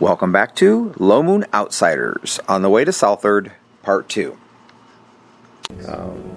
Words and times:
Welcome 0.00 0.32
back 0.32 0.54
to 0.56 0.94
Low 0.98 1.22
Moon 1.22 1.44
Outsiders 1.52 2.40
on 2.48 2.62
the 2.62 2.70
way 2.70 2.84
to 2.84 2.92
Southard, 2.92 3.52
Part 3.82 4.08
2. 4.08 4.36
Um, 5.86 6.36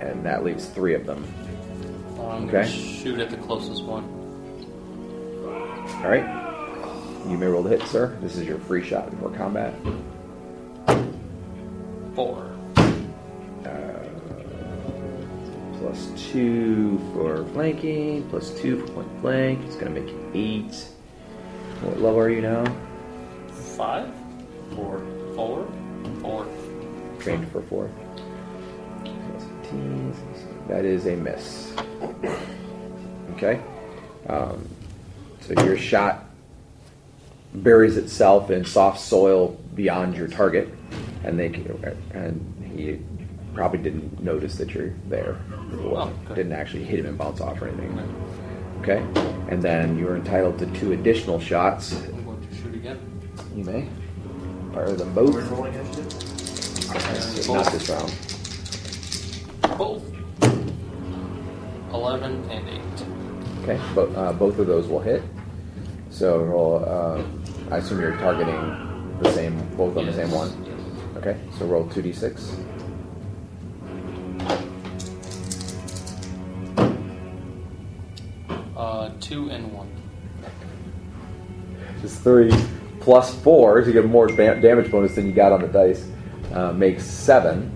and 0.00 0.24
that 0.26 0.42
leaves 0.44 0.66
three 0.66 0.94
of 0.94 1.06
them. 1.06 1.24
I'm 2.20 2.44
Okay. 2.48 2.52
gonna 2.52 2.66
shoot 2.66 3.20
at 3.20 3.30
the 3.30 3.36
closest 3.36 3.84
one. 3.84 4.04
All 6.02 6.10
right. 6.10 6.24
You 7.28 7.38
may 7.38 7.46
roll 7.46 7.62
the 7.62 7.70
hit, 7.70 7.82
sir. 7.82 8.16
This 8.20 8.36
is 8.36 8.46
your 8.46 8.58
free 8.58 8.82
shot 8.82 9.08
before 9.10 9.30
combat. 9.30 9.72
Four. 12.14 12.50
Plus 15.80 16.08
two 16.32 16.98
for 17.12 17.44
flanking, 17.52 18.26
plus 18.30 18.50
two 18.60 18.80
for 18.80 18.92
point 18.94 19.22
blank. 19.22 19.60
It's 19.66 19.76
going 19.76 19.94
to 19.94 20.00
make 20.00 20.10
you 20.10 20.30
eight. 20.34 20.86
What 21.84 22.00
level 22.00 22.18
are 22.20 22.30
you 22.30 22.40
now? 22.40 22.64
Five? 23.76 24.10
Four. 24.74 25.04
Four? 25.34 25.68
Four. 26.22 26.46
Trained 27.20 27.50
for 27.52 27.60
four. 27.62 27.90
That 30.68 30.86
is 30.86 31.06
a 31.06 31.14
miss. 31.14 31.74
Okay. 33.34 33.60
Um, 34.28 34.66
so 35.40 35.52
your 35.62 35.76
shot 35.76 36.24
buries 37.52 37.98
itself 37.98 38.50
in 38.50 38.64
soft 38.64 39.00
soil 39.00 39.48
beyond 39.74 40.16
your 40.16 40.28
target, 40.28 40.72
and 41.22 41.38
they 41.38 41.48
and 42.12 42.72
he 42.74 42.98
probably 43.52 43.78
didn't 43.80 44.22
notice 44.22 44.56
that 44.56 44.70
you're 44.72 44.94
there. 45.08 45.36
Well, 45.72 45.96
Oh, 45.96 46.24
okay. 46.24 46.36
Didn't 46.36 46.52
actually 46.52 46.84
hit 46.84 47.00
him 47.00 47.06
and 47.06 47.18
bounce 47.18 47.42
off 47.42 47.60
or 47.60 47.68
anything. 47.68 47.94
Okay. 48.84 49.00
And 49.48 49.62
then 49.62 49.98
you're 49.98 50.14
entitled 50.16 50.58
to 50.58 50.66
two 50.78 50.92
additional 50.92 51.40
shots. 51.40 51.94
I'm 51.94 52.22
going 52.26 52.46
to 52.46 52.54
shoot 52.54 52.74
again. 52.74 53.00
You 53.56 53.64
may 53.64 53.88
fire 54.74 54.92
them 54.92 55.14
both. 55.14 55.32
We're 55.32 55.42
rolling 55.44 55.72
initiative. 55.72 57.48
Not 57.48 57.72
this 57.72 57.88
round. 57.88 58.12
Both. 59.78 60.04
Eleven 61.94 62.44
and 62.50 62.68
eight. 62.68 63.06
Okay, 63.62 63.80
but 63.94 64.14
uh, 64.16 64.34
both 64.34 64.58
of 64.58 64.66
those 64.66 64.86
will 64.86 65.00
hit. 65.00 65.22
So 66.10 66.42
roll. 66.42 66.84
Uh, 66.84 67.24
I 67.70 67.78
assume 67.78 68.02
you're 68.02 68.18
targeting 68.18 69.18
the 69.22 69.32
same, 69.32 69.56
both 69.76 69.96
on 69.96 70.04
the 70.04 70.12
same 70.12 70.30
one. 70.30 70.52
Okay, 71.16 71.40
so 71.58 71.64
roll 71.64 71.88
two 71.88 72.02
d 72.02 72.12
six. 72.12 72.54
Two 79.34 79.50
and 79.50 79.72
one. 79.72 79.90
It's 82.02 82.16
three 82.18 82.52
plus 83.00 83.34
four 83.42 83.80
to 83.82 83.92
get 83.92 84.06
more 84.06 84.28
ba- 84.28 84.60
damage 84.60 84.90
bonus 84.90 85.14
than 85.14 85.26
you 85.26 85.32
got 85.32 85.52
on 85.52 85.62
the 85.62 85.68
dice. 85.68 86.06
Uh, 86.52 86.72
makes 86.72 87.04
seven 87.04 87.70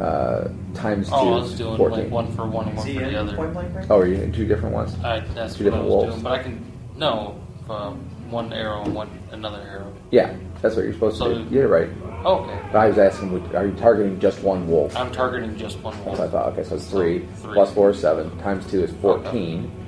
uh, 0.00 0.48
times 0.74 1.08
two. 1.08 1.14
Oh, 1.14 1.34
I 1.34 1.40
was 1.40 1.58
doing 1.58 1.76
14. 1.76 1.98
like 1.98 2.10
one 2.10 2.32
for 2.34 2.46
one 2.46 2.68
and 2.68 2.76
one 2.76 2.88
Is 2.88 2.94
for 2.96 3.04
the 3.04 3.16
other. 3.20 3.36
point 3.36 3.52
blank 3.52 3.74
range? 3.74 3.86
Oh, 3.90 3.98
are 3.98 4.06
you 4.06 4.14
in 4.16 4.32
two 4.32 4.46
different 4.46 4.74
ones? 4.74 4.94
I, 5.04 5.20
that's 5.34 5.56
Two 5.56 5.64
what 5.64 5.74
I 5.74 5.76
different 5.76 5.84
was 5.84 5.90
wolves. 5.92 6.10
doing, 6.12 6.22
but 6.22 6.32
I 6.32 6.42
can 6.42 6.72
no 6.96 7.40
um, 7.68 7.98
one 8.30 8.52
arrow 8.52 8.82
and 8.82 8.94
one 8.94 9.10
another 9.32 9.60
arrow. 9.60 9.92
Yeah, 10.10 10.34
that's 10.62 10.74
what 10.76 10.84
you're 10.84 10.94
supposed 10.94 11.18
So- 11.18 11.34
to 11.34 11.44
do. 11.44 11.54
You're 11.54 11.68
right. 11.68 11.88
Oh, 12.24 12.44
okay, 12.44 12.78
I 12.78 12.86
was 12.88 12.98
asking, 12.98 13.54
are 13.56 13.66
you 13.66 13.72
targeting 13.74 14.20
just 14.20 14.40
one 14.42 14.68
wolf? 14.68 14.96
I'm 14.96 15.10
targeting 15.10 15.56
just 15.58 15.80
one 15.80 15.92
That's 15.94 16.06
wolf. 16.06 16.18
what 16.20 16.28
I 16.28 16.30
thought. 16.30 16.52
Okay, 16.52 16.62
so 16.62 16.76
it's 16.76 16.86
three. 16.88 17.26
Three. 17.38 17.52
Plus 17.54 17.74
four 17.74 17.90
is 17.90 17.98
seven. 17.98 18.30
Times 18.38 18.64
two 18.70 18.82
is 18.84 18.92
fourteen. 19.02 19.64
Is 19.64 19.81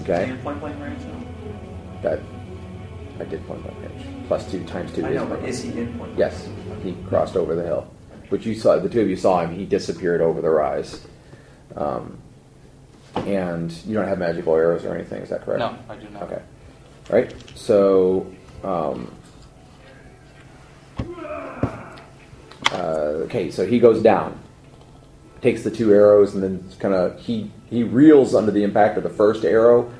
Okay. 0.00 0.26
he 0.26 0.36
point 0.36 0.60
blank 0.60 0.80
range? 0.80 1.00
No. 1.04 1.22
That 2.02 2.20
I 3.18 3.24
did 3.24 3.46
point 3.46 3.62
blank 3.62 3.78
range. 3.80 4.26
Plus 4.28 4.50
two 4.50 4.64
times 4.64 4.92
two 4.92 5.04
I 5.04 5.10
is. 5.10 5.14
know, 5.16 5.26
but 5.26 5.44
is 5.44 5.62
he 5.62 5.70
in 5.70 5.86
point? 5.98 6.14
blank? 6.14 6.18
Yes, 6.18 6.48
he 6.82 6.92
crossed 7.08 7.36
over 7.36 7.54
the 7.54 7.62
hill. 7.64 7.90
But 8.28 8.44
you 8.44 8.54
saw 8.54 8.76
the 8.76 8.88
two 8.88 9.00
of 9.00 9.08
you 9.08 9.16
saw 9.16 9.40
him. 9.44 9.54
He 9.54 9.64
disappeared 9.64 10.20
over 10.20 10.40
the 10.40 10.50
rise. 10.50 11.06
Um, 11.76 12.18
and 13.14 13.72
you 13.86 13.94
don't 13.94 14.08
have 14.08 14.18
magical 14.18 14.54
arrows 14.54 14.84
or 14.84 14.94
anything. 14.94 15.22
Is 15.22 15.30
that 15.30 15.42
correct? 15.42 15.60
No, 15.60 15.76
I 15.88 15.96
do 15.96 16.08
not. 16.10 16.22
Okay. 16.24 16.42
All 17.10 17.16
right. 17.16 17.34
So. 17.56 18.26
Um, 18.64 19.12
uh, 22.72 23.24
okay, 23.24 23.50
so 23.50 23.66
he 23.66 23.78
goes 23.78 24.02
down, 24.02 24.38
takes 25.40 25.62
the 25.62 25.70
two 25.70 25.92
arrows, 25.92 26.34
and 26.34 26.42
then 26.42 26.68
kind 26.78 26.94
of 26.94 27.18
he 27.20 27.50
he 27.70 27.82
reels 27.82 28.34
under 28.34 28.50
the 28.50 28.62
impact 28.62 28.96
of 28.96 29.02
the 29.02 29.10
first 29.10 29.44
arrow, 29.44 29.90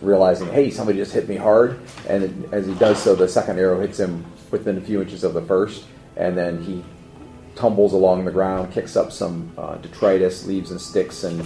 realizing, 0.00 0.48
hey, 0.48 0.70
somebody 0.70 0.98
just 0.98 1.12
hit 1.12 1.28
me 1.28 1.36
hard. 1.36 1.78
And 2.08 2.24
it- 2.24 2.32
as 2.52 2.66
he 2.66 2.74
does 2.74 2.98
so, 3.02 3.14
the 3.14 3.28
second 3.28 3.58
arrow 3.58 3.80
hits 3.80 3.98
him 3.98 4.24
within 4.50 4.76
a 4.78 4.80
few 4.80 5.00
inches 5.02 5.24
of 5.24 5.34
the 5.34 5.42
first, 5.42 5.84
and 6.16 6.36
then 6.36 6.62
he 6.62 6.84
tumbles 7.54 7.92
along 7.92 8.24
the 8.24 8.30
ground, 8.30 8.72
kicks 8.72 8.96
up 8.96 9.12
some 9.12 9.50
uh, 9.58 9.76
detritus, 9.76 10.46
leaves 10.46 10.70
and 10.70 10.80
sticks, 10.80 11.22
and 11.24 11.44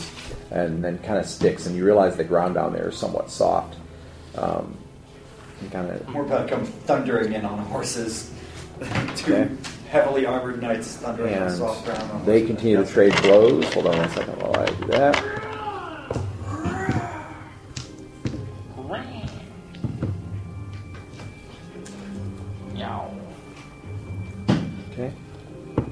and 0.53 0.83
then 0.85 0.99
kind 0.99 1.19
of 1.19 1.27
sticks. 1.27 1.67
And 1.67 1.75
you 1.77 1.85
realize 1.85 2.17
the 2.17 2.23
ground 2.25 2.55
down 2.55 2.73
there 2.73 2.89
is 2.91 2.97
somewhat 2.97 3.31
soft. 3.31 3.75
Um, 4.37 4.77
kind 5.73 5.91
of 5.91 6.15
We're 6.15 6.23
about 6.23 6.49
come 6.49 6.65
thundering 6.65 7.33
in 7.33 7.45
on 7.45 7.59
horses. 7.59 8.31
Two 9.17 9.35
Okay. 9.35 9.49
heavily 9.89 10.27
armored 10.27 10.61
knights 10.63 10.97
thundering 10.97 11.35
on 11.37 11.51
soft 11.51 11.85
ground. 11.87 12.11
on 12.13 12.25
they 12.25 12.43
continue 12.47 12.77
to 12.77 12.87
trade 12.87 13.15
blows. 13.23 13.73
Hold 13.75 13.87
on 13.89 13.99
one 13.99 14.11
second 14.11 14.35
while 14.41 14.57
I 14.61 14.67
do 14.67 14.87
that. 14.89 15.56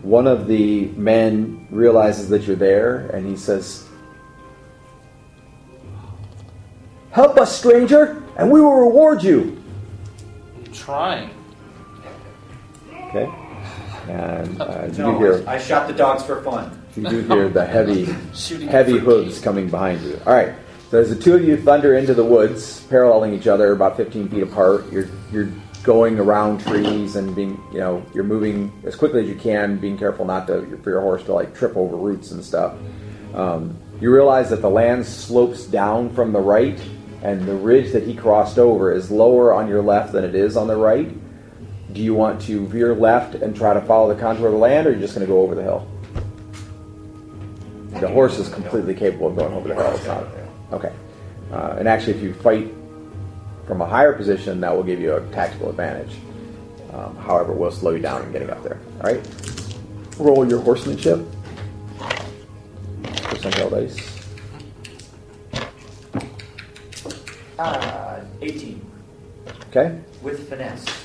One 0.04 0.26
of 0.26 0.46
the 0.46 0.86
men 0.96 1.66
realizes 1.70 2.28
that 2.28 2.42
you're 2.42 2.56
there, 2.56 3.06
and 3.08 3.26
he 3.26 3.36
says, 3.36 3.88
"Help 7.10 7.38
us, 7.38 7.56
stranger, 7.58 8.22
and 8.36 8.50
we 8.50 8.60
will 8.60 8.74
reward 8.74 9.22
you." 9.22 9.56
I'm 10.66 10.72
trying. 10.72 11.30
Okay. 13.08 13.30
And 14.08 14.60
uh, 14.60 14.88
you 14.92 14.98
No, 14.98 15.12
do 15.12 15.18
hear 15.18 15.44
I 15.48 15.58
shot 15.58 15.86
the 15.88 15.94
dogs 15.94 16.22
for 16.22 16.42
fun. 16.42 16.78
you 16.96 17.08
do 17.08 17.20
hear 17.22 17.48
the 17.48 17.64
heavy 17.64 18.04
heavy 18.66 18.98
hooves 18.98 19.40
coming 19.40 19.68
behind 19.70 20.02
you. 20.02 20.20
All 20.26 20.34
right. 20.34 20.52
So 20.90 21.00
as 21.00 21.08
the 21.08 21.16
two 21.20 21.34
of 21.34 21.42
you 21.44 21.56
thunder 21.56 21.94
into 21.96 22.12
the 22.14 22.24
woods, 22.24 22.82
paralleling 22.90 23.32
each 23.32 23.46
other, 23.46 23.72
about 23.72 23.96
15 23.96 24.28
feet 24.28 24.42
apart, 24.42 24.92
you're 24.92 25.08
you're 25.32 25.48
going 25.84 26.18
around 26.18 26.60
trees 26.60 27.14
and 27.14 27.36
being, 27.36 27.62
you 27.70 27.78
know, 27.78 28.04
you're 28.14 28.24
moving 28.24 28.72
as 28.84 28.96
quickly 28.96 29.22
as 29.22 29.28
you 29.28 29.34
can, 29.34 29.76
being 29.76 29.98
careful 29.98 30.24
not 30.24 30.46
to 30.46 30.76
for 30.82 30.90
your 30.90 31.02
horse 31.02 31.22
to 31.24 31.34
like 31.34 31.54
trip 31.54 31.76
over 31.76 31.94
roots 31.94 32.30
and 32.30 32.42
stuff. 32.42 32.74
Um, 33.34 33.78
you 34.00 34.12
realize 34.12 34.50
that 34.50 34.62
the 34.62 34.70
land 34.70 35.06
slopes 35.06 35.64
down 35.64 36.10
from 36.14 36.32
the 36.32 36.40
right, 36.40 36.80
and 37.22 37.46
the 37.46 37.54
ridge 37.54 37.92
that 37.92 38.02
he 38.02 38.14
crossed 38.14 38.58
over 38.58 38.92
is 38.92 39.10
lower 39.10 39.52
on 39.52 39.68
your 39.68 39.82
left 39.82 40.12
than 40.12 40.24
it 40.24 40.34
is 40.34 40.56
on 40.56 40.66
the 40.66 40.76
right. 40.76 41.12
Do 41.92 42.02
you 42.02 42.14
want 42.14 42.40
to 42.42 42.66
veer 42.66 42.94
left 42.94 43.34
and 43.36 43.54
try 43.54 43.74
to 43.74 43.80
follow 43.82 44.12
the 44.12 44.20
contour 44.20 44.46
of 44.46 44.52
the 44.52 44.58
land, 44.58 44.86
or 44.86 44.90
are 44.90 44.94
you 44.94 45.00
just 45.00 45.14
going 45.14 45.26
to 45.26 45.32
go 45.32 45.42
over 45.42 45.54
the 45.54 45.62
hill? 45.62 45.88
The 48.00 48.08
horse 48.08 48.38
is 48.38 48.48
completely 48.48 48.94
capable 48.94 49.28
of 49.28 49.36
going 49.36 49.52
over 49.52 49.68
the 49.68 49.74
hill. 49.74 49.94
It's 49.94 50.06
not 50.06 50.26
okay. 50.72 50.92
Uh, 51.52 51.76
and 51.78 51.86
actually, 51.86 52.14
if 52.14 52.22
you 52.22 52.34
fight 52.34 52.72
from 53.66 53.80
a 53.80 53.86
higher 53.86 54.12
position, 54.12 54.60
that 54.60 54.74
will 54.74 54.82
give 54.82 55.00
you 55.00 55.14
a 55.16 55.20
tactical 55.30 55.70
advantage. 55.70 56.16
Um, 56.92 57.16
however, 57.16 57.52
it 57.52 57.58
will 57.58 57.70
slow 57.72 57.92
you 57.92 57.98
down 58.00 58.22
in 58.22 58.32
getting 58.32 58.50
up 58.50 58.62
there. 58.62 58.78
All 59.02 59.12
right. 59.12 59.20
Roll 60.18 60.48
your 60.48 60.60
horsemanship. 60.60 61.18
Percentile 63.02 63.70
dice. 63.70 64.10
Uh, 67.58 68.20
18 68.42 68.80
Okay. 69.68 69.98
with 70.22 70.48
finesse. 70.48 71.03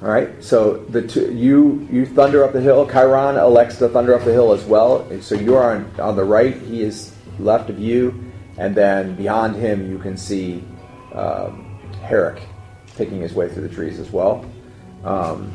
All 0.00 0.08
right. 0.08 0.42
So 0.42 0.76
the 0.76 1.02
two, 1.02 1.34
you 1.34 1.88
you 1.90 2.06
thunder 2.06 2.44
up 2.44 2.52
the 2.52 2.60
hill. 2.60 2.86
Chairon 2.86 3.36
elects 3.36 3.78
to 3.78 3.88
thunder 3.88 4.14
up 4.14 4.24
the 4.24 4.32
hill 4.32 4.52
as 4.52 4.64
well. 4.64 5.00
And 5.10 5.22
So 5.22 5.34
you 5.34 5.56
are 5.56 5.74
on, 5.74 6.00
on 6.00 6.14
the 6.14 6.24
right. 6.24 6.56
He 6.56 6.82
is 6.82 7.12
left 7.40 7.68
of 7.68 7.80
you, 7.80 8.32
and 8.58 8.74
then 8.74 9.16
beyond 9.16 9.56
him 9.56 9.90
you 9.90 9.98
can 9.98 10.16
see 10.16 10.62
um, 11.14 11.80
Herrick 12.02 12.42
picking 12.96 13.20
his 13.20 13.32
way 13.34 13.48
through 13.48 13.66
the 13.66 13.74
trees 13.74 13.98
as 13.98 14.10
well. 14.10 14.44
Um, 15.04 15.52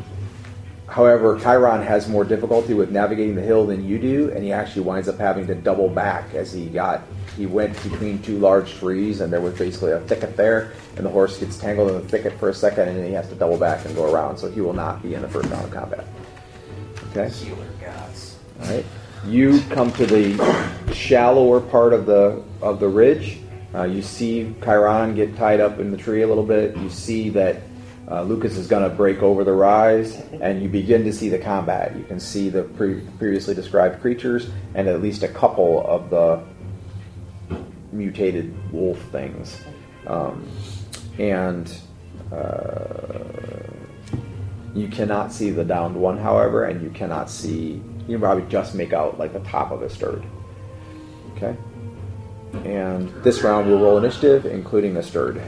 however, 0.87 1.39
Chairon 1.39 1.81
has 1.81 2.09
more 2.09 2.25
difficulty 2.25 2.73
with 2.73 2.91
navigating 2.91 3.35
the 3.35 3.41
hill 3.41 3.65
than 3.65 3.87
you 3.87 3.97
do, 3.97 4.31
and 4.31 4.43
he 4.43 4.51
actually 4.51 4.83
winds 4.83 5.07
up 5.07 5.17
having 5.17 5.47
to 5.47 5.55
double 5.55 5.87
back 5.87 6.33
as 6.33 6.51
he 6.51 6.65
got 6.67 7.03
he 7.35 7.45
went 7.45 7.73
between 7.83 8.21
two 8.21 8.37
large 8.37 8.73
trees, 8.75 9.21
and 9.21 9.31
there 9.31 9.41
was 9.41 9.57
basically 9.57 9.91
a 9.91 9.99
thicket 10.01 10.37
there, 10.37 10.73
and 10.97 11.05
the 11.05 11.09
horse 11.09 11.37
gets 11.39 11.57
tangled 11.57 11.89
in 11.89 11.95
the 11.95 12.07
thicket 12.07 12.37
for 12.39 12.49
a 12.49 12.53
second, 12.53 12.89
and 12.89 12.97
then 12.97 13.05
he 13.05 13.13
has 13.13 13.27
to 13.29 13.35
double 13.35 13.57
back 13.57 13.85
and 13.85 13.95
go 13.95 14.13
around. 14.13 14.37
So 14.37 14.49
he 14.49 14.61
will 14.61 14.73
not 14.73 15.01
be 15.01 15.15
in 15.15 15.21
the 15.21 15.29
first 15.29 15.49
round 15.49 15.65
of 15.65 15.71
combat. 15.71 16.05
Okay. 17.11 17.29
Healer 17.29 17.67
gods. 17.81 18.37
All 18.61 18.69
right. 18.69 18.85
You 19.25 19.61
come 19.69 19.91
to 19.93 20.05
the 20.05 20.93
shallower 20.93 21.61
part 21.61 21.93
of 21.93 22.05
the 22.05 22.43
of 22.61 22.79
the 22.79 22.89
ridge, 22.89 23.39
Uh, 23.73 23.83
you 23.83 24.01
see 24.03 24.53
Chairon 24.61 25.15
get 25.15 25.35
tied 25.35 25.59
up 25.59 25.79
in 25.79 25.89
the 25.89 25.97
tree 25.97 26.21
a 26.21 26.27
little 26.27 26.43
bit. 26.45 26.77
You 26.77 26.89
see 26.89 27.29
that 27.29 27.61
uh, 28.09 28.21
Lucas 28.21 28.55
is 28.57 28.67
going 28.67 28.87
to 28.87 28.95
break 28.95 29.23
over 29.23 29.43
the 29.43 29.53
rise, 29.53 30.21
and 30.41 30.61
you 30.61 30.69
begin 30.69 31.03
to 31.05 31.13
see 31.13 31.29
the 31.29 31.39
combat. 31.39 31.95
You 31.95 32.03
can 32.03 32.19
see 32.19 32.49
the 32.49 32.63
pre- 32.63 33.01
previously 33.17 33.55
described 33.55 34.01
creatures 34.01 34.49
and 34.75 34.87
at 34.87 35.01
least 35.01 35.23
a 35.23 35.27
couple 35.27 35.85
of 35.87 36.09
the 36.09 36.43
mutated 37.93 38.53
wolf 38.71 38.99
things. 39.11 39.61
Um, 40.07 40.47
and 41.17 41.71
uh, 42.31 43.19
you 44.73 44.87
cannot 44.87 45.31
see 45.31 45.51
the 45.51 45.63
downed 45.63 45.95
one, 45.95 46.17
however, 46.17 46.65
and 46.65 46.81
you 46.81 46.89
cannot 46.89 47.29
see. 47.29 47.81
You 48.07 48.17
can 48.17 48.19
probably 48.19 48.49
just 48.49 48.75
make 48.75 48.91
out 48.91 49.19
like 49.19 49.33
the 49.33 49.39
top 49.41 49.71
of 49.71 49.81
Asterd. 49.81 50.25
Okay. 51.35 51.55
And 52.65 53.09
this 53.23 53.41
round 53.43 53.67
we'll 53.67 53.79
roll 53.79 53.97
initiative, 53.97 54.45
including 54.45 54.93
the 54.93 55.03
stirred. 55.03 55.41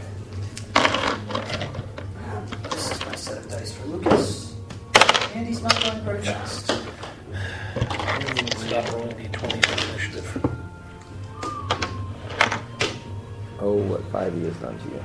What 14.16 14.32
5e 14.32 14.46
has 14.46 14.56
done 14.64 14.80
to 14.80 14.86
you. 14.86 15.02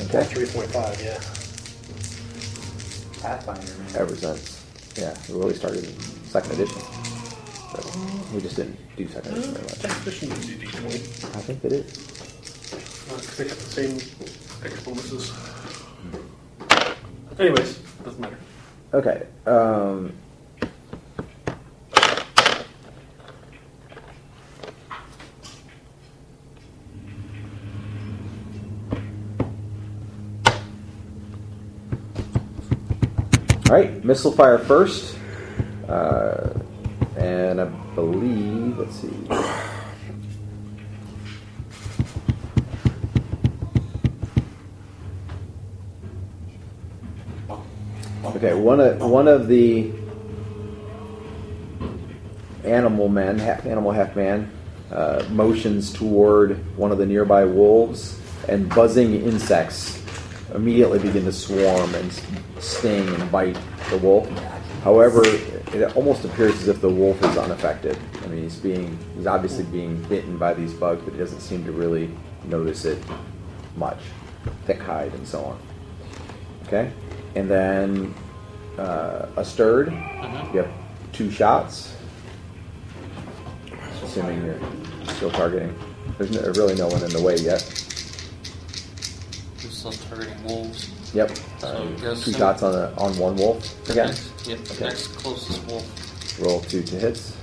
Or 0.00 0.04
Okay. 0.06 0.34
3.5, 0.34 1.04
yeah. 1.04 1.20
Pathfinder, 3.22 3.72
man. 3.78 3.96
Ever 3.96 4.16
since. 4.16 4.64
Yeah, 4.98 5.14
we 5.28 5.34
really 5.38 5.54
started 5.54 5.84
in 5.84 6.00
second 6.26 6.52
edition. 6.54 6.82
But 7.72 7.84
we 8.34 8.40
just 8.40 8.56
didn't 8.56 8.76
do 8.96 9.06
second 9.06 9.34
edition 9.34 9.54
very 9.54 9.62
much. 9.64 9.78
Second 9.78 10.02
edition 10.02 10.28
d20. 10.30 11.36
I 11.36 11.40
think 11.46 11.64
it 11.64 11.72
is. 11.72 11.92
'cause 13.08 13.36
they 13.36 13.44
got 13.44 13.56
the 13.56 13.70
same 13.70 13.96
X 14.64 14.80
bonuses. 14.82 15.32
Anyways, 17.38 17.78
doesn't 18.04 18.20
matter. 18.20 18.38
Okay. 18.94 19.22
Um, 19.46 20.12
all 33.72 33.78
right, 33.78 34.04
missile 34.04 34.32
fire 34.32 34.58
first, 34.58 35.16
uh, 35.88 36.50
and 37.16 37.58
I 37.58 37.64
believe. 37.94 38.76
Let's 38.76 38.96
see. 38.96 39.08
Okay, 48.36 48.52
one 48.52 48.78
of 48.80 49.00
one 49.00 49.26
of 49.26 49.48
the 49.48 49.90
animal 52.64 53.08
men, 53.08 53.38
half 53.38 53.64
animal, 53.64 53.90
half 53.90 54.14
man, 54.14 54.52
uh, 54.90 55.24
motions 55.30 55.90
toward 55.94 56.58
one 56.76 56.92
of 56.92 56.98
the 56.98 57.06
nearby 57.06 57.46
wolves, 57.46 58.20
and 58.48 58.68
buzzing 58.68 59.14
insects 59.14 60.01
immediately 60.54 60.98
begin 60.98 61.24
to 61.24 61.32
swarm 61.32 61.94
and 61.94 62.12
sting 62.58 63.08
and 63.08 63.30
bite 63.30 63.58
the 63.90 63.98
wolf. 63.98 64.28
However, 64.82 65.22
it 65.24 65.96
almost 65.96 66.24
appears 66.24 66.54
as 66.62 66.68
if 66.68 66.80
the 66.80 66.88
wolf 66.88 67.22
is 67.24 67.36
unaffected. 67.36 67.96
I 68.22 68.26
mean, 68.26 68.42
he's 68.42 68.56
being 68.56 68.98
he's 69.16 69.26
obviously 69.26 69.64
being 69.64 70.02
bitten 70.04 70.36
by 70.36 70.54
these 70.54 70.72
bugs, 70.72 71.02
but 71.04 71.12
he 71.14 71.18
doesn't 71.18 71.40
seem 71.40 71.64
to 71.64 71.72
really 71.72 72.10
notice 72.44 72.84
it 72.84 72.98
much. 73.76 73.98
Thick 74.66 74.80
hide 74.80 75.12
and 75.14 75.26
so 75.26 75.44
on. 75.44 75.58
Okay, 76.66 76.92
and 77.34 77.50
then 77.50 78.14
uh, 78.78 79.26
Asterd. 79.36 79.88
Mhm. 79.88 80.54
You 80.54 80.60
have 80.62 80.72
two 81.12 81.30
shots. 81.30 81.94
Assuming 84.02 84.44
you're 84.44 84.58
still 85.14 85.30
targeting. 85.30 85.74
There's 86.18 86.30
no, 86.32 86.40
really 86.60 86.74
no 86.74 86.88
one 86.88 87.02
in 87.02 87.10
the 87.10 87.22
way 87.22 87.36
yet. 87.36 87.62
I'm 89.84 89.92
still 89.92 90.08
targeting 90.08 90.44
wolves. 90.44 90.90
Yep. 91.14 91.30
So 91.58 91.66
Uh, 91.68 91.98
two 91.98 92.14
so. 92.16 92.38
shots 92.38 92.62
on 92.62 92.74
a, 92.74 92.92
on 92.98 93.16
one 93.18 93.36
wolf 93.36 93.90
again. 93.90 94.06
Next, 94.08 94.46
yep, 94.46 94.58
Okay. 94.70 94.84
next 94.84 95.08
closest 95.16 95.64
wolf. 95.66 96.38
Roll 96.40 96.60
two 96.60 96.82
to 96.82 96.96
hits. 96.96 97.36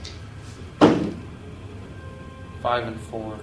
Five 2.62 2.88
and 2.88 3.00
four. 3.02 3.38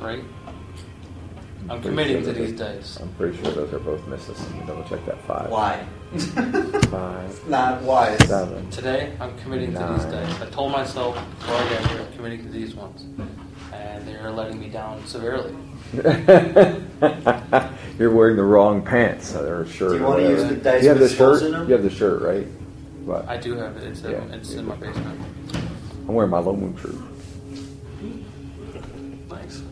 Right? 0.00 0.22
I'm 1.68 1.80
pretty 1.80 1.88
committing 1.88 2.24
sure 2.24 2.32
to 2.32 2.38
these 2.40 2.54
they- 2.56 2.64
dice. 2.76 2.98
I'm 3.00 3.08
pretty 3.14 3.36
sure 3.42 3.52
those 3.52 3.72
are 3.74 3.78
both 3.80 4.06
misses. 4.06 4.40
Let 4.40 4.52
me 4.54 4.60
double 4.66 4.84
check 4.84 5.04
that. 5.06 5.20
Five. 5.26 5.50
Why? 5.50 5.84
Five. 6.88 7.40
Not 7.48 7.82
wise. 7.82 8.18
Seven. 8.28 8.70
Today, 8.70 9.12
I'm 9.20 9.36
committing 9.38 9.72
to 9.74 9.78
these 9.78 10.04
Nine. 10.06 10.12
dice. 10.12 10.40
I 10.40 10.46
told 10.50 10.72
myself 10.72 11.14
before 11.40 11.56
I 11.56 11.68
got 11.68 11.90
here, 11.90 12.00
I'm 12.00 12.12
committing 12.16 12.42
to 12.44 12.48
these 12.50 12.74
ones. 12.74 13.04
And 13.72 14.06
they're 14.08 14.30
letting 14.30 14.58
me 14.60 14.68
down 14.68 15.04
severely. 15.06 15.54
You're 17.98 18.12
wearing 18.12 18.36
the 18.36 18.44
wrong 18.44 18.82
pants 18.82 19.34
or 19.34 19.66
shirt. 19.66 19.92
Do 19.92 19.96
you 19.98 20.02
wanna 20.02 20.22
whatever. 20.22 20.40
use 20.42 20.48
the 20.48 20.56
dice 20.56 20.82
You 20.82 20.88
have 20.90 20.98
the 20.98 21.04
with 21.04 21.14
skulls 21.14 21.38
shirt. 21.40 21.46
in 21.46 21.52
them? 21.52 21.66
You 21.68 21.72
have 21.74 21.82
the 21.82 21.90
shirt, 21.90 22.22
right? 22.22 22.46
What? 23.04 23.26
I 23.28 23.36
do 23.38 23.56
have 23.56 23.76
it. 23.76 23.84
It's, 23.84 24.02
in, 24.04 24.10
Yeah. 24.10 24.34
it's 24.34 24.52
in 24.52 24.66
my 24.66 24.76
basement. 24.76 25.20
I'm 26.06 26.14
wearing 26.14 26.30
my 26.30 26.38
Low 26.38 26.54
Moon 26.54 26.76
shirt. 26.76 26.94
Thanks. 29.30 29.62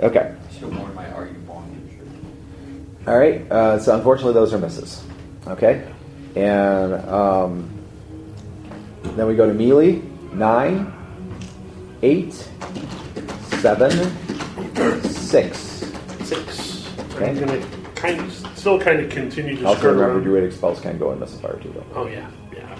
Okay. 0.00 0.34
Should 0.52 0.62
have 0.62 0.78
worn 0.78 0.94
my 0.94 1.10
Are 1.12 1.26
You 1.26 1.34
Bonking 1.46 1.90
shirt. 1.96 3.08
All 3.08 3.18
right. 3.18 3.50
Uh, 3.52 3.78
so 3.78 3.94
unfortunately, 3.94 4.32
those 4.34 4.54
are 4.54 4.58
misses. 4.58 5.04
Okay. 5.46 5.86
And 6.34 6.94
um, 7.08 7.68
then 9.02 9.26
we 9.26 9.36
go 9.36 9.46
to 9.46 9.54
melee. 9.54 10.02
Nine, 10.32 10.92
eight, 12.02 12.32
seven, 13.60 13.92
six. 15.02 15.58
Six. 16.24 16.88
Okay. 17.14 17.30
I'm 17.30 17.38
gonna 17.38 17.66
kind 17.94 18.20
of, 18.20 18.32
still 18.56 18.78
kind 18.80 19.00
of 19.00 19.10
continue 19.10 19.56
to 19.56 19.66
Also, 19.66 19.78
skirt 19.78 19.90
remember, 19.92 20.12
around. 20.14 20.24
druidic 20.24 20.52
spells 20.52 20.80
can 20.80 20.98
go 20.98 21.12
in 21.12 21.20
missile 21.20 21.38
fire 21.40 21.58
too, 21.62 21.72
though. 21.74 21.84
Oh 21.94 22.06
yeah, 22.06 22.28
yeah. 22.52 22.76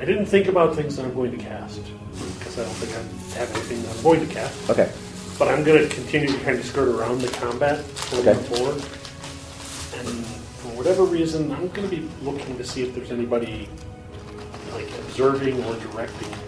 I 0.00 0.04
didn't 0.04 0.26
think 0.26 0.46
about 0.48 0.74
things 0.76 0.96
that 0.96 1.04
I'm 1.04 1.14
going 1.14 1.30
to 1.32 1.38
cast 1.38 1.80
because 2.38 2.58
I 2.58 2.62
don't 2.64 2.74
think 2.74 2.92
I 2.94 3.38
have 3.40 3.50
anything 3.52 3.82
that 3.82 3.96
I'm 3.96 4.02
going 4.02 4.26
to 4.26 4.32
cast. 4.34 4.70
Okay. 4.70 4.90
But 5.38 5.48
I'm 5.48 5.62
going 5.64 5.88
to 5.88 5.94
continue 5.94 6.28
to 6.28 6.38
kind 6.44 6.58
of 6.58 6.64
skirt 6.64 6.88
around 6.88 7.20
the 7.20 7.28
combat 7.28 7.84
going 8.10 8.28
Okay. 8.28 8.42
forward. 8.44 8.74
And 8.74 10.24
for 10.26 10.68
whatever 10.76 11.04
reason, 11.04 11.50
I'm 11.52 11.68
going 11.68 11.88
to 11.88 11.96
be 11.96 12.08
looking 12.22 12.56
to 12.58 12.64
see 12.64 12.82
if 12.82 12.94
there's 12.94 13.10
anybody 13.10 13.68
like 14.72 14.88
observing 15.00 15.62
or 15.64 15.74
directing 15.76 16.28
these 16.28 16.32
wolves 16.32 16.36
because 16.38 16.47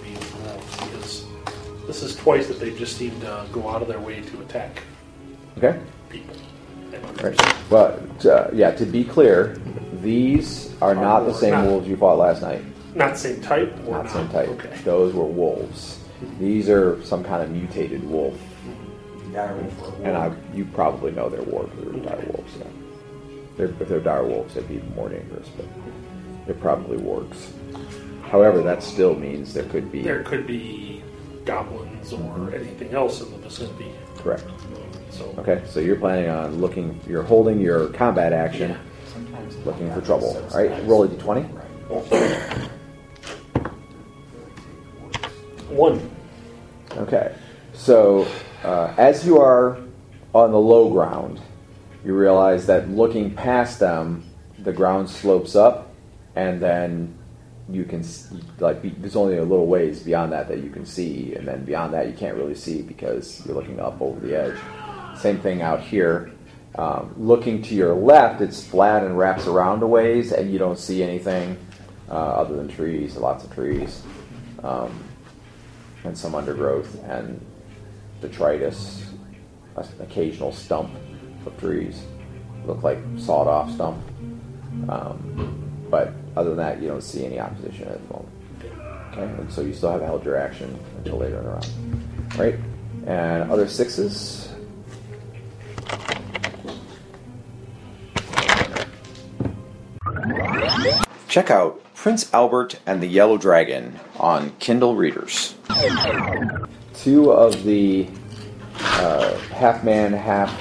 this 1.91 2.05
is 2.05 2.15
twice 2.15 2.47
that 2.47 2.61
they 2.61 2.71
just 2.73 2.97
seem 2.97 3.19
to 3.21 3.45
go 3.51 3.69
out 3.69 3.83
of 3.83 3.89
their 3.89 3.99
way 3.99 4.21
to 4.21 4.41
attack 4.43 4.83
Okay. 5.59 5.77
people. 6.09 6.37
And 6.93 7.23
Right. 7.23 7.71
Well, 7.71 7.99
t- 8.21 8.31
uh, 8.31 8.47
yeah. 8.53 8.71
To 8.71 8.87
be 8.87 9.03
clear, 9.03 9.57
these 10.01 10.73
are 10.81 10.95
not 10.95 11.27
the 11.27 11.35
same 11.35 11.51
not. 11.51 11.67
wolves 11.67 11.89
you 11.89 11.97
fought 11.97 12.19
last 12.19 12.43
night. 12.43 12.63
Not 12.95 13.19
same 13.19 13.41
type 13.41 13.73
or 13.87 13.93
Not 13.93 14.05
not? 14.05 14.13
same 14.13 14.29
type. 14.29 14.49
Okay. 14.51 14.71
Those 14.85 15.13
were 15.15 15.25
wolves. 15.25 15.99
These 16.39 16.69
are 16.71 17.03
some 17.03 17.25
kind 17.25 17.43
of 17.43 17.51
mutated 17.51 18.09
wolf, 18.09 18.39
Dire 19.33 19.55
wolf 19.57 20.01
or 20.01 20.05
and 20.07 20.17
I, 20.17 20.33
you 20.55 20.65
probably 20.67 21.11
know 21.13 21.29
they're 21.29 21.43
wolves. 21.43 21.73
They're 21.81 21.93
dire 22.03 22.25
wolves. 22.33 22.53
Yeah. 22.59 22.67
They're, 23.57 23.75
if 23.81 23.89
they're 23.89 24.01
dire 24.01 24.25
wolves, 24.25 24.55
they'd 24.55 24.69
be 24.69 24.81
more 24.95 25.09
dangerous, 25.09 25.49
but 25.57 25.67
they're 26.47 26.55
probably 26.55 26.99
wargs. 26.99 27.51
However, 28.31 28.63
that 28.63 28.83
still 28.83 29.15
means 29.17 29.55
there 29.55 29.65
could 29.65 29.91
be 29.91 30.03
There 30.03 30.23
could 30.23 30.47
be 30.47 31.03
goblins 31.51 32.13
or 32.13 32.55
anything 32.55 32.93
else 32.95 33.21
in 33.21 33.31
the 33.33 33.39
vicinity. 33.39 33.91
correct. 34.17 34.45
So 35.11 35.35
Okay, 35.39 35.63
so 35.67 35.81
you're 35.81 35.97
planning 35.97 36.29
on 36.31 36.61
looking. 36.61 36.99
You're 37.09 37.25
holding 37.25 37.61
your 37.61 37.89
combat 37.89 38.33
action, 38.33 38.77
Sometimes 39.13 39.57
looking 39.67 39.93
for 39.93 40.01
trouble. 40.01 40.37
All 40.53 40.57
right, 40.57 40.71
roll 40.87 41.03
a 41.03 41.09
d20. 41.09 41.45
one. 45.69 46.11
Okay, 46.97 47.35
so 47.73 48.27
uh, 48.65 48.95
as 48.97 49.27
you 49.27 49.39
are 49.41 49.79
on 50.35 50.53
the 50.53 50.59
low 50.59 50.91
ground, 50.91 51.41
you 52.05 52.15
realize 52.15 52.67
that 52.67 52.89
looking 52.89 53.35
past 53.35 53.79
them, 53.81 54.25
the 54.61 54.73
ground 54.73 55.09
slopes 55.11 55.55
up, 55.57 55.93
and 56.37 56.61
then 56.61 57.17
you 57.73 57.85
can 57.85 58.05
like 58.59 58.83
be, 58.83 58.91
there's 58.91 59.17
only 59.17 59.37
a 59.37 59.43
little 59.43 59.67
ways 59.67 60.03
beyond 60.03 60.33
that 60.33 60.49
that 60.49 60.63
you 60.63 60.71
can 60.71 60.85
see, 60.85 61.35
and 61.35 61.47
then 61.47 61.65
beyond 61.65 61.95
that 61.95 62.07
you 62.07 62.13
can't 62.13 62.37
really 62.37 62.55
see 62.55 62.83
because 62.83 63.45
you're 63.47 63.55
looking 63.55 63.81
up 63.81 64.01
over 64.01 64.19
the 64.21 64.35
edge. 64.35 64.59
Same 65.19 65.39
thing 65.41 65.63
out 65.63 65.81
here. 65.81 66.33
Um, 66.77 67.15
looking 67.17 67.63
to 67.63 67.75
your 67.75 67.95
left, 67.95 68.41
it's 68.41 68.65
flat 68.65 69.03
and 69.03 69.19
wraps 69.19 69.47
around 69.47 69.83
a 69.83 69.87
ways, 69.87 70.33
and 70.33 70.53
you 70.53 70.59
don't 70.59 70.79
see 70.79 71.03
anything 71.03 71.57
uh, 72.09 72.15
other 72.15 72.57
than 72.57 72.69
trees, 72.69 73.17
lots 73.17 73.45
of 73.45 73.53
trees. 73.53 74.03
Um, 74.63 75.05
and 76.05 76.17
some 76.17 76.35
undergrowth 76.35 77.03
and 77.05 77.45
detritus, 78.21 79.05
an 79.77 79.87
occasional 80.01 80.53
stump 80.53 80.91
of 81.47 81.59
trees. 81.59 82.03
Look 82.67 82.83
like 82.83 82.99
sawed 83.19 83.47
off 83.47 83.73
stump. 83.73 84.03
Um, 84.89 85.87
but 85.91 86.13
other 86.37 86.51
than 86.51 86.59
that, 86.59 86.81
you 86.81 86.89
don't 86.89 87.03
see 87.03 87.25
any 87.25 87.41
opposition 87.41 87.89
at 87.89 88.07
the 88.07 88.13
moment. 88.13 88.29
Okay, 89.13 89.23
and 89.23 89.53
so 89.53 89.63
you 89.63 89.73
still 89.73 89.91
have 89.91 90.03
held 90.03 90.25
your 90.25 90.37
action 90.37 90.79
until 90.99 91.19
later 91.19 91.39
in 91.39 91.45
the 91.45 91.51
round. 91.51 92.39
Right? 92.39 92.55
And 93.07 93.51
other 93.51 93.67
sixes. 93.69 94.49
Check 101.29 101.51
out 101.51 101.83
Prince 101.95 102.33
Albert 102.33 102.81
and 102.87 103.03
the 103.03 103.07
Yellow 103.07 103.37
Dragon 103.37 103.99
on 104.19 104.51
Kindle 104.59 104.97
Readers. 104.97 105.55
Two 106.95 107.31
of 107.31 107.63
the 107.65 108.09
uh, 108.81 109.37
half 109.55 109.85
man, 109.85 110.13
half 110.13 110.57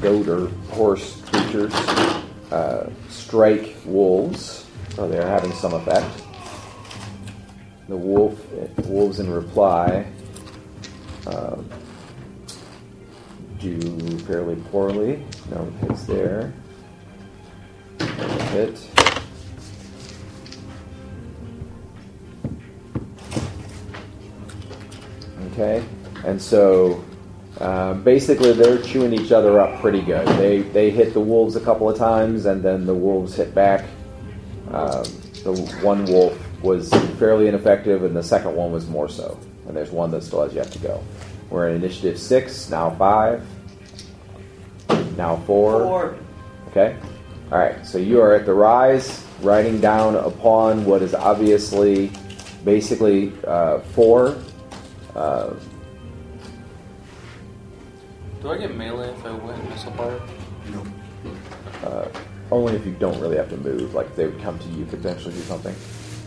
goat 0.00 0.28
or 0.28 0.48
horse 0.70 1.20
creatures 1.22 1.74
uh, 2.50 2.90
strike 3.34 3.74
wolves, 3.84 4.64
so 4.90 5.08
they're 5.08 5.26
having 5.26 5.50
some 5.54 5.74
effect. 5.74 6.22
The 7.88 7.96
wolf, 7.96 8.38
wolves 8.86 9.18
in 9.18 9.28
reply, 9.28 10.06
uh, 11.26 11.56
do 13.58 13.80
fairly 14.20 14.54
poorly. 14.70 15.20
No 15.50 15.64
hits 15.80 16.04
there. 16.04 16.52
Hit. 17.98 18.88
Okay, 25.50 25.84
and 26.24 26.40
so 26.40 27.04
uh, 27.60 27.94
basically 27.94 28.52
they're 28.52 28.82
chewing 28.82 29.12
each 29.12 29.32
other 29.32 29.60
up 29.60 29.80
pretty 29.80 30.00
good. 30.00 30.26
They 30.38 30.62
they 30.62 30.90
hit 30.90 31.12
the 31.12 31.20
wolves 31.20 31.56
a 31.56 31.60
couple 31.60 31.88
of 31.88 31.96
times, 31.96 32.46
and 32.46 32.62
then 32.62 32.86
the 32.86 32.94
wolves 32.94 33.34
hit 33.34 33.54
back. 33.54 33.84
Um, 34.70 35.04
the 35.44 35.52
one 35.82 36.04
wolf 36.06 36.36
was 36.62 36.88
fairly 37.18 37.46
ineffective, 37.46 38.02
and 38.02 38.16
the 38.16 38.22
second 38.22 38.56
one 38.56 38.72
was 38.72 38.88
more 38.88 39.08
so. 39.08 39.38
And 39.66 39.76
there's 39.76 39.90
one 39.90 40.10
that 40.10 40.22
still 40.22 40.42
has 40.42 40.54
yet 40.54 40.70
to 40.72 40.78
go. 40.78 41.02
We're 41.50 41.68
in 41.68 41.76
initiative 41.76 42.18
six, 42.18 42.70
now 42.70 42.90
five, 42.90 43.46
now 45.16 45.36
four. 45.46 45.82
Four. 45.82 46.18
Okay? 46.68 46.96
All 47.52 47.58
right, 47.58 47.86
so 47.86 47.98
you 47.98 48.20
are 48.20 48.34
at 48.34 48.46
the 48.46 48.54
rise, 48.54 49.24
riding 49.42 49.80
down 49.80 50.16
upon 50.16 50.84
what 50.84 51.02
is 51.02 51.14
obviously 51.14 52.10
basically 52.64 53.32
uh, 53.46 53.80
four. 53.80 54.36
Uh, 55.14 55.54
Do 58.44 58.50
I 58.50 58.58
get 58.58 58.76
melee 58.76 59.08
if 59.08 59.24
I 59.24 59.32
win 59.32 59.68
missile 59.70 59.90
fire? 59.92 60.20
uh, 61.82 62.08
only 62.50 62.74
if 62.74 62.84
you 62.84 62.92
don't 62.92 63.18
really 63.18 63.38
have 63.38 63.48
to 63.48 63.56
move, 63.56 63.94
like 63.94 64.14
they 64.16 64.26
would 64.26 64.38
come 64.42 64.58
to 64.58 64.68
you 64.68 64.84
potentially 64.84 65.32
do 65.32 65.40
something, 65.40 65.74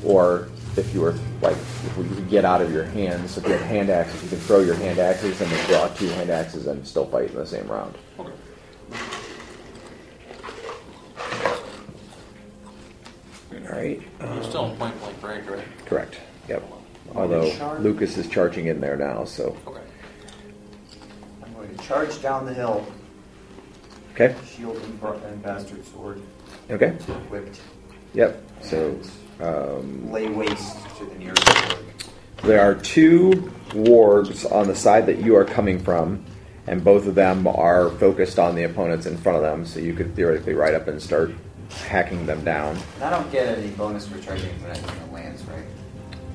or 0.03 0.49
if 0.77 0.91
you 0.95 1.01
were 1.01 1.13
like 1.43 1.55
if 1.55 1.95
you 1.95 2.05
could 2.05 2.27
get 2.27 2.43
out 2.43 2.59
of 2.59 2.73
your 2.73 2.85
hands. 2.85 3.37
If 3.37 3.45
you 3.45 3.51
have 3.51 3.61
hand 3.61 3.91
axes, 3.91 4.23
you 4.23 4.29
can 4.29 4.39
throw 4.39 4.61
your 4.61 4.73
hand 4.73 4.97
axes 4.97 5.39
and 5.39 5.51
then 5.51 5.69
draw 5.69 5.89
two 5.89 6.07
hand 6.07 6.31
axes 6.31 6.65
and 6.65 6.87
still 6.87 7.05
fight 7.05 7.29
in 7.29 7.35
the 7.35 7.45
same 7.45 7.67
round. 7.67 7.95
Okay. 8.17 8.31
All 13.53 13.75
right. 13.75 14.01
You're 14.21 14.43
still 14.43 14.65
in 14.71 14.77
point 14.77 14.99
blank 15.01 15.21
range, 15.21 15.47
right? 15.47 15.85
Correct. 15.85 16.17
Yep. 16.49 16.67
Although 17.13 17.77
Lucas 17.79 18.17
is 18.17 18.27
charging 18.27 18.65
in 18.65 18.81
there 18.81 18.95
now, 18.95 19.23
so 19.23 19.55
Okay. 19.67 19.81
I'm 21.77 21.87
going 21.87 22.07
to 22.07 22.11
charge 22.11 22.21
down 22.21 22.45
the 22.45 22.53
hill. 22.53 22.85
okay. 24.13 24.35
Shield 24.47 24.77
and, 24.77 25.23
and 25.25 25.41
bastard 25.43 25.85
sword 25.85 26.21
Okay. 26.69 26.97
equipped. 27.07 27.61
Yep. 28.13 28.41
So 28.61 28.99
um, 29.39 30.11
Lay 30.11 30.27
waste 30.27 30.77
to 30.97 31.05
the 31.05 31.15
nearest 31.15 31.45
sword. 31.47 31.85
There 32.43 32.61
are 32.61 32.75
two 32.75 33.31
wargs 33.69 34.49
on 34.51 34.67
the 34.67 34.75
side 34.75 35.05
that 35.07 35.19
you 35.19 35.35
are 35.35 35.45
coming 35.45 35.79
from, 35.79 36.23
and 36.65 36.83
both 36.83 37.05
of 37.07 37.15
them 37.15 37.47
are 37.47 37.89
focused 37.91 38.39
on 38.39 38.55
the 38.55 38.63
opponents 38.63 39.05
in 39.05 39.17
front 39.17 39.37
of 39.37 39.43
them, 39.43 39.65
so 39.65 39.79
you 39.79 39.93
could 39.93 40.15
theoretically 40.15 40.53
ride 40.53 40.73
up 40.73 40.87
and 40.87 41.01
start 41.01 41.31
hacking 41.87 42.25
them 42.25 42.43
down. 42.43 42.77
And 42.95 43.03
I 43.03 43.09
don't 43.09 43.31
get 43.31 43.57
any 43.57 43.69
bonus 43.69 44.07
for 44.07 44.19
charging 44.19 44.49
in 44.49 44.61
the 44.61 45.13
lands, 45.13 45.43
right? 45.43 45.63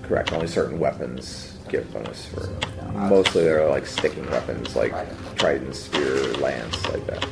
Correct. 0.03 0.33
Only 0.33 0.47
certain 0.47 0.79
weapons 0.79 1.52
give 1.73 1.91
bonus 1.93 2.27
for. 2.27 2.41
So, 2.43 2.51
no, 2.93 2.99
I- 2.99 3.09
Mostly 3.09 3.43
they're 3.45 3.69
like 3.69 3.87
sticking 3.87 4.31
weapons, 4.31 4.77
like 4.77 4.91
Trident. 4.93 5.39
trident, 5.39 5.75
spear, 5.75 6.15
lance, 6.35 6.87
like 6.91 7.05
that. 7.07 7.27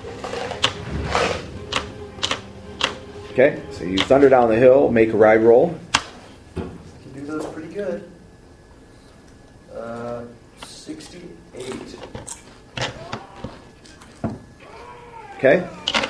Okay, 3.32 3.62
so 3.70 3.84
you 3.84 3.98
thunder 3.98 4.28
down 4.28 4.48
the 4.48 4.56
hill, 4.56 4.90
make 4.90 5.12
a 5.12 5.16
ride 5.16 5.42
roll. 5.42 5.78
Can 6.56 6.70
do 7.14 7.20
those 7.26 7.46
pretty 7.46 7.72
good. 7.72 8.10
Uh, 9.76 10.22
68. 10.64 11.96
Okay, 15.36 15.66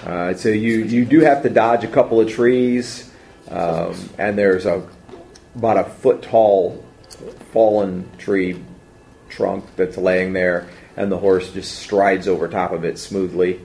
uh, 0.06 0.34
so 0.34 0.48
you 0.48 0.78
you 0.84 1.04
do 1.04 1.20
have 1.20 1.42
to 1.42 1.50
dodge 1.50 1.84
a 1.84 1.88
couple 1.88 2.20
of 2.20 2.28
trees, 2.28 3.10
um, 3.50 3.94
and 4.18 4.36
there's 4.38 4.66
a 4.66 4.82
about 5.56 5.76
a 5.76 5.84
foot 5.84 6.22
tall 6.22 6.82
fallen 7.52 8.10
tree 8.18 8.62
trunk 9.28 9.64
that's 9.76 9.96
laying 9.96 10.32
there, 10.32 10.68
and 10.96 11.10
the 11.10 11.18
horse 11.18 11.52
just 11.52 11.78
strides 11.78 12.28
over 12.28 12.48
top 12.48 12.72
of 12.72 12.84
it 12.84 12.98
smoothly, 12.98 13.60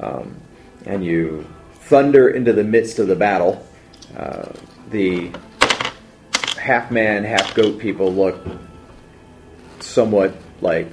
um, 0.00 0.36
and 0.84 1.04
you 1.04 1.46
thunder 1.72 2.28
into 2.28 2.52
the 2.52 2.64
midst 2.64 2.98
of 2.98 3.08
the 3.08 3.16
battle. 3.16 3.66
Uh, 4.16 4.52
the 4.90 5.30
half 6.56 6.90
man, 6.90 7.24
half 7.24 7.54
goat 7.54 7.78
people 7.78 8.12
look 8.12 8.44
somewhat 9.80 10.34
like 10.60 10.88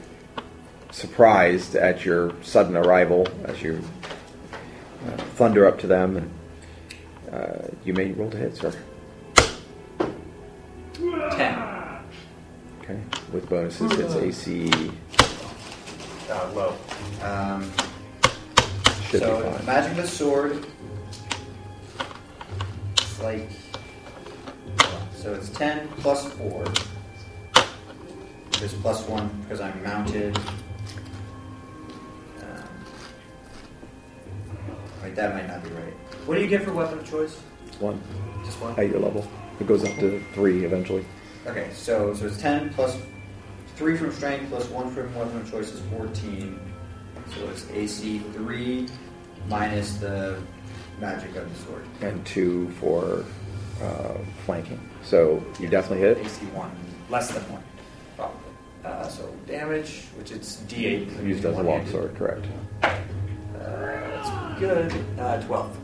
surprised 0.92 1.76
at 1.76 2.06
your 2.06 2.34
sudden 2.44 2.76
arrival 2.76 3.28
as 3.46 3.62
you 3.62 3.84
uh, 5.08 5.18
thunder 5.36 5.68
up 5.68 5.80
to 5.80 5.88
them. 5.88 6.18
And, 6.18 6.32
uh, 7.34 7.68
you 7.84 7.94
may 7.94 8.12
roll 8.12 8.30
to 8.30 8.38
hit, 8.38 8.56
sir. 8.56 8.74
10. 11.32 11.73
Okay, 12.94 13.02
with 13.32 13.50
bonuses, 13.50 13.92
it's 13.94 14.16
AC 14.16 14.70
Uh, 16.30 16.52
low. 16.54 16.76
Um, 17.22 17.72
should 19.10 19.22
so, 19.22 19.38
be 19.38 19.50
fine. 19.50 19.62
imagine 19.62 19.98
the 19.98 20.08
sword. 20.08 20.66
It's 22.98 23.22
like. 23.22 23.50
So 25.16 25.34
it's 25.34 25.50
10 25.50 25.88
plus 26.00 26.32
4. 26.34 26.66
There's 28.60 28.74
plus 28.76 29.08
1 29.08 29.30
because 29.44 29.62
I'm 29.62 29.82
mounted. 29.84 30.38
Um, 32.42 32.64
wait, 35.04 35.16
that 35.16 35.34
might 35.34 35.48
not 35.48 35.64
be 35.64 35.70
right. 35.72 35.94
What 36.26 36.36
do 36.36 36.42
you 36.42 36.48
get 36.48 36.64
for 36.64 36.74
weapon 36.74 37.00
of 37.00 37.10
choice? 37.10 37.36
One 37.80 38.02
Just 38.46 38.60
one? 38.62 38.78
at 38.78 38.90
your 38.90 39.00
level. 39.00 39.26
It 39.60 39.68
goes 39.68 39.84
up 39.84 39.96
to 40.00 40.22
three 40.34 40.66
eventually. 40.66 41.06
Okay, 41.46 41.70
so 41.74 42.14
so 42.14 42.26
it's 42.28 42.38
ten 42.42 42.70
plus 42.74 42.98
three 43.76 43.98
from 43.98 44.12
strength 44.12 44.50
plus 44.50 44.68
one 44.70 44.90
from 44.94 45.14
weapon 45.16 45.38
of 45.38 45.50
choice 45.52 45.72
is 45.72 45.82
fourteen. 45.96 46.60
So 47.36 47.48
it's 47.50 47.70
AC 47.72 48.20
three 48.34 48.88
minus 49.50 49.98
the 49.98 50.42
magic 51.00 51.36
of 51.36 51.50
the 51.50 51.66
sword. 51.66 51.86
and 52.02 52.26
two 52.26 52.70
for 52.80 53.26
uh, 53.82 54.18
flanking. 54.46 54.80
So 55.04 55.44
you 55.60 55.68
definitely 55.68 56.00
hit. 56.08 56.18
AC 56.20 56.46
one, 56.48 56.72
less 57.10 57.32
than 57.32 57.42
one, 57.52 57.64
probably. 58.16 58.38
Uh, 58.86 59.08
so 59.08 59.34
damage, 59.48 60.04
which 60.18 60.32
it's 60.32 60.58
D8. 60.68 61.08
'cause 61.10 61.18
I'm 61.20 61.28
Used 61.30 61.46
as 61.46 61.58
a 61.58 61.62
longsword, 61.62 62.16
correct? 62.16 62.46
Uh, 62.84 62.96
that's 63.60 64.60
good. 64.60 64.94
Uh, 65.20 65.42
Twelve. 65.42 65.78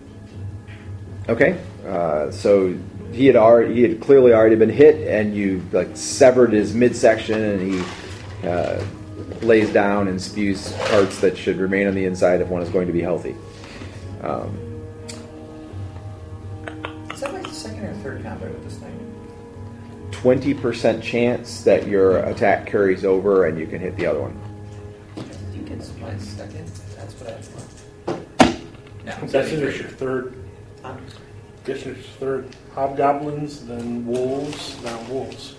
Okay, 1.27 1.59
uh, 1.85 2.31
so 2.31 2.75
he 3.11 3.25
had 3.25 3.35
already 3.35 3.73
he 3.73 3.81
had 3.81 3.99
clearly 4.01 4.33
already 4.33 4.55
been 4.55 4.69
hit, 4.69 5.07
and 5.07 5.35
you 5.35 5.63
like 5.71 5.89
severed 5.95 6.53
his 6.53 6.73
midsection, 6.73 7.41
and 7.41 7.73
he 7.73 8.47
uh, 8.47 8.83
lays 9.41 9.71
down 9.71 10.07
and 10.07 10.21
spews 10.21 10.71
parts 10.89 11.19
that 11.21 11.37
should 11.37 11.57
remain 11.57 11.87
on 11.87 11.95
the 11.95 12.05
inside 12.05 12.41
if 12.41 12.47
one 12.47 12.61
is 12.61 12.69
going 12.69 12.87
to 12.87 12.93
be 12.93 13.01
healthy. 13.01 13.35
Um, 14.21 14.57
Is 17.13 17.21
that 17.21 17.33
my 17.33 17.43
second 17.49 17.85
or 17.85 17.93
third 17.95 18.23
combat 18.23 18.49
with 18.51 18.63
this 18.63 18.77
thing? 18.77 18.95
Twenty 20.11 20.53
percent 20.53 21.03
chance 21.03 21.61
that 21.63 21.87
your 21.87 22.17
attack 22.19 22.65
carries 22.67 23.05
over, 23.05 23.45
and 23.47 23.57
you 23.57 23.67
can 23.67 23.79
hit 23.79 23.95
the 23.95 24.05
other 24.05 24.21
one. 24.21 24.39
I 25.17 25.21
think 25.21 25.69
it's 25.71 25.95
my 25.97 26.17
second. 26.17 26.67
That's 26.95 27.13
what 27.15 27.33
I 27.33 27.41
thought. 27.41 28.19
No, 29.05 29.13
I'm 29.13 29.23
it's 29.23 29.33
guessing 29.33 29.59
only 29.59 29.67
it's 29.69 29.79
your 29.79 29.87
three. 29.87 29.97
third. 29.97 30.35
Huh? 30.83 30.95
Guessing 31.69 31.91
it's 31.91 31.99
your 32.19 32.41
third. 32.41 32.55
Hobgoblins, 32.73 33.67
then 33.67 34.03
wolves, 34.03 34.81
now 34.81 34.99
wolves. 35.03 35.53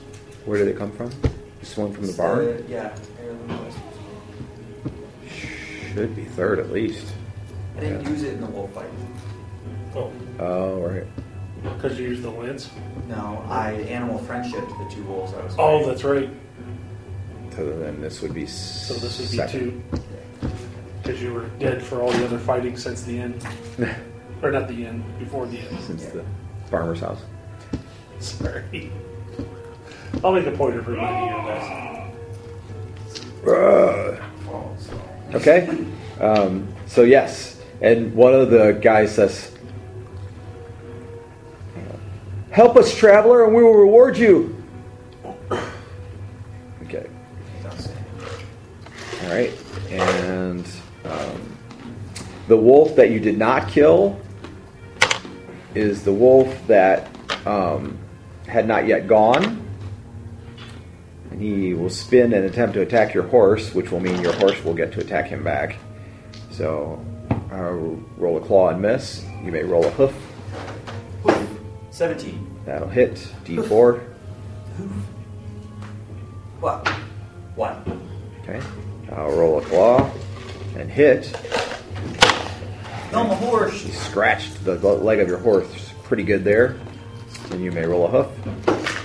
Where 0.44 0.58
did 0.58 0.66
it 0.66 0.76
come 0.76 0.90
from? 0.90 1.12
Just 1.60 1.78
one 1.78 1.92
from 1.92 2.04
the 2.04 2.12
barn? 2.14 2.48
Uh, 2.48 2.62
yeah. 2.68 2.96
Should 5.94 6.16
be 6.16 6.24
third 6.24 6.58
at 6.58 6.72
least. 6.72 7.06
I 7.76 7.80
didn't 7.82 8.02
Yeah. 8.02 8.10
use 8.10 8.22
it 8.24 8.32
in 8.32 8.40
the 8.40 8.48
wolf 8.48 8.72
fight. 8.72 8.86
Oh, 9.94 10.10
Oh, 10.40 10.80
right. 10.80 11.06
because 11.62 11.96
you 11.96 12.08
used 12.08 12.22
the 12.24 12.30
lance. 12.30 12.68
No, 13.08 13.44
I 13.48 13.74
animal 13.74 14.18
friendship 14.18 14.66
to 14.66 14.74
the 14.82 14.90
two 14.90 15.04
wolves 15.04 15.32
I 15.32 15.44
was. 15.44 15.54
Oh, 15.60 15.78
fighting. 15.78 15.88
that's 15.90 16.02
right. 16.02 16.30
So 17.54 17.70
then 17.78 18.00
this 18.00 18.20
would 18.20 18.34
be 18.34 18.46
So 18.46 18.94
this 18.94 19.20
would 19.20 19.30
be 19.46 19.52
two. 19.52 19.80
Because 21.04 21.22
you 21.22 21.32
were 21.34 21.46
dead 21.60 21.80
for 21.80 22.00
all 22.02 22.10
the 22.10 22.24
other 22.24 22.38
fighting 22.40 22.76
since 22.76 23.02
the 23.02 23.16
end. 23.20 23.46
or 24.42 24.50
not 24.50 24.68
the 24.68 24.86
end, 24.86 25.04
before 25.18 25.46
the 25.46 25.58
end. 25.58 25.80
Since 25.80 26.06
the 26.06 26.24
farmer's 26.70 27.00
house. 27.00 27.22
Sorry. 28.18 28.90
I'll 30.24 30.32
make 30.32 30.46
a 30.46 30.52
point 30.52 30.76
of 30.76 30.86
reminding 30.86 31.28
you 31.28 31.36
of 31.36 31.46
that. 31.46 32.10
Ugh. 33.48 34.22
Okay. 35.34 35.86
Um, 36.20 36.68
so 36.86 37.02
yes, 37.02 37.60
and 37.80 38.12
one 38.14 38.34
of 38.34 38.50
the 38.50 38.72
guys 38.82 39.14
says, 39.14 39.56
"Help 42.50 42.76
us, 42.76 42.94
traveler, 42.94 43.44
and 43.44 43.54
we 43.54 43.62
will 43.62 43.74
reward 43.74 44.18
you." 44.18 44.62
Okay. 46.82 47.06
All 49.22 49.30
right. 49.30 49.52
And 49.90 50.66
um, 51.04 51.56
the 52.48 52.56
wolf 52.56 52.96
that 52.96 53.10
you 53.10 53.20
did 53.20 53.38
not 53.38 53.68
kill 53.68 54.20
is 55.74 56.04
the 56.04 56.12
wolf 56.12 56.66
that 56.66 57.08
um, 57.46 57.98
had 58.46 58.66
not 58.66 58.86
yet 58.86 59.06
gone. 59.06 59.66
And 61.30 61.40
he 61.40 61.74
will 61.74 61.90
spin 61.90 62.32
and 62.32 62.44
attempt 62.44 62.74
to 62.74 62.82
attack 62.82 63.14
your 63.14 63.24
horse, 63.24 63.74
which 63.74 63.90
will 63.92 64.00
mean 64.00 64.20
your 64.20 64.32
horse 64.34 64.62
will 64.64 64.74
get 64.74 64.92
to 64.92 65.00
attack 65.00 65.26
him 65.28 65.44
back. 65.44 65.76
So 66.50 67.04
uh, 67.52 67.72
roll 68.20 68.36
a 68.36 68.40
claw 68.40 68.70
and 68.70 68.82
miss. 68.82 69.24
You 69.44 69.52
may 69.52 69.62
roll 69.62 69.84
a 69.84 69.90
hoof. 69.90 70.14
Seventeen. 71.90 72.46
That'll 72.64 72.88
hit. 72.88 73.14
D4. 73.44 74.00
What? 76.60 76.88
One. 77.56 78.08
Okay. 78.42 78.60
I'll 79.12 79.30
roll 79.30 79.58
a 79.58 79.62
claw 79.62 80.10
and 80.76 80.90
hit. 80.90 81.34
No, 83.12 83.24
my 83.24 83.34
horse. 83.34 83.84
You 83.84 83.92
scratched 83.92 84.64
the 84.64 84.76
leg 84.76 85.18
of 85.18 85.28
your 85.28 85.38
horse 85.38 85.92
pretty 86.04 86.22
good 86.24 86.44
there. 86.44 86.76
And 87.50 87.62
you 87.62 87.72
may 87.72 87.86
roll 87.86 88.06
a 88.06 88.24
hoof. 88.24 88.98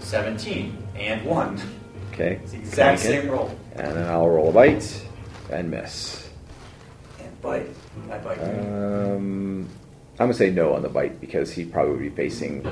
Seventeen 0.00 0.76
and 0.94 1.24
one. 1.24 1.60
Okay. 2.12 2.40
It's 2.42 2.52
the 2.52 2.58
exact 2.58 3.00
it. 3.00 3.04
same 3.04 3.30
roll. 3.30 3.54
And 3.74 3.96
then 3.96 4.06
I'll 4.06 4.28
roll 4.28 4.48
a 4.48 4.52
bite 4.52 5.06
and 5.50 5.70
miss. 5.70 6.30
And 7.20 7.42
bite. 7.42 7.68
I 8.10 8.18
bite. 8.18 8.38
Um, 8.38 9.68
I'm 10.12 10.26
gonna 10.26 10.34
say 10.34 10.50
no 10.50 10.74
on 10.74 10.82
the 10.82 10.88
bite 10.88 11.20
because 11.20 11.52
he 11.52 11.64
probably 11.64 11.92
would 11.92 12.00
be 12.00 12.10
facing 12.10 12.62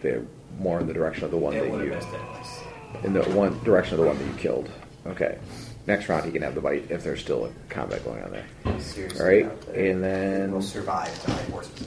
the 0.00 0.24
more 0.58 0.80
in 0.80 0.86
the 0.86 0.94
direction 0.94 1.24
of 1.24 1.30
the 1.30 1.36
one 1.36 1.54
it 1.54 1.70
that 1.70 1.84
you 1.84 1.90
missed 1.90 2.08
anyways. 2.08 3.04
in 3.04 3.12
the 3.12 3.22
one 3.36 3.62
direction 3.62 3.94
of 3.94 4.00
the 4.00 4.06
one 4.06 4.18
that 4.18 4.24
you 4.26 4.34
killed. 4.34 4.70
Okay. 5.06 5.38
Next 5.86 6.08
round 6.08 6.24
he 6.24 6.32
can 6.32 6.42
have 6.42 6.54
the 6.54 6.60
bite 6.60 6.90
if 6.90 7.04
there's 7.04 7.20
still 7.20 7.46
a 7.46 7.50
combat 7.68 8.04
going 8.04 8.22
on 8.22 8.32
there. 8.32 8.80
Seriously. 8.80 9.20
All 9.20 9.26
right, 9.26 9.60
there. 9.66 9.90
and 9.92 10.02
then 10.02 10.52
we'll 10.52 10.60
survive 10.62 11.28
my 11.28 11.34
horse 11.52 11.70
is 11.70 11.86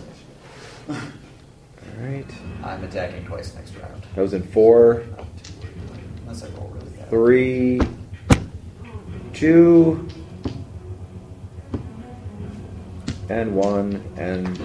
finished. 0.88 1.06
all 2.00 2.06
right. 2.06 2.25
I'm 2.63 2.84
attacking 2.86 3.25
twice 3.25 3.53
next 3.56 3.75
round. 3.75 4.01
That 4.15 4.22
was 4.22 4.34
in 4.34 4.44
four, 4.44 5.03
Unless 6.22 6.44
I 6.44 6.48
roll 6.50 6.70
really 6.74 6.89
bad. 6.91 7.10
three, 7.10 7.82
two, 9.34 10.08
and 13.30 13.54
one, 13.54 14.02
and 14.15 14.58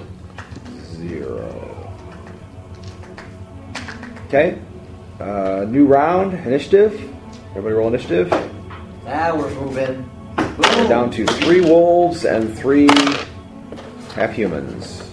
zero. 0.93 1.93
Okay. 4.29 4.59
Uh, 5.19 5.65
new 5.69 5.87
round, 5.87 6.35
initiative. 6.35 6.93
Everybody 7.51 7.75
roll 7.75 7.89
initiative. 7.89 8.33
Now 9.05 9.37
we're 9.37 9.55
moving. 9.61 10.11
We're 10.39 10.89
down 10.89 11.11
to 11.11 11.27
three 11.27 11.61
wolves 11.61 12.25
and 12.25 12.57
three 12.57 12.89
half 14.15 14.33
humans. 14.33 15.13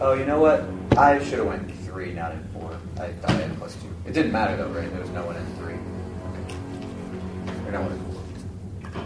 Oh, 0.00 0.14
you 0.14 0.24
know 0.24 0.40
what? 0.40 0.64
I 0.98 1.22
should 1.22 1.40
have 1.40 1.46
went 1.46 1.70
three, 1.84 2.14
not 2.14 2.32
in 2.32 2.42
four. 2.54 2.80
I 2.98 3.12
thought 3.12 3.30
I 3.30 3.34
had 3.34 3.58
plus 3.58 3.74
two. 3.74 3.94
It 4.06 4.14
didn't 4.14 4.32
matter 4.32 4.56
though, 4.56 4.70
right? 4.70 4.90
There 4.90 5.00
was 5.00 5.10
no 5.10 5.26
one 5.26 5.36
in 5.36 5.46
three. 5.56 5.74
Okay. 5.74 7.68
Or 7.68 7.72
no 7.72 7.82
one 7.82 7.92
in 7.92 8.92
four. 8.92 9.04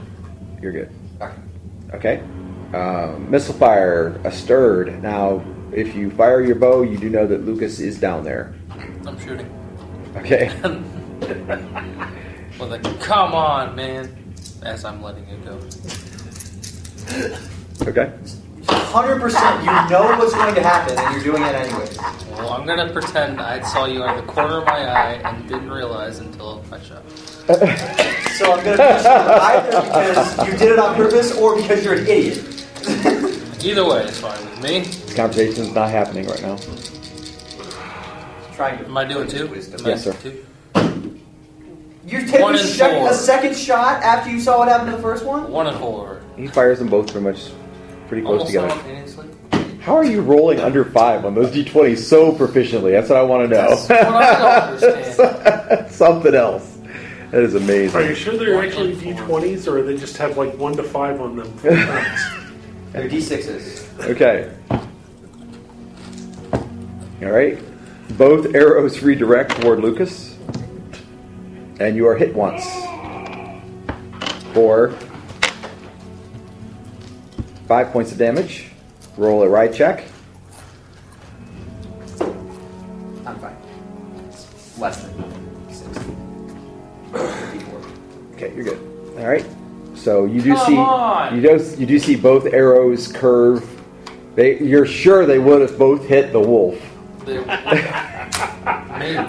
You're 0.62 0.72
good. 0.72 0.92
Okay. 1.20 1.34
Okay. 1.94 2.22
Um, 2.78 3.28
missile 3.28 3.54
fire, 3.54 4.20
Asterd. 4.22 5.02
Now, 5.02 5.44
if 5.72 5.96
you 5.96 6.12
fire 6.12 6.42
your 6.42 6.54
bow, 6.54 6.82
you 6.82 6.96
do 6.96 7.10
know 7.10 7.26
that 7.26 7.44
Lucas 7.44 7.80
is 7.80 7.98
down 7.98 8.22
there. 8.22 8.54
I'm 9.04 9.18
shooting. 9.18 9.50
Okay. 10.16 10.52
With 12.58 12.72
a 12.72 12.98
come 13.00 13.34
on, 13.34 13.76
man. 13.76 14.34
As 14.62 14.84
I'm 14.84 15.02
letting 15.02 15.24
it 15.28 15.44
go. 15.44 15.54
Okay. 17.88 18.12
100% 18.64 19.60
you 19.60 19.90
know 19.90 20.18
what's 20.18 20.34
going 20.34 20.54
to 20.54 20.62
happen 20.62 20.98
and 20.98 21.14
you're 21.14 21.32
doing 21.32 21.42
it 21.42 21.54
anyway. 21.54 21.88
Well, 22.32 22.52
I'm 22.52 22.66
gonna 22.66 22.92
pretend 22.92 23.40
I 23.40 23.62
saw 23.62 23.86
you 23.86 24.02
out 24.02 24.18
of 24.18 24.26
the 24.26 24.32
corner 24.32 24.58
of 24.58 24.66
my 24.66 24.84
eye 24.84 25.12
and 25.24 25.48
didn't 25.48 25.70
realize 25.70 26.18
until 26.18 26.64
I 26.72 26.80
shot. 26.80 27.02
So 28.38 28.52
I'm 28.52 28.64
going 28.64 28.76
to 28.76 28.94
push 28.94 29.04
you 29.04 29.10
either 29.10 29.82
because 29.82 30.46
you 30.46 30.58
did 30.58 30.72
it 30.72 30.78
on 30.78 30.94
purpose 30.96 31.32
or 31.36 31.56
because 31.56 31.84
you're 31.84 31.94
an 31.94 32.06
idiot. 32.06 32.38
Either 33.64 33.84
way, 33.88 34.04
it's 34.04 34.20
fine 34.20 34.38
with 34.44 34.62
me. 34.62 34.80
This 34.80 35.14
conversation's 35.14 35.72
not 35.74 35.90
happening 35.90 36.26
right 36.28 36.42
now. 36.42 36.56
Trying 38.54 38.78
to. 38.78 38.84
Am 38.84 38.96
I 38.96 39.04
doing 39.04 39.28
two? 39.28 39.48
Wisdom. 39.48 39.80
Am 39.80 39.86
I 39.86 39.90
Yes, 39.90 40.04
sir. 40.04 40.12
Two? 40.22 40.44
You 42.08 42.26
take 42.26 42.40
One 42.40 42.54
a, 42.54 42.58
and 42.58 42.66
sec- 42.66 42.90
four. 42.98 43.10
a 43.10 43.14
second 43.14 43.54
shot 43.56 44.02
after 44.02 44.30
you 44.30 44.40
saw 44.40 44.58
what 44.58 44.68
happened 44.68 44.90
to 44.92 44.96
the 44.96 45.02
first 45.02 45.24
one? 45.26 45.50
One 45.50 45.66
and 45.66 45.76
four. 45.78 46.22
He 46.36 46.46
fires 46.46 46.78
them 46.78 46.88
both 46.88 47.10
pretty 47.12 47.26
much 47.26 47.50
pretty 48.08 48.22
close 48.22 48.40
Almost 48.40 48.46
together. 48.48 48.70
simultaneously. 48.70 49.28
How 49.80 49.94
are 49.96 50.04
you 50.04 50.20
rolling 50.22 50.58
under 50.60 50.84
five 50.84 51.24
on 51.24 51.34
those 51.34 51.50
d20s 51.50 51.98
so 51.98 52.32
proficiently? 52.32 52.92
That's 52.92 53.08
what 53.10 53.18
I 53.18 53.22
want 53.22 53.48
to 53.50 53.54
That's 53.54 53.88
what 53.88 54.04
I 54.04 54.72
don't 54.72 54.80
know. 54.80 54.88
understand. 54.96 55.90
Something 55.92 56.34
else. 56.34 56.78
That 57.30 57.42
is 57.42 57.54
amazing. 57.54 57.96
Are 57.96 58.00
you 58.00 58.06
amazing. 58.08 58.24
sure 58.24 58.36
they're 58.38 58.62
actually 58.64 58.94
D20s 58.96 59.66
or 59.70 59.82
they 59.82 59.96
just 59.98 60.16
have 60.16 60.38
like 60.38 60.54
1 60.56 60.76
to 60.76 60.82
5 60.82 61.20
on 61.20 61.36
them? 61.36 61.52
for? 61.58 61.68
They're 62.92 63.06
D6s. 63.08 64.08
Okay. 64.10 64.50
All 67.22 67.30
right. 67.32 67.58
Both 68.16 68.54
arrows 68.54 69.02
redirect 69.02 69.60
toward 69.60 69.80
Lucas, 69.80 70.27
and 71.80 71.96
you 71.96 72.06
are 72.06 72.16
hit 72.16 72.34
once 72.34 72.64
for 74.52 74.90
five 77.66 77.92
points 77.92 78.12
of 78.12 78.18
damage. 78.18 78.66
Roll 79.16 79.42
a 79.42 79.48
ride 79.48 79.74
check. 79.74 80.04
I'm 83.26 83.38
fine. 83.38 83.56
It's 84.28 84.78
less 84.78 85.02
than 85.02 85.70
60. 85.70 86.00
D4. 87.12 88.32
Okay, 88.34 88.54
you're 88.54 88.64
good. 88.64 89.18
All 89.18 89.26
right. 89.26 89.44
So 89.94 90.24
you 90.24 90.40
do 90.40 90.54
Come 90.54 90.66
see 90.66 90.76
on! 90.76 91.34
you 91.34 91.42
do 91.42 91.74
you 91.76 91.86
do 91.86 91.98
see 91.98 92.14
both 92.14 92.46
arrows 92.46 93.10
curve. 93.10 93.68
They 94.36 94.58
you're 94.60 94.86
sure 94.86 95.26
they 95.26 95.40
would 95.40 95.60
have 95.60 95.76
both 95.76 96.04
hit 96.04 96.32
the 96.32 96.40
wolf. 96.40 96.80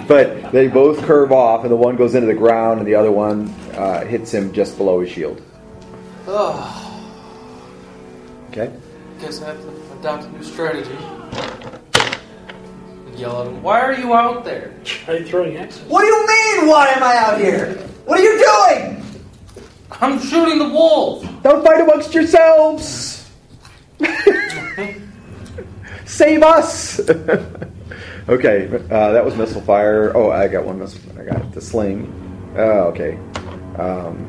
but 0.06 0.52
they 0.52 0.68
both 0.68 1.02
curve 1.04 1.32
off, 1.32 1.62
and 1.62 1.70
the 1.70 1.76
one 1.76 1.96
goes 1.96 2.14
into 2.14 2.26
the 2.26 2.34
ground, 2.34 2.78
and 2.80 2.86
the 2.86 2.94
other 2.94 3.12
one 3.12 3.48
uh, 3.74 4.04
hits 4.04 4.32
him 4.32 4.52
just 4.52 4.76
below 4.76 5.00
his 5.00 5.10
shield. 5.10 5.42
Ugh. 6.26 6.86
Okay. 8.50 8.72
Guess 9.20 9.42
I 9.42 9.48
have 9.48 9.60
to 9.60 9.98
adopt 9.98 10.24
a 10.24 10.30
new 10.30 10.42
strategy. 10.42 10.90
Yell 13.16 13.42
at 13.42 13.46
him. 13.46 13.62
Why 13.62 13.80
are 13.80 13.94
you 13.94 14.14
out 14.14 14.44
there? 14.44 14.74
Are 15.06 15.16
you 15.16 15.24
throwing 15.26 15.56
axes. 15.56 15.82
What 15.82 16.02
do 16.02 16.06
you 16.06 16.26
mean, 16.26 16.68
why 16.68 16.88
am 16.88 17.02
I 17.02 17.16
out 17.16 17.38
here? 17.38 17.74
What 18.06 18.18
are 18.18 18.22
you 18.22 18.38
doing? 18.38 19.04
I'm 20.00 20.18
shooting 20.18 20.58
the 20.58 20.68
wolf. 20.68 21.22
Don't 21.42 21.64
fight 21.64 21.80
amongst 21.80 22.14
yourselves. 22.14 23.28
Save 26.06 26.42
us. 26.42 27.00
okay, 28.30 28.68
uh, 28.90 29.12
that 29.12 29.24
was 29.24 29.36
missile 29.36 29.60
fire. 29.60 30.16
Oh, 30.16 30.30
I 30.30 30.48
got 30.48 30.64
one 30.64 30.78
missile. 30.78 31.00
I 31.18 31.24
got 31.24 31.40
it. 31.40 31.52
The 31.52 31.60
sling. 31.60 32.12
Oh, 32.56 32.92
okay. 32.92 33.18
Um, 33.78 34.26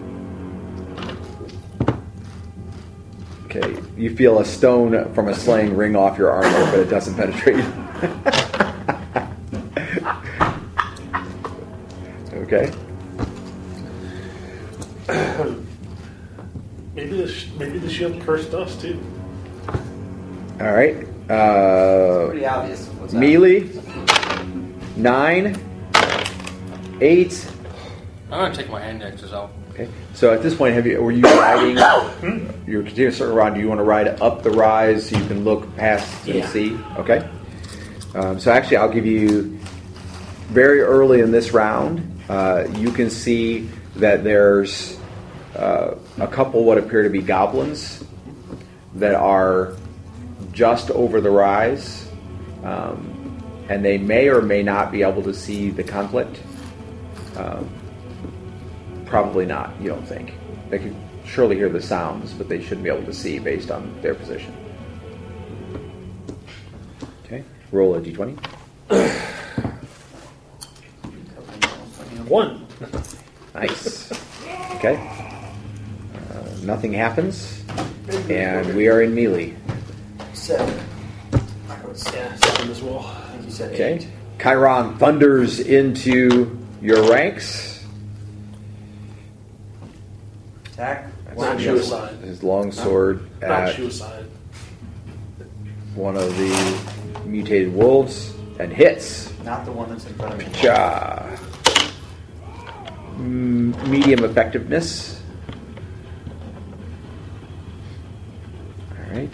okay, 3.46 3.78
you 3.98 4.16
feel 4.16 4.40
a 4.40 4.46
stone 4.46 5.14
from 5.14 5.28
a 5.30 5.34
sling 5.34 5.76
ring 5.76 5.96
off 5.96 6.18
your 6.18 6.32
armor, 6.32 6.72
but 6.72 6.80
it 6.80 6.90
doesn't 6.90 7.16
penetrate. 7.16 7.64
Okay. 12.54 12.70
Maybe 16.96 17.16
the 17.16 17.28
sh- 17.30 17.48
maybe 17.58 17.80
the 17.80 17.90
shield 17.90 18.22
cursed 18.24 18.54
us 18.54 18.76
too. 18.76 19.00
All 20.60 20.74
right. 20.74 21.08
Uh, 21.30 22.28
Pretty 22.28 22.46
obvious. 22.46 22.91
Melee. 23.12 23.68
Nine. 24.96 25.58
Eight. 27.02 27.48
I'm 28.32 28.40
gonna 28.40 28.56
take 28.56 28.70
my 28.70 28.80
hand 28.80 29.04
axes 29.04 29.34
out. 29.34 29.52
Okay. 29.72 29.88
So 30.14 30.34
at 30.34 30.44
this 30.44 30.56
point, 30.56 30.76
have 30.76 30.86
you 30.86 31.02
were 31.02 31.12
you 31.12 31.24
riding? 31.24 31.76
You're 32.68 32.84
continuing 32.84 33.12
a 33.14 33.16
certain 33.16 33.36
ride. 33.36 33.54
Do 33.56 33.60
you 33.60 33.68
want 33.68 33.80
to 33.80 33.84
ride 33.84 34.22
up 34.22 34.44
the 34.44 34.52
rise 34.52 35.10
so 35.10 35.18
you 35.18 35.26
can 35.26 35.44
look 35.44 35.76
past 35.76 36.26
and 36.28 36.36
Yeah. 36.36 36.48
see? 36.48 36.78
Okay. 36.98 37.28
Um, 38.14 38.40
so 38.40 38.52
actually, 38.52 38.78
I'll 38.78 38.92
give 38.92 39.06
you 39.06 39.58
very 40.50 40.82
early 40.82 41.22
in 41.22 41.32
this 41.32 41.54
round. 41.54 42.20
Uh, 42.30 42.66
you 42.78 42.92
can 42.92 43.10
see 43.10 43.70
that 43.96 44.24
there's 44.24 44.98
uh, 45.56 45.96
a 46.20 46.28
couple 46.28 46.64
what 46.64 46.78
appear 46.78 47.04
to 47.04 47.10
be 47.10 47.22
goblins 47.22 48.04
that 48.96 49.16
are 49.16 49.74
just 50.52 50.92
over 50.92 51.22
the 51.22 51.30
rise, 51.32 52.10
um, 52.64 53.66
and 53.70 53.84
they 53.84 53.98
may 53.98 54.30
or 54.30 54.42
may 54.42 54.64
not 54.64 54.92
be 54.92 55.04
able 55.04 55.24
to 55.24 55.34
see 55.34 55.70
the 55.70 55.84
conflict. 55.84 56.40
Um, 57.38 57.70
Probably 59.12 59.46
not, 59.46 59.74
you 59.82 59.90
don't 59.90 60.08
think. 60.08 60.34
They 60.70 60.80
could 60.80 60.96
surely 61.26 61.58
hear 61.58 61.68
the 61.68 61.82
sounds, 61.82 62.32
but 62.32 62.48
they 62.48 62.62
shouldn't 62.62 62.84
be 62.84 62.90
able 62.90 63.06
to 63.06 63.14
see 63.14 63.40
based 63.40 63.70
on 63.70 64.02
their 64.02 64.16
position. 64.16 64.56
Okay, 67.26 67.44
roll 67.74 67.96
a 67.96 68.00
d20. 68.02 68.38
One. 72.26 72.66
Nice. 73.54 74.10
Okay. 74.76 74.96
Uh, 76.16 76.44
nothing 76.64 76.94
happens, 76.94 77.62
and 78.30 78.74
we 78.74 78.88
are 78.88 79.02
in 79.02 79.14
melee. 79.14 79.54
Seven. 80.34 80.74
I 81.72 81.80
wrote 81.86 81.98
seven. 81.98 82.38
Seven 82.38 82.70
as 82.72 82.82
well. 82.82 83.00
I 83.00 83.32
think 83.32 83.46
you 83.46 83.52
said 83.52 83.74
Okay. 83.74 83.94
eight. 83.96 84.08
Chairon 84.40 84.98
thunders 84.98 85.60
into 85.60 86.58
your 86.82 87.10
ranks. 87.10 87.84
Attack. 90.74 91.08
Not 91.38 91.60
Yes. 91.60 91.64
suicide. 91.64 92.16
His 92.24 92.44
long 92.44 92.72
sword 92.72 93.22
Not 93.42 93.52
at 93.52 93.76
suicide. 93.76 94.26
one 95.96 96.16
of 96.18 96.36
the 96.38 96.78
mutated 97.26 97.74
wolves 97.74 98.34
and 98.60 98.72
hits. 98.74 99.32
Not 99.46 99.64
the 99.66 99.72
one 99.72 99.90
that's 99.90 100.06
in 100.06 100.14
front 100.16 100.34
of 100.34 100.40
me. 100.40 100.46
Ja. 100.62 101.20
Mm, 103.18 103.88
Medium 103.88 104.24
effectiveness. 104.26 105.22
All 108.92 109.16
right. 109.16 109.34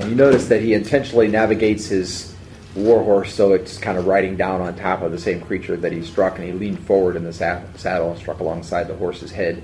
And 0.00 0.08
you 0.08 0.16
notice 0.16 0.48
that 0.48 0.62
he 0.62 0.72
intentionally 0.72 1.28
navigates 1.28 1.84
his 1.86 2.34
warhorse 2.74 3.34
so 3.34 3.52
it's 3.52 3.76
kind 3.76 3.98
of 3.98 4.06
riding 4.06 4.34
down 4.34 4.62
on 4.62 4.74
top 4.74 5.02
of 5.02 5.12
the 5.12 5.18
same 5.18 5.42
creature 5.42 5.76
that 5.76 5.92
he 5.92 6.02
struck, 6.02 6.38
and 6.38 6.46
he 6.46 6.52
leaned 6.52 6.78
forward 6.86 7.16
in 7.16 7.24
the 7.24 7.32
sa- 7.34 7.60
saddle 7.76 8.10
and 8.10 8.18
struck 8.18 8.40
alongside 8.40 8.84
the 8.84 8.94
horse's 8.96 9.30
head 9.30 9.62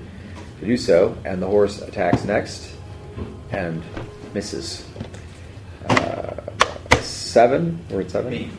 to 0.59 0.65
do 0.65 0.77
so. 0.77 1.17
And 1.25 1.41
the 1.41 1.47
horse 1.47 1.81
attacks 1.81 2.23
next 2.23 2.69
and 3.49 3.81
misses. 4.35 4.85
Uh, 5.89 6.35
seven. 6.99 7.83
We're 7.89 8.01
at 8.01 8.11
seven. 8.11 8.31
Me. 8.31 8.51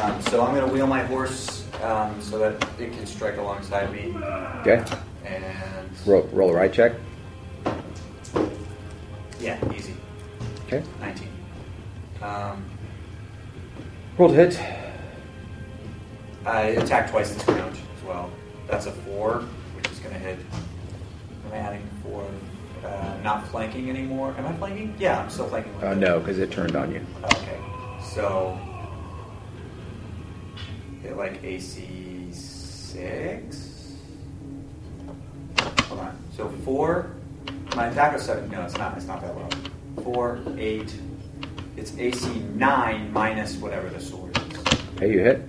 Um, 0.00 0.20
so 0.22 0.44
I'm 0.44 0.52
going 0.52 0.66
to 0.66 0.72
wheel 0.72 0.88
my 0.88 1.04
horse 1.04 1.64
um, 1.82 2.20
so 2.20 2.38
that 2.40 2.54
it 2.80 2.92
can 2.92 3.06
strike 3.06 3.36
alongside 3.36 3.92
me. 3.92 4.16
Okay. 4.62 4.84
And 5.24 5.90
Roll, 6.04 6.22
roll 6.32 6.50
a 6.50 6.54
right 6.54 6.72
check. 6.72 6.94
yeah, 9.40 9.58
easy. 9.72 9.94
Okay. 10.66 10.82
19. 11.00 11.28
Um, 12.22 12.64
Roll 14.18 14.30
to 14.30 14.34
hit. 14.34 14.60
I 16.44 16.60
attack 16.80 17.10
twice 17.10 17.32
this 17.34 17.46
round 17.48 17.76
as 17.96 18.04
well. 18.04 18.30
That's 18.66 18.86
a 18.86 18.92
four, 18.92 19.40
which 19.76 19.88
is 19.90 19.98
going 20.00 20.14
to 20.14 20.18
hit. 20.18 20.38
I'm 21.46 21.52
I 21.52 21.56
adding 21.58 21.88
four? 22.02 22.26
Uh, 22.84 23.16
not 23.22 23.46
flanking 23.48 23.90
anymore. 23.90 24.34
Am 24.38 24.46
I 24.46 24.52
flanking? 24.54 24.94
Yeah, 24.98 25.20
I'm 25.20 25.30
still 25.30 25.48
flanking. 25.48 25.72
Uh, 25.82 25.94
no, 25.94 26.18
because 26.18 26.38
it 26.38 26.50
turned 26.50 26.74
on 26.76 26.92
you. 26.92 27.04
Okay, 27.24 27.58
so 28.12 28.58
hit 31.02 31.16
like 31.16 31.42
AC 31.44 32.28
six. 32.32 33.94
Hold 35.88 36.00
on. 36.00 36.18
So 36.36 36.48
four. 36.64 37.12
My 37.74 37.86
attack 37.88 38.12
was 38.14 38.22
seven. 38.22 38.50
No, 38.50 38.62
it's 38.62 38.76
not. 38.76 38.96
It's 38.96 39.06
not 39.06 39.20
that 39.20 39.36
low. 39.36 39.48
Four, 40.02 40.40
eight. 40.58 40.94
It's 41.76 41.96
AC 41.98 42.28
nine 42.54 43.12
minus 43.12 43.56
whatever 43.56 43.88
the 43.88 44.00
sword 44.00 44.36
is. 44.38 44.78
Hey, 44.98 45.12
you 45.12 45.20
hit. 45.20 45.42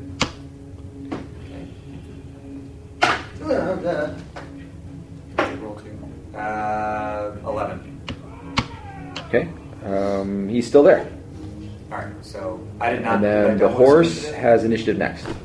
Okay. 3.41 4.13
Roll 5.61 5.75
two. 5.75 6.37
Uh, 6.37 7.35
eleven. 7.45 8.01
Okay. 9.27 9.49
Um, 9.85 10.49
he's 10.49 10.67
still 10.67 10.83
there. 10.83 11.09
All 11.91 11.99
right. 11.99 12.25
So 12.25 12.65
I 12.81 12.91
did 12.91 13.03
not. 13.03 13.15
And 13.15 13.23
then 13.23 13.57
the 13.57 13.69
horse 13.69 14.29
has 14.31 14.63
initiative 14.63 14.97
next. 14.97 15.25
Okay, 15.25 15.35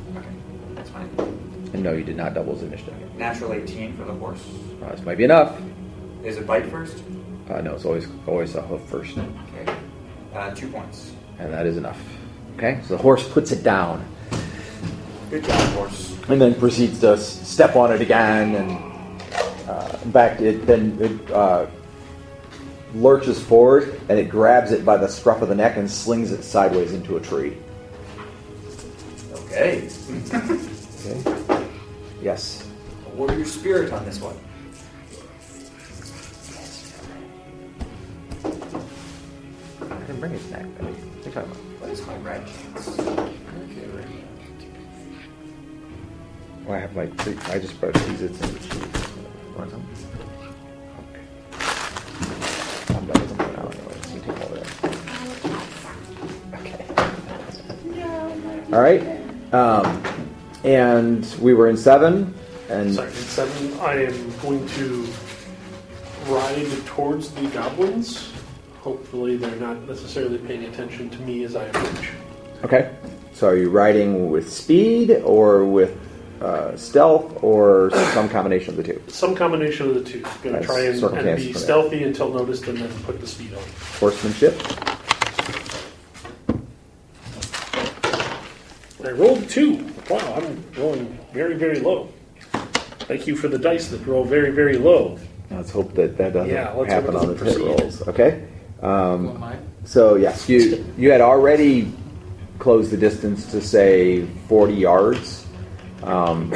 that's 0.75 0.89
fine. 0.89 1.09
And 1.73 1.83
no, 1.83 1.93
you 1.93 2.03
did 2.03 2.17
not 2.17 2.33
double 2.33 2.53
his 2.53 2.63
initiative. 2.63 2.95
Natural 3.15 3.53
eighteen 3.53 3.95
for 3.95 4.03
the 4.03 4.13
horse. 4.13 4.43
Uh, 4.81 4.91
this 4.91 5.01
might 5.05 5.17
be 5.17 5.23
enough. 5.23 5.59
Is 6.23 6.37
it 6.37 6.45
bite 6.47 6.65
first? 6.69 7.01
Uh, 7.49 7.61
no, 7.61 7.75
it's 7.75 7.85
always 7.85 8.07
always 8.27 8.55
a 8.55 8.61
hoof 8.61 8.81
first, 8.89 9.17
Okay. 9.17 9.75
Uh, 10.33 10.53
two 10.55 10.69
points. 10.69 11.11
and 11.39 11.51
that 11.53 11.65
is 11.65 11.77
enough. 11.77 11.99
Okay, 12.57 12.79
so 12.87 12.95
the 12.95 13.01
horse 13.01 13.27
puts 13.27 13.51
it 13.51 13.63
down 13.63 14.05
Good 15.29 15.43
job, 15.43 15.59
horse. 15.73 16.15
and 16.29 16.39
then 16.41 16.55
proceeds 16.55 16.99
to 17.01 17.17
step 17.17 17.75
on 17.75 17.91
it 17.91 18.01
again, 18.01 18.55
and 18.55 18.71
uh, 19.69 19.97
in 20.03 20.11
fact, 20.11 20.41
it 20.41 20.65
then 20.65 20.97
it 21.01 21.31
uh, 21.31 21.65
lurches 22.95 23.41
forward 23.43 23.99
and 24.07 24.19
it 24.19 24.29
grabs 24.29 24.71
it 24.71 24.85
by 24.85 24.95
the 24.97 25.07
scruff 25.07 25.41
of 25.41 25.49
the 25.49 25.55
neck 25.55 25.77
and 25.77 25.89
slings 25.89 26.31
it 26.31 26.43
sideways 26.43 26.93
into 26.93 27.17
a 27.17 27.19
tree. 27.19 27.57
Okay. 29.33 29.89
Okay. 31.05 31.67
Yes. 32.21 32.65
your 33.17 33.43
spirit 33.43 33.91
on 33.91 34.05
this 34.05 34.21
one. 34.21 34.37
Bring 40.23 40.35
a 40.35 40.39
snack. 40.39 40.65
What 40.79 40.87
are 40.87 40.91
you 40.91 40.95
talking 41.31 41.51
about? 41.51 41.57
What 41.81 41.89
is 41.91 42.07
my 42.07 42.15
red 42.19 42.47
chance? 42.47 42.87
Well, 46.65 46.77
I 46.77 46.79
have 46.79 46.95
my. 46.95 47.09
I 47.53 47.59
just 47.59 47.77
brought 47.81 47.93
these. 47.93 48.21
It's 48.21 48.39
in 48.41 48.53
the 48.53 48.59
cheese. 48.59 48.87
Want 49.57 49.71
some? 49.71 49.85
Okay. 51.11 51.23
I'm 52.95 53.05
done 53.05 53.19
with 53.19 53.37
them 53.37 53.51
now 53.53 53.67
anyway. 53.67 53.97
So 54.03 54.15
you 54.15 54.21
take 54.21 54.39
all 54.39 54.47
that. 54.55 54.67
Okay. 56.61 56.79
All 58.71 58.81
right. 58.81 59.03
Um, 59.53 59.85
and 60.63 61.25
we 61.41 61.53
were 61.53 61.67
in 61.67 61.75
seven, 61.75 62.33
and 62.69 62.95
Second 62.95 63.13
seven. 63.13 63.77
I 63.81 64.05
am 64.05 64.31
going 64.39 64.65
to 64.69 65.05
ride 66.27 66.71
towards 66.85 67.31
the 67.31 67.45
goblins. 67.49 68.32
Hopefully, 68.83 69.37
they're 69.37 69.55
not 69.55 69.81
necessarily 69.87 70.37
paying 70.39 70.65
attention 70.65 71.09
to 71.09 71.17
me 71.21 71.45
as 71.45 71.55
I 71.55 71.63
approach. 71.63 72.09
okay. 72.65 72.93
So 73.31 73.47
are 73.47 73.55
you 73.55 73.69
riding 73.69 74.29
with 74.29 74.51
speed 74.51 75.09
or 75.23 75.63
with 75.63 75.97
uh, 76.41 76.75
stealth 76.75 77.41
or 77.41 77.89
some 78.13 78.27
combination 78.27 78.71
of 78.71 78.77
the 78.77 78.83
two? 78.83 79.01
Some 79.07 79.35
combination 79.35 79.87
of 79.87 79.95
the 79.95 80.03
two. 80.03 80.21
Going 80.43 80.59
to 80.59 80.63
try 80.63 80.81
and, 80.81 81.01
and 81.01 81.37
be 81.37 81.47
for 81.47 81.53
that. 81.53 81.59
stealthy 81.59 82.03
until 82.03 82.29
noticed, 82.33 82.67
and 82.67 82.77
then 82.77 82.91
put 83.03 83.21
the 83.21 83.25
speed 83.27 83.53
on. 83.53 83.63
Horsemanship. 84.01 84.61
I 89.05 89.11
rolled 89.11 89.47
two. 89.49 89.85
Wow, 90.09 90.33
I'm 90.35 90.63
rolling 90.77 91.17
very, 91.33 91.55
very 91.55 91.79
low. 91.79 92.09
Thank 93.07 93.27
you 93.27 93.35
for 93.37 93.47
the 93.47 93.57
dice 93.57 93.87
that 93.89 94.05
roll 94.05 94.25
very, 94.25 94.51
very 94.51 94.77
low. 94.77 95.17
Let's 95.49 95.71
hope 95.71 95.93
that 95.93 96.17
that 96.17 96.33
doesn't 96.33 96.53
Yeah, 96.53 96.73
happen 96.85 97.15
on 97.15 97.27
the 97.27 97.35
proceed. 97.35 97.61
rolls. 97.61 98.05
Okay. 98.09 98.45
Um, 98.83 99.43
So 99.85 100.15
yes, 100.15 100.47
you 100.47 100.85
you 100.97 101.11
had 101.11 101.19
already 101.21 101.91
closed 102.59 102.91
the 102.91 102.97
distance 102.97 103.51
to 103.51 103.59
say 103.59 104.25
40 104.47 104.73
yards, 104.73 105.45
um, 106.03 106.53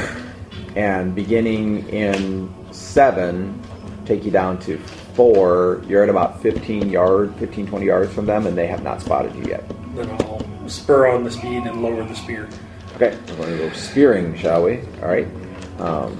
and 0.75 1.13
beginning 1.13 1.89
in 1.89 2.49
seven, 2.71 3.59
take 4.05 4.23
you 4.23 4.31
down 4.31 4.59
to 4.59 4.77
four. 5.13 5.81
You're 5.87 6.03
at 6.03 6.09
about 6.09 6.41
15 6.41 6.89
yard, 6.89 7.33
15 7.39 7.67
20 7.67 7.85
yards 7.85 8.13
from 8.13 8.25
them, 8.25 8.47
and 8.47 8.57
they 8.57 8.67
have 8.67 8.83
not 8.83 9.01
spotted 9.01 9.35
you 9.35 9.43
yet. 9.43 9.63
Then 9.95 10.09
I'll 10.21 10.69
spur 10.69 11.07
on 11.07 11.23
the 11.23 11.31
speed 11.31 11.63
and 11.63 11.81
lower 11.81 12.03
the 12.05 12.15
spear. 12.15 12.47
Okay, 12.95 13.17
we're 13.31 13.35
going 13.35 13.57
to 13.57 13.67
go 13.67 13.73
spearing, 13.73 14.37
shall 14.37 14.63
we? 14.63 14.79
All 15.01 15.09
right. 15.09 15.27
Um, 15.79 16.17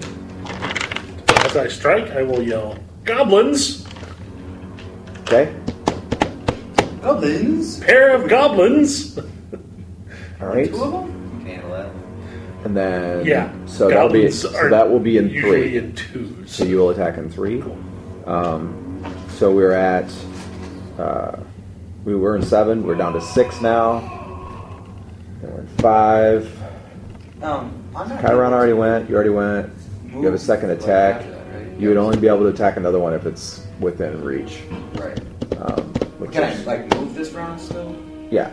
As 1.46 1.56
I 1.56 1.68
strike, 1.70 2.12
I 2.12 2.22
will 2.24 2.42
yell, 2.42 2.78
"Goblins! 3.06 3.86
okay. 5.22 5.54
Goblins. 7.02 7.80
Pair 7.80 8.14
of 8.16 8.28
goblins!" 8.30 9.18
All 10.42 10.48
right. 10.48 10.68
Two 10.70 10.84
of 10.84 10.92
them. 10.92 11.46
Handle 11.46 11.72
that. 11.72 11.92
And 12.66 12.76
then 12.78 13.26
Yeah. 13.26 13.52
So 13.66 13.88
that'll 13.88 14.10
be 14.10 14.20
goblins 14.24 14.42
so 14.42 14.56
are 14.58 14.70
that 14.70 14.90
will 14.90 15.00
be 15.00 15.18
in 15.18 15.30
usually 15.30 15.62
three. 15.70 15.78
in 15.78 15.96
twos. 15.96 16.52
So 16.52 16.64
you 16.66 16.78
will 16.78 16.90
attack 16.92 17.18
in 17.18 17.30
three. 17.30 17.62
Cool. 17.62 17.78
Um, 18.26 19.04
so 19.30 19.52
we're 19.52 19.72
at 19.72 20.12
uh, 21.00 21.38
we 22.04 22.16
were 22.16 22.36
in 22.36 22.42
seven. 22.42 22.84
We're 22.86 22.96
down 22.96 23.14
to 23.14 23.22
six 23.22 23.62
now. 23.62 23.98
And 25.42 25.54
we're 25.54 25.62
in 25.62 25.68
five. 25.80 26.62
Um, 27.42 27.84
I'm 27.96 28.10
not. 28.10 28.22
Chairon 28.22 28.54
already 28.54 28.74
went. 28.74 29.10
You 29.10 29.16
already 29.16 29.30
went. 29.30 29.72
You 30.12 30.24
have 30.24 30.34
a 30.34 30.40
second 30.40 30.72
attack. 30.72 31.18
After 31.18 31.32
that, 31.32 31.54
right? 31.54 31.80
You 31.80 31.90
would 31.90 31.98
only 31.98 32.18
be 32.18 32.28
able 32.28 32.40
to 32.40 32.48
attack 32.48 32.78
another 32.78 32.98
one 33.00 33.14
if 33.14 33.26
it's 33.28 33.66
within 33.80 34.24
reach. 34.24 34.60
Right. 34.96 35.20
Um, 35.62 35.94
which 36.28 36.36
Can 36.36 36.44
I 36.44 36.64
like 36.64 36.94
move 36.96 37.16
this 37.16 37.32
round 37.32 37.60
still? 37.60 37.96
yeah. 38.30 38.52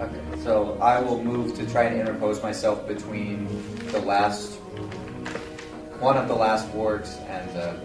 Okay. 0.00 0.42
So 0.42 0.76
I 0.80 1.00
will 1.00 1.22
move 1.22 1.54
to 1.54 1.64
try 1.70 1.84
and 1.84 2.00
interpose 2.00 2.42
myself 2.42 2.88
between 2.88 3.46
the 3.92 4.00
last 4.00 4.54
one 6.00 6.16
of 6.16 6.26
the 6.26 6.34
last 6.34 6.68
wargs 6.72 7.20
and 7.28 7.48
the 7.54 7.78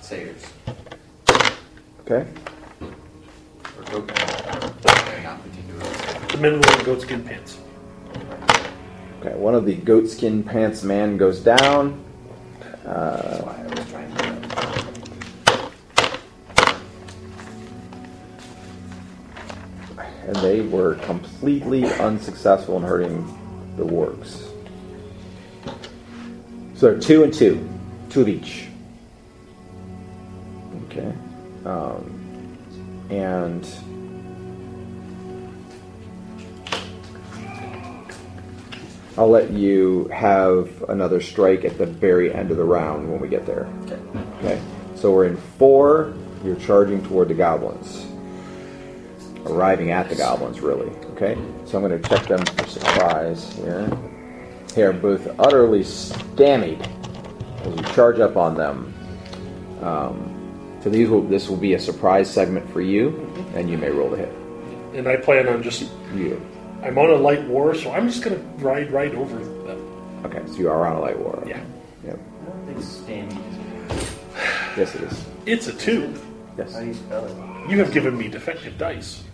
satyrs. 0.00 0.44
Okay. 2.00 2.26
Or 2.80 3.82
goat. 3.92 4.08
Not 4.08 5.40
particularly. 5.42 6.26
The 6.32 6.38
men 6.38 6.60
wearing 6.60 6.84
goatskin 6.84 7.24
pants. 7.24 7.58
Okay. 9.20 9.36
One 9.36 9.54
of 9.54 9.66
the 9.66 9.76
goatskin 9.76 10.42
pants 10.42 10.82
man 10.82 11.16
goes 11.16 11.38
down. 11.38 12.02
Uh, 12.84 13.65
and 20.26 20.36
they 20.36 20.60
were 20.60 20.96
completely 20.96 21.84
unsuccessful 21.84 22.76
in 22.76 22.82
hurting 22.82 23.24
the 23.76 23.84
wargs. 23.84 24.50
So 26.74 26.98
two 26.98 27.22
and 27.22 27.32
two, 27.32 27.68
two 28.10 28.22
of 28.22 28.28
each. 28.28 28.66
Okay, 30.86 31.12
um, 31.64 32.58
and 33.08 33.66
I'll 39.16 39.30
let 39.30 39.50
you 39.50 40.08
have 40.12 40.82
another 40.88 41.20
strike 41.20 41.64
at 41.64 41.78
the 41.78 41.86
very 41.86 42.34
end 42.34 42.50
of 42.50 42.56
the 42.56 42.64
round 42.64 43.10
when 43.10 43.20
we 43.20 43.28
get 43.28 43.46
there. 43.46 43.66
Okay. 43.84 43.98
Okay, 44.38 44.60
so 44.96 45.12
we're 45.12 45.26
in 45.26 45.36
four. 45.58 46.14
You're 46.44 46.56
charging 46.56 47.02
toward 47.06 47.28
the 47.28 47.34
goblins. 47.34 48.05
Arriving 49.46 49.92
at 49.92 50.08
the 50.08 50.16
goblins, 50.16 50.60
really. 50.60 50.90
Okay, 51.12 51.36
so 51.64 51.78
I'm 51.78 51.88
going 51.88 52.00
to 52.00 52.08
check 52.08 52.26
them 52.26 52.44
for 52.44 52.66
surprise 52.66 53.52
here. 53.54 53.88
They 54.74 54.82
are 54.82 54.92
both 54.92 55.28
utterly 55.38 55.84
stymied 55.84 56.82
as 57.62 57.76
you 57.76 57.82
charge 57.94 58.18
up 58.18 58.36
on 58.36 58.56
them. 58.56 58.92
Um, 59.82 60.78
so 60.82 60.90
these 60.90 61.08
will 61.08 61.22
this 61.22 61.48
will 61.48 61.56
be 61.56 61.74
a 61.74 61.78
surprise 61.78 62.30
segment 62.30 62.68
for 62.70 62.80
you, 62.80 63.08
and 63.54 63.70
you 63.70 63.78
may 63.78 63.90
roll 63.90 64.10
the 64.10 64.18
hit. 64.18 64.32
And 64.94 65.08
I 65.08 65.16
plan 65.16 65.48
on 65.48 65.62
just. 65.62 65.90
You. 66.14 66.40
I'm 66.82 66.98
on 66.98 67.10
a 67.10 67.16
light 67.16 67.44
war, 67.48 67.74
so 67.74 67.90
I'm 67.92 68.08
just 68.08 68.22
gonna 68.22 68.38
ride 68.58 68.90
right 68.90 69.14
over 69.14 69.38
them. 69.38 70.22
Okay, 70.24 70.42
so 70.46 70.54
you 70.54 70.70
are 70.70 70.86
on 70.86 70.96
a 70.96 71.00
light 71.00 71.18
war. 71.18 71.42
Yeah. 71.46 71.60
Yep. 72.04 72.18
I 72.18 72.44
don't 72.50 72.66
think 72.66 72.82
standing 72.82 73.38
is. 73.90 74.16
Yes, 74.76 74.94
it 74.94 75.02
is. 75.02 75.24
It's 75.46 75.66
a 75.68 75.72
two. 75.72 76.14
Yes. 76.58 76.74
How 76.74 76.80
do 76.80 76.86
you 76.86 76.94
spell 76.94 77.24
it? 77.24 77.70
You 77.70 77.78
have 77.78 77.92
given 77.92 78.16
me 78.16 78.28
defective 78.28 78.78
dice. 78.78 79.24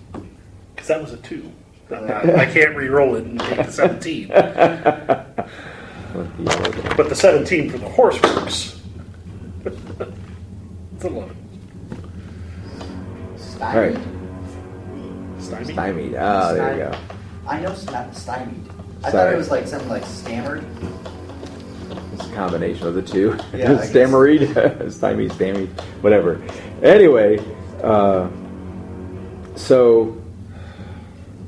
Because 0.82 0.88
that 0.88 1.00
was 1.00 1.12
a 1.12 1.16
two. 1.18 1.48
I 1.92 2.44
can't 2.46 2.74
re-roll 2.74 3.14
it 3.14 3.24
and 3.24 3.38
take 3.38 3.58
a 3.60 3.70
17. 3.70 4.28
With 4.30 4.36
the 4.36 5.44
other- 6.50 6.94
But 6.96 7.08
the 7.08 7.14
17 7.14 7.70
for 7.70 7.78
the 7.78 7.88
horse 7.88 8.20
works. 8.20 8.80
it's 9.64 11.04
11. 11.04 11.36
All 13.60 13.76
right. 13.76 13.96
Stymied. 13.96 14.00
Stymied? 15.38 15.72
Stymied. 15.72 16.16
Ah, 16.18 16.52
there 16.52 16.72
you 16.72 16.78
go. 16.78 16.92
I 17.46 17.60
know 17.60 17.70
it's 17.70 17.86
not 17.86 18.12
stymied. 18.16 18.68
I 19.04 19.10
thought 19.10 19.12
Sorry. 19.12 19.34
it 19.34 19.38
was 19.38 19.50
like 19.52 19.68
something 19.68 19.88
like 19.88 20.04
stammered. 20.04 20.64
It's 22.14 22.26
a 22.26 22.32
combination 22.34 22.88
of 22.88 22.94
the 22.94 23.02
two. 23.02 23.38
Yeah, 23.54 23.72
I 23.72 23.86
guess. 23.86 23.90
Stymied, 23.90 25.30
stymied, 25.32 25.68
whatever. 26.00 26.42
Anyway, 26.82 27.38
uh, 27.84 28.28
so 29.54 30.16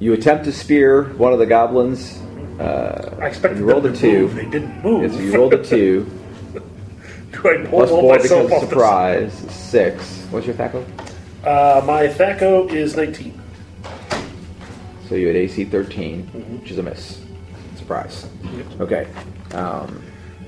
you 0.05 0.13
attempt 0.13 0.45
to 0.45 0.53
spear 0.53 1.05
one 1.15 1.33
of 1.33 1.39
the 1.39 1.47
goblins. 1.47 2.19
Uh, 2.61 3.17
I 3.23 3.27
expected 3.27 3.59
you 3.61 3.65
rolled 3.65 3.87
a 3.87 3.97
two. 3.97 4.29
move. 4.29 4.35
They 4.35 4.45
didn't 4.45 4.83
move. 4.83 5.11
Yes, 5.11 5.19
you 5.21 5.35
rolled 5.35 5.55
a 5.55 5.65
two. 5.65 6.05
Do 7.33 7.39
I 7.49 7.57
pull 7.67 7.69
Plus 7.87 7.91
four 7.91 8.17
myself 8.17 8.43
becomes 8.47 8.63
off 8.65 8.69
surprise. 8.69 9.33
Six. 9.51 10.27
What's 10.31 10.47
your 10.47 10.55
THACO? 10.57 10.85
Uh, 11.43 11.83
my 11.87 12.07
THACO 12.07 12.69
is 12.69 12.97
19. 12.97 13.41
So 15.09 15.15
you 15.15 15.27
had 15.29 15.37
AC 15.37 15.65
13, 15.65 16.23
Mm-hmm. 16.27 16.59
which 16.59 16.71
is 16.71 16.79
a 16.79 16.83
miss. 16.83 17.23
Surprise. 17.77 18.27
Okay. 18.81 19.09
Um, 19.53 20.03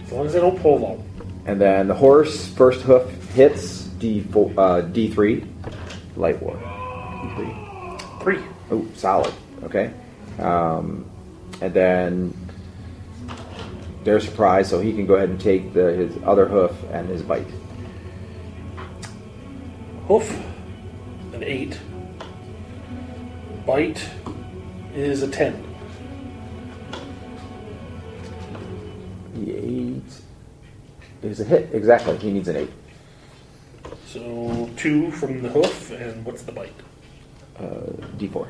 As 0.04 0.12
long 0.12 0.26
as 0.26 0.32
they 0.34 0.40
don't 0.40 0.60
pull 0.60 0.78
them. 0.78 1.02
and 1.46 1.58
then 1.60 1.88
the 1.88 1.94
horse 1.94 2.46
first 2.54 2.82
hoof 2.82 3.10
hits 3.30 3.84
D4, 3.98 4.52
uh, 4.56 4.82
D3. 4.92 5.46
Light 6.16 6.40
war. 6.42 6.56
D3. 6.56 8.22
Three. 8.22 8.38
Oh, 8.70 8.86
solid. 8.94 9.32
Okay. 9.64 9.92
Um, 10.38 11.04
and 11.60 11.72
then 11.72 12.34
they're 14.04 14.20
surprised, 14.20 14.70
so 14.70 14.80
he 14.80 14.92
can 14.92 15.06
go 15.06 15.14
ahead 15.14 15.30
and 15.30 15.40
take 15.40 15.72
the, 15.72 15.92
his 15.92 16.16
other 16.24 16.46
hoof 16.46 16.72
and 16.92 17.08
his 17.08 17.22
bite. 17.22 17.46
Hoof, 20.06 20.30
an 21.32 21.42
8. 21.42 21.78
Bite 23.66 24.08
is 24.94 25.22
a 25.22 25.28
10. 25.28 25.64
The 29.34 29.56
eight 29.56 30.22
is 31.22 31.40
a 31.40 31.44
hit. 31.44 31.74
Exactly. 31.74 32.16
He 32.18 32.30
needs 32.30 32.48
an 32.48 32.56
eight. 32.56 32.70
So 34.06 34.70
2 34.76 35.10
from 35.10 35.42
the 35.42 35.48
hoof, 35.48 35.90
and 35.90 36.24
what's 36.24 36.42
the 36.42 36.52
bite? 36.52 36.72
Uh, 37.58 37.90
D4. 38.18 38.46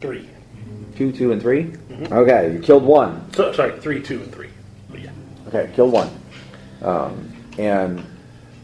3. 0.00 0.28
Two, 0.96 1.12
two, 1.12 1.32
and 1.32 1.40
3 1.40 1.72
Okay, 2.10 2.52
you 2.54 2.58
killed 2.60 2.84
one. 2.84 3.32
So, 3.34 3.52
sorry, 3.52 3.78
3, 3.78 4.02
2, 4.02 4.22
and 4.22 4.32
3. 4.34 4.48
But 4.90 5.00
yeah. 5.00 5.10
Okay, 5.48 5.70
killed 5.74 5.92
one. 5.92 6.10
Um, 6.82 7.32
and 7.58 8.00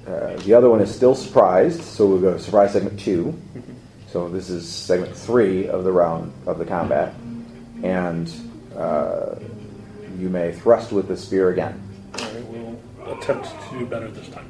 uh, 0.07 0.37
the 0.37 0.55
other 0.55 0.71
one 0.71 0.81
is 0.81 0.95
still 0.95 1.15
surprised, 1.15 1.83
so 1.83 2.07
we'll 2.07 2.21
go 2.21 2.33
to 2.33 2.39
surprise 2.39 2.73
segment 2.73 2.99
2 3.01 3.35
So 4.09 4.29
this 4.29 4.49
is 4.49 4.67
segment 4.69 5.15
three 5.15 5.69
of 5.69 5.85
the 5.85 5.93
round 5.93 6.33
of 6.47 6.59
the 6.59 6.65
combat, 6.65 7.13
and 7.83 8.33
uh, 8.77 9.35
you 10.19 10.29
may 10.31 10.53
thrust 10.53 10.93
with 10.93 11.09
the 11.09 11.17
spear 11.17 11.51
again. 11.51 11.83
I 12.15 12.41
will 12.49 12.79
attempt 13.07 13.49
to 13.69 13.79
do 13.79 13.85
better 13.87 14.11
this 14.11 14.29
time. 14.29 14.49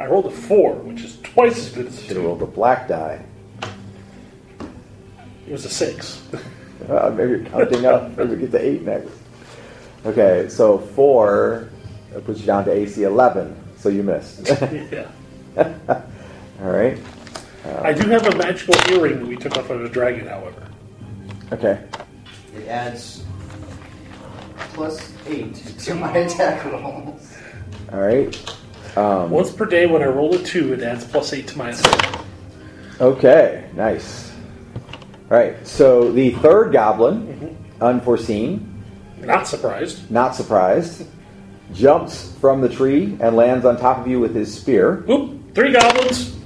I 0.00 0.06
rolled 0.06 0.26
a 0.26 0.30
4, 0.30 0.74
which 0.76 1.02
is 1.02 1.18
twice 1.22 1.58
as 1.58 1.70
good 1.70 1.86
as 1.86 1.98
a 1.98 2.00
Should 2.02 2.16
have 2.16 2.24
2. 2.24 2.28
rolled 2.28 2.42
a 2.42 2.46
black 2.46 2.88
die. 2.88 3.24
It 5.54 5.58
was 5.58 5.66
a 5.66 5.68
6. 5.68 6.22
Uh, 6.88 7.08
maybe 7.16 7.30
you're 7.30 7.44
counting 7.44 7.86
up. 7.86 8.10
Maybe 8.18 8.34
we 8.34 8.36
get 8.42 8.50
to 8.50 8.60
eight 8.60 8.82
next. 8.82 9.12
Okay, 10.04 10.48
so 10.50 10.76
four 10.76 11.70
puts 12.26 12.40
you 12.40 12.46
down 12.46 12.66
to 12.66 12.72
AC 12.72 13.04
eleven. 13.04 13.56
So 13.78 13.88
you 13.88 14.02
missed. 14.02 14.46
yeah. 14.60 15.08
All 15.56 16.70
right. 16.70 16.98
I 17.80 17.94
do 17.94 18.06
have 18.10 18.26
a 18.26 18.36
magical 18.36 18.74
earring 18.92 19.20
that 19.20 19.26
we 19.26 19.36
took 19.36 19.56
off 19.56 19.70
of 19.70 19.82
a 19.82 19.88
dragon, 19.88 20.26
however. 20.26 20.68
Okay. 21.52 21.82
It 22.54 22.68
adds 22.68 23.24
plus 24.74 25.14
eight 25.26 25.54
to 25.54 25.94
my 25.94 26.14
attack 26.18 26.66
rolls. 26.66 27.34
All 27.92 28.00
right. 28.00 28.56
Um, 28.98 29.30
Once 29.30 29.52
per 29.52 29.64
day, 29.64 29.86
when 29.86 30.02
I 30.02 30.06
roll 30.06 30.34
a 30.34 30.42
2, 30.42 30.74
it 30.74 30.82
adds 30.82 31.06
plus 31.06 31.32
8 31.32 31.46
to 31.48 31.56
my 31.56 31.70
attack. 31.70 32.20
Okay. 33.00 33.70
Nice. 33.74 34.33
All 35.30 35.38
right. 35.38 35.66
So 35.66 36.12
the 36.12 36.30
third 36.32 36.72
goblin, 36.72 37.56
unforeseen, 37.80 38.82
Not 39.20 39.46
surprised. 39.48 40.10
not 40.10 40.34
surprised, 40.34 41.06
jumps 41.72 42.32
from 42.40 42.60
the 42.60 42.68
tree 42.68 43.16
and 43.20 43.34
lands 43.36 43.64
on 43.64 43.78
top 43.78 43.98
of 43.98 44.06
you 44.06 44.20
with 44.20 44.34
his 44.34 44.52
spear. 44.54 45.02
Whoop! 45.06 45.54
Three 45.54 45.72
goblins! 45.72 46.36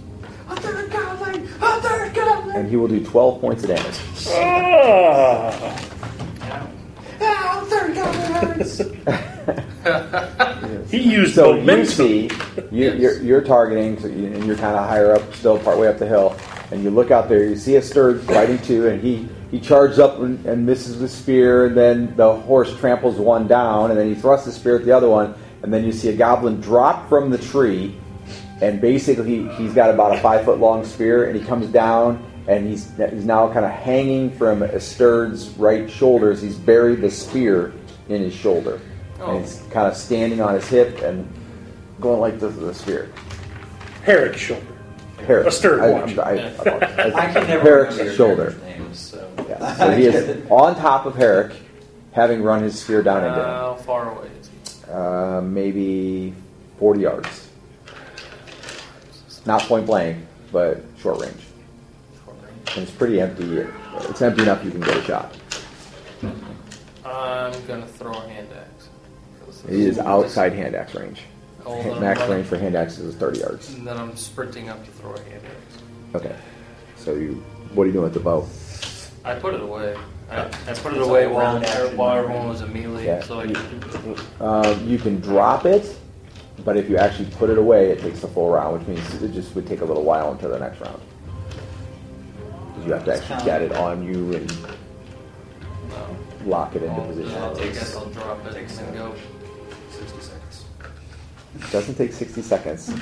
A 0.49 0.57
third 0.57 0.91
goblin! 0.91 1.49
A 1.61 2.59
and 2.59 2.69
he 2.69 2.77
will 2.77 2.89
do 2.89 3.05
12 3.05 3.41
points 3.41 3.63
of 3.65 3.71
damage. 3.71 3.99
Ah! 4.31 5.85
Ah, 7.21 7.65
third 7.69 7.95
goblin 7.95 8.33
hurts. 8.33 8.81
He 10.91 10.99
used 11.03 11.35
So 11.35 11.53
you 11.55 11.61
momentum. 11.61 11.87
see, 11.87 12.23
you, 12.25 12.31
Yes. 12.71 12.99
you're, 12.99 13.23
you're 13.23 13.41
targeting, 13.43 13.99
so 14.01 14.07
you, 14.09 14.27
and 14.27 14.45
you're 14.45 14.57
kind 14.57 14.77
of 14.77 14.87
higher 14.89 15.15
up, 15.15 15.35
still 15.35 15.59
part 15.59 15.79
way 15.79 15.89
up 15.89 15.99
the 15.99 16.07
hill, 16.07 16.37
and 16.71 16.83
you 16.83 16.91
look 16.91 17.11
out 17.11 17.29
there. 17.29 17.45
You 17.45 17.57
see 17.57 17.73
Asterd 17.73 18.23
fighting 18.25 18.59
two, 18.59 18.89
and 18.89 19.01
he 19.01 19.29
he 19.51 19.61
charges 19.61 19.99
up 19.99 20.19
and, 20.19 20.45
and 20.47 20.67
misses 20.67 20.99
the 20.99 21.09
spear, 21.09 21.67
and 21.67 21.77
then 21.77 22.17
the 22.17 22.35
horse 22.35 22.77
tramples 22.79 23.17
one 23.17 23.47
down, 23.49 23.91
and 23.91 23.99
then 23.99 24.09
he 24.09 24.15
thrusts 24.15 24.47
the 24.47 24.53
spear 24.53 24.77
at 24.77 24.85
the 24.85 24.93
other 24.93 25.09
one, 25.09 25.35
and 25.63 25.73
then 25.73 25.85
you 25.85 25.93
see 25.93 26.09
a 26.11 26.17
goblin 26.17 26.61
drop 26.61 27.09
from 27.09 27.31
the 27.31 27.39
tree, 27.39 27.97
and 28.61 28.81
basically 28.81 29.49
he's 29.57 29.73
got 29.73 29.91
about 29.91 30.15
a 30.15 30.21
five 30.21 30.45
foot 30.45 30.59
long 30.59 30.85
spear, 30.85 31.29
and 31.29 31.39
he 31.39 31.45
comes 31.45 31.69
down. 31.69 32.25
And 32.49 32.67
he's, 32.67 32.91
he's 32.97 33.27
now 33.27 33.53
kind 33.53 33.67
of 33.67 33.73
hanging 33.73 34.31
from 34.31 34.61
Asterd's 34.61 35.51
right 35.59 35.91
shoulders. 35.91 36.41
He's 36.41 36.57
buried 36.57 37.03
the 37.03 37.11
spear 37.11 37.75
in 38.09 38.23
his 38.23 38.33
shoulder. 38.33 38.81
Oh. 39.21 39.37
And 39.37 39.45
he's 39.45 39.63
kind 39.71 39.87
of 39.87 39.95
standing 39.95 40.41
on 40.41 40.55
his 40.55 40.67
hip 40.67 41.03
and 41.03 41.31
going 42.01 42.21
like 42.21 42.41
this 42.41 42.55
with 42.55 42.67
the 42.67 42.73
spear. 42.73 43.13
Herrick's 44.03 44.41
shoulder. 44.41 44.78
Herrick. 45.27 45.47
Asterd, 45.47 45.81
I- 45.81 45.91
watch. 45.91 46.19
I- 46.19 46.23
I- 46.23 47.29
I 47.29 47.33
can 47.33 47.47
never 47.47 47.61
Herrick's 47.63 47.97
remember 47.99 48.15
shoulder. 48.17 48.55
names, 48.65 48.99
so. 48.99 49.29
Yeah. 49.49 49.75
So 49.75 49.91
he 49.91 50.05
is 50.07 50.41
on 50.51 50.75
top 50.77 51.07
of 51.07 51.15
Herrick, 51.17 51.53
having 52.13 52.43
run 52.43 52.63
his 52.63 52.79
spear 52.79 53.03
down 53.03 53.25
into 53.25 53.39
him. 53.39 53.45
How 53.45 53.75
far 53.85 54.11
away 54.17 54.29
is 54.41 54.49
he? 54.85 54.91
Uh, 54.93 55.41
maybe 55.43 56.35
40 56.79 57.01
yards. 57.01 57.49
Not 59.47 59.63
point 59.63 59.87
blank, 59.87 60.19
but 60.53 60.83
short 61.01 61.21
range. 61.21 61.43
And 62.75 62.83
it's 62.83 62.91
pretty 62.93 63.21
empty. 63.21 63.65
It's 64.09 64.21
empty 64.21 64.43
enough 64.43 64.63
you 64.65 64.71
can 64.71 64.81
get 64.81 64.97
a 64.97 65.03
shot. 65.03 65.35
I'm 67.05 67.53
gonna 67.67 67.87
throw 67.87 68.13
a 68.13 68.29
hand 68.29 68.49
axe. 68.55 68.89
This 69.47 69.63
He 69.69 69.87
is 69.87 69.99
outside 69.99 70.53
hand 70.53 70.75
axe 70.75 70.95
range. 70.95 71.23
Then 71.69 72.01
Max 72.01 72.21
running- 72.21 72.37
range 72.37 72.47
for 72.49 72.59
hand 72.59 72.75
axes 72.75 73.05
is 73.05 73.15
30 73.17 73.41
yards. 73.41 73.75
And 73.75 73.87
then 73.87 73.97
I'm 73.97 74.17
sprinting 74.17 74.69
up 74.69 74.85
to 74.85 74.91
throw 74.93 75.13
a 75.13 75.21
hand 75.21 75.43
axe. 75.45 75.83
Okay. 76.15 76.37
So 76.97 77.15
you, 77.15 77.35
what 77.75 77.85
are 77.85 77.87
you 77.87 77.93
doing 77.93 78.05
with 78.05 78.15
the 78.15 78.21
bow? 78.21 78.47
I 79.25 79.35
put 79.39 79.55
it 79.55 79.61
away. 79.61 79.97
I, 80.31 80.43
I 80.47 80.75
put 80.75 80.95
it 80.95 81.01
away 81.03 81.27
while, 81.27 81.61
round 81.61 81.97
while 81.99 82.17
everyone 82.19 82.49
was 82.49 82.61
a 82.61 82.67
melee, 82.67 83.07
Yeah. 83.07 83.23
so 83.23 83.41
I 83.41 83.47
could. 83.47 84.21
Uh, 84.41 84.79
you 84.85 84.99
can 84.99 85.21
drop 85.21 85.65
it, 85.65 85.97
but 86.65 86.77
if 86.77 86.89
you 86.91 86.97
actually 86.99 87.31
put 87.33 87.49
it 87.51 87.57
away, 87.59 87.91
it 87.91 88.01
takes 88.01 88.21
the 88.21 88.29
full 88.29 88.51
round, 88.51 88.79
which 88.79 88.89
means 88.89 89.23
it 89.23 89.33
just 89.33 89.55
would 89.55 89.67
take 89.67 89.81
a 89.81 89.85
little 89.85 90.03
while 90.05 90.33
until 90.33 90.51
the 90.51 90.59
next 90.59 90.81
round. 90.81 91.01
Because 92.75 92.87
you 92.87 92.93
have 92.93 93.05
to 93.07 93.15
actually 93.17 93.45
get 93.45 93.63
it 93.63 93.73
on 93.73 94.03
you 94.05 94.35
and 94.35 94.53
No. 95.89 96.17
lock 96.45 96.77
it 96.77 96.83
into 96.83 96.95
I'll- 97.01 97.07
position. 97.09 97.35
I'll- 97.43 97.59
I 97.61 97.67
guess 97.69 97.97
I'll 97.97 98.07
drop 98.07 98.47
it 98.47 98.53
Takes 98.55 98.79
and 98.79 98.95
go. 98.95 99.15
60 101.61 101.63
seconds. 101.63 101.73
Doesn't 101.73 101.95
take 101.97 102.13
60 102.13 102.43
seconds. 102.43 102.93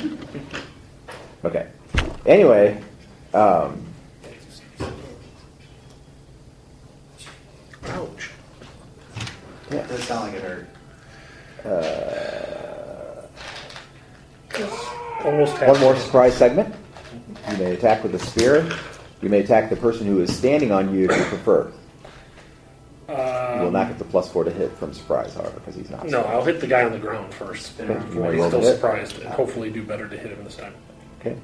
Okay. 1.45 1.69
Anyway, 2.27 2.83
um, 3.35 3.83
Ouch. 7.89 8.31
yeah. 9.71 9.87
Does 9.87 10.05
sound 10.05 10.33
like 10.33 10.43
it 10.43 10.43
hurt. 10.43 10.69
Uh, 11.65 12.07
Almost. 15.25 15.61
One 15.61 15.81
more 15.81 15.97
surprise 15.97 16.37
segment. 16.37 16.75
You 17.51 17.57
may 17.59 17.73
attack 17.73 18.03
with 18.03 18.15
a 18.15 18.19
spear. 18.19 18.69
You 19.23 19.29
may 19.29 19.41
attack 19.41 19.71
the 19.71 19.77
person 19.77 20.07
who 20.07 20.21
is 20.21 20.35
standing 20.35 20.73
on 20.73 20.95
you 20.95 21.11
if 21.11 21.17
you 21.17 21.25
prefer. 21.25 21.73
You 23.09 23.15
will 23.15 23.67
Um, 23.69 23.73
not 23.73 23.89
get 23.89 23.99
the 23.99 24.05
plus 24.05 24.29
four 24.31 24.43
to 24.45 24.51
hit 24.51 24.73
from 24.79 24.93
surprise, 24.93 25.35
however, 25.35 25.53
because 25.61 25.77
he's 25.77 25.91
not. 25.91 26.07
no, 26.09 26.23
I'll 26.23 26.45
hit 26.45 26.61
the 26.61 26.67
guy 26.67 26.83
on 26.85 26.91
the 26.93 26.99
ground 26.99 27.33
first. 27.35 27.81
Okay. 27.81 27.95
Before 27.95 28.33
he's 28.33 28.45
still 28.47 28.61
to 28.61 28.67
hit. 28.67 28.75
surprised, 28.75 29.19
and 29.21 29.29
hopefully 29.31 29.71
do 29.71 29.83
better 29.85 30.09
to 30.09 30.17
hit 30.17 30.33
him 30.33 30.43
this 30.43 30.57
time. 30.57 30.75
Okay. 31.21 31.37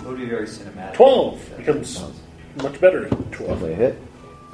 It 0.00 0.06
would 0.06 0.16
be 0.16 0.24
very 0.24 0.46
cinematic. 0.46 0.94
12 0.94 1.56
becomes 1.58 2.02
much 2.62 2.80
better. 2.80 3.06
12. 3.08 3.30
Definitely 3.32 3.72
a 3.72 3.76
hit. 3.76 3.98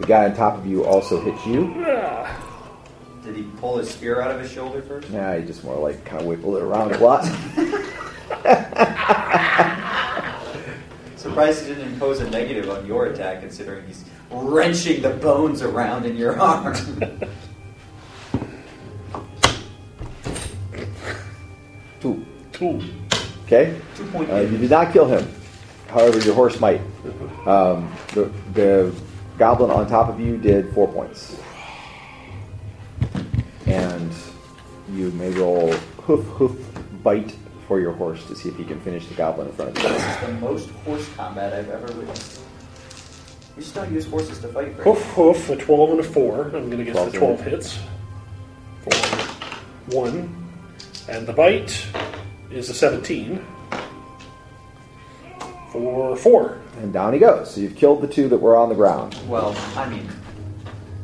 The 0.00 0.07
guy 0.07 0.24
on 0.24 0.35
top 0.35 0.59
of 0.59 0.66
you 0.66 0.85
also 0.85 1.20
hits 1.20 1.46
you. 1.46 1.72
Ah, 1.87 2.42
Did 3.24 3.37
he 3.37 3.44
pull 3.61 3.79
his 3.79 3.88
spear 3.88 4.20
out 4.20 4.33
of 4.33 4.40
his 4.40 4.50
shoulder 4.50 4.83
first? 4.83 5.09
Nah, 5.11 5.37
he 5.37 5.46
just 5.46 5.62
more 5.62 5.79
like 5.79 6.05
kind 6.05 6.20
of 6.20 6.26
wiggled 6.26 6.57
it 6.57 6.62
around 6.62 6.92
a 6.92 6.98
lot. 6.98 7.24
Surprised 11.16 11.62
he 11.66 11.74
didn't 11.74 11.92
impose 11.92 12.20
a 12.20 12.31
negative 12.31 12.70
on 12.70 12.87
your 12.87 13.07
attack, 13.07 13.40
considering 13.40 13.87
he's 13.87 14.05
wrenching 14.30 15.02
the 15.02 15.10
bones 15.10 15.62
around 15.62 16.06
in 16.06 16.16
your 16.16 16.38
arm. 16.38 16.74
Two. 22.00 22.24
two. 22.52 22.80
Okay. 23.44 23.80
Two 23.96 24.06
point 24.06 24.30
Uh, 24.30 24.40
you 24.40 24.58
did 24.58 24.70
not 24.70 24.92
kill 24.92 25.06
him. 25.06 25.26
However, 25.88 26.18
your 26.20 26.34
horse 26.34 26.60
might. 26.60 26.80
Um, 27.46 27.92
the, 28.12 28.30
the 28.52 28.94
goblin 29.38 29.70
on 29.70 29.88
top 29.88 30.08
of 30.08 30.20
you 30.20 30.36
did 30.36 30.72
four 30.74 30.88
points. 30.92 31.40
And 33.66 34.12
you 34.92 35.10
may 35.12 35.30
roll 35.30 35.72
hoof 36.02 36.24
hoof 36.26 36.56
bite 37.02 37.34
for 37.66 37.80
your 37.80 37.92
horse 37.92 38.24
to 38.26 38.36
see 38.36 38.48
if 38.48 38.56
he 38.56 38.64
can 38.64 38.80
finish 38.80 39.06
the 39.06 39.14
goblin 39.14 39.48
in 39.48 39.54
front 39.54 39.76
of 39.76 39.82
you. 39.82 39.88
This 39.88 40.02
is 40.02 40.20
the 40.26 40.32
most 40.34 40.70
horse 40.70 41.08
combat 41.16 41.52
I've 41.52 41.68
ever 41.70 41.86
witnessed. 41.94 42.40
We 43.57 43.62
just 43.62 43.75
don't 43.75 43.90
use 43.92 44.07
horses 44.07 44.38
to 44.40 44.49
fight. 44.49 44.77
Right? 44.77 44.85
Hoof, 44.85 45.03
hoof, 45.14 45.51
a 45.51 45.57
12 45.57 45.90
and 45.90 46.01
a 46.01 46.03
4. 46.03 46.42
I'm 46.45 46.51
going 46.71 46.79
to 46.79 46.85
guess 46.85 46.95
12 46.95 47.12
the 47.12 47.19
12 47.19 47.40
hits. 47.40 47.79
For 48.83 48.95
1. 49.97 50.47
And 51.09 51.27
the 51.27 51.33
bite 51.33 51.87
is 52.51 52.69
a 52.69 52.75
17. 52.75 53.45
For 55.73 56.16
4. 56.16 56.61
And 56.83 56.92
down 56.92 57.14
he 57.14 57.19
goes. 57.19 57.55
So 57.55 57.61
you've 57.62 57.77
killed 57.77 58.03
the 58.03 58.09
two 58.09 58.29
that 58.29 58.37
were 58.38 58.57
on 58.57 58.69
the 58.69 58.75
ground. 58.75 59.16
Well, 59.27 59.57
I 59.75 59.88
mean, 59.88 60.07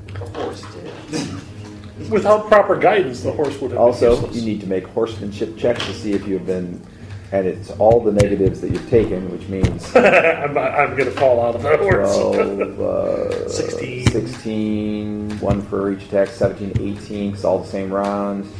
the 0.08 0.18
horse 0.18 0.62
did. 0.72 2.10
Without 2.10 2.48
proper 2.48 2.76
guidance, 2.76 3.22
the 3.22 3.32
horse 3.32 3.58
would 3.60 3.70
have 3.70 3.80
Also, 3.80 4.10
been 4.16 4.24
useless. 4.24 4.36
you 4.36 4.42
need 4.52 4.60
to 4.60 4.66
make 4.66 4.86
horsemanship 4.88 5.56
checks 5.56 5.86
to 5.86 5.94
see 5.94 6.12
if 6.12 6.26
you've 6.26 6.44
been, 6.44 6.84
and 7.32 7.46
it's 7.46 7.70
all 7.72 7.98
the 7.98 8.12
negatives 8.12 8.60
that 8.60 8.70
you've 8.70 8.88
taken, 8.90 9.30
which 9.32 9.48
means 9.48 9.96
I'm, 9.96 10.56
I'm 10.56 10.90
going 10.90 11.06
to 11.06 11.10
fall 11.12 11.42
out 11.44 11.54
of 11.54 11.62
that 11.62 11.80
horse. 11.80 12.14
12, 12.14 12.80
uh, 12.80 13.48
16. 13.50 14.06
16, 14.06 15.40
one 15.40 15.62
for 15.62 15.90
each 15.90 16.04
attack, 16.04 16.28
17, 16.28 16.72
18, 16.98 17.30
because 17.30 17.44
all 17.44 17.58
the 17.58 17.68
same 17.68 17.90
rounds. 17.92 18.52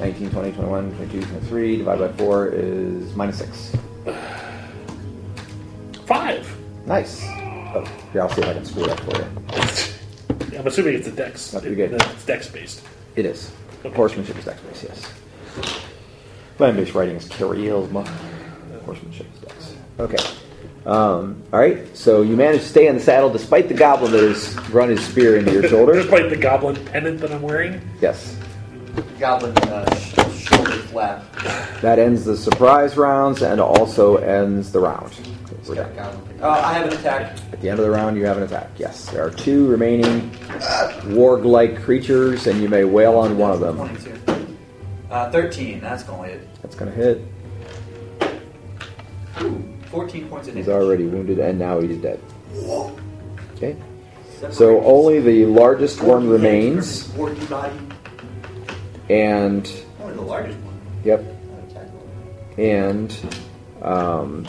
19, 0.00 0.30
20, 0.30 0.52
21, 0.52 0.96
22, 0.96 1.22
23, 1.26 1.76
divided 1.76 2.16
by 2.16 2.24
4 2.24 2.48
is 2.48 3.14
minus 3.14 3.38
6. 3.38 3.76
5. 6.06 6.58
Nice. 6.86 7.22
Oh, 7.74 7.84
here, 8.12 8.22
I'll 8.22 8.28
see 8.30 8.40
if 8.40 8.48
I 8.48 8.54
can 8.54 8.64
screw 8.64 8.84
it 8.84 8.90
up 8.90 9.00
for 9.00 9.16
you. 9.16 10.58
I'm 10.58 10.66
assuming 10.66 10.94
it's 10.94 11.06
a 11.06 11.12
dex. 11.12 11.50
That'd 11.50 11.68
be 11.68 11.76
good. 11.76 11.92
It's 11.92 12.24
dex 12.24 12.48
based. 12.48 12.82
It 13.14 13.26
is. 13.26 13.52
Okay. 13.84 13.94
Horsemanship 13.94 14.38
is 14.38 14.44
dex 14.46 14.60
based, 14.62 14.84
yes. 14.84 15.91
Land 16.58 16.76
based 16.76 16.94
writing 16.94 17.16
is 17.16 17.28
charisma. 17.28 18.06
Horsemanship 18.84 19.26
is. 19.58 19.74
Okay. 19.98 20.16
Um, 20.84 21.42
all 21.52 21.60
right. 21.60 21.96
So 21.96 22.22
you 22.22 22.36
managed 22.36 22.64
to 22.64 22.68
stay 22.68 22.88
in 22.88 22.96
the 22.96 23.00
saddle 23.00 23.30
despite 23.30 23.68
the 23.68 23.74
goblin 23.74 24.12
that 24.12 24.22
has 24.22 24.56
run 24.70 24.88
his 24.88 25.04
spear 25.04 25.36
into 25.36 25.52
your 25.52 25.68
shoulder. 25.68 25.94
Despite 25.94 26.30
the 26.30 26.36
goblin 26.36 26.84
pennant 26.86 27.20
that 27.20 27.32
I'm 27.32 27.42
wearing. 27.42 27.80
Yes. 28.00 28.36
Goblin 29.18 29.56
uh, 29.58 29.94
shoulder 29.96 30.72
flap. 30.72 31.24
That 31.80 31.98
ends 31.98 32.24
the 32.24 32.36
surprise 32.36 32.96
rounds 32.96 33.42
and 33.42 33.60
also 33.60 34.16
ends 34.16 34.72
the 34.72 34.80
round. 34.80 35.12
We're 35.68 35.76
done. 35.76 36.20
Uh, 36.40 36.48
I 36.48 36.72
have 36.72 36.88
an 36.88 36.98
attack. 36.98 37.38
At 37.52 37.60
the 37.60 37.70
end 37.70 37.78
of 37.78 37.84
the 37.84 37.90
round, 37.90 38.16
you 38.16 38.26
have 38.26 38.36
an 38.36 38.42
attack. 38.42 38.70
Yes, 38.78 39.08
there 39.10 39.24
are 39.24 39.30
two 39.30 39.68
remaining 39.68 40.30
warg-like 41.12 41.80
creatures, 41.82 42.48
and 42.48 42.60
you 42.60 42.68
may 42.68 42.82
wail 42.82 43.16
on 43.16 43.38
one 43.38 43.52
of 43.52 43.60
them. 43.60 43.76
22. 43.76 44.31
Uh, 45.12 45.30
13. 45.30 45.78
That's 45.80 46.02
going 46.02 46.30
to 46.30 46.38
hit. 46.38 46.62
That's 46.62 46.74
going 46.74 46.90
to 46.90 46.96
hit. 46.96 47.20
Ooh, 49.42 49.62
14 49.90 50.26
points 50.28 50.48
of 50.48 50.54
He's 50.54 50.70
already 50.70 51.04
wounded, 51.04 51.38
and 51.38 51.58
now 51.58 51.80
he's 51.80 51.98
dead. 51.98 52.18
Okay. 53.56 53.76
So 54.50 54.82
only 54.84 55.20
the 55.20 55.44
largest 55.44 56.02
one 56.02 56.28
remains, 56.30 57.04
body. 57.08 57.78
and 59.10 59.70
Only 60.00 60.14
the 60.14 60.22
largest 60.22 60.58
one. 60.60 60.80
yep, 61.04 61.22
Not 61.22 61.70
attack 61.70 61.88
roll. 61.92 62.08
and 62.58 63.12
um, 63.82 64.44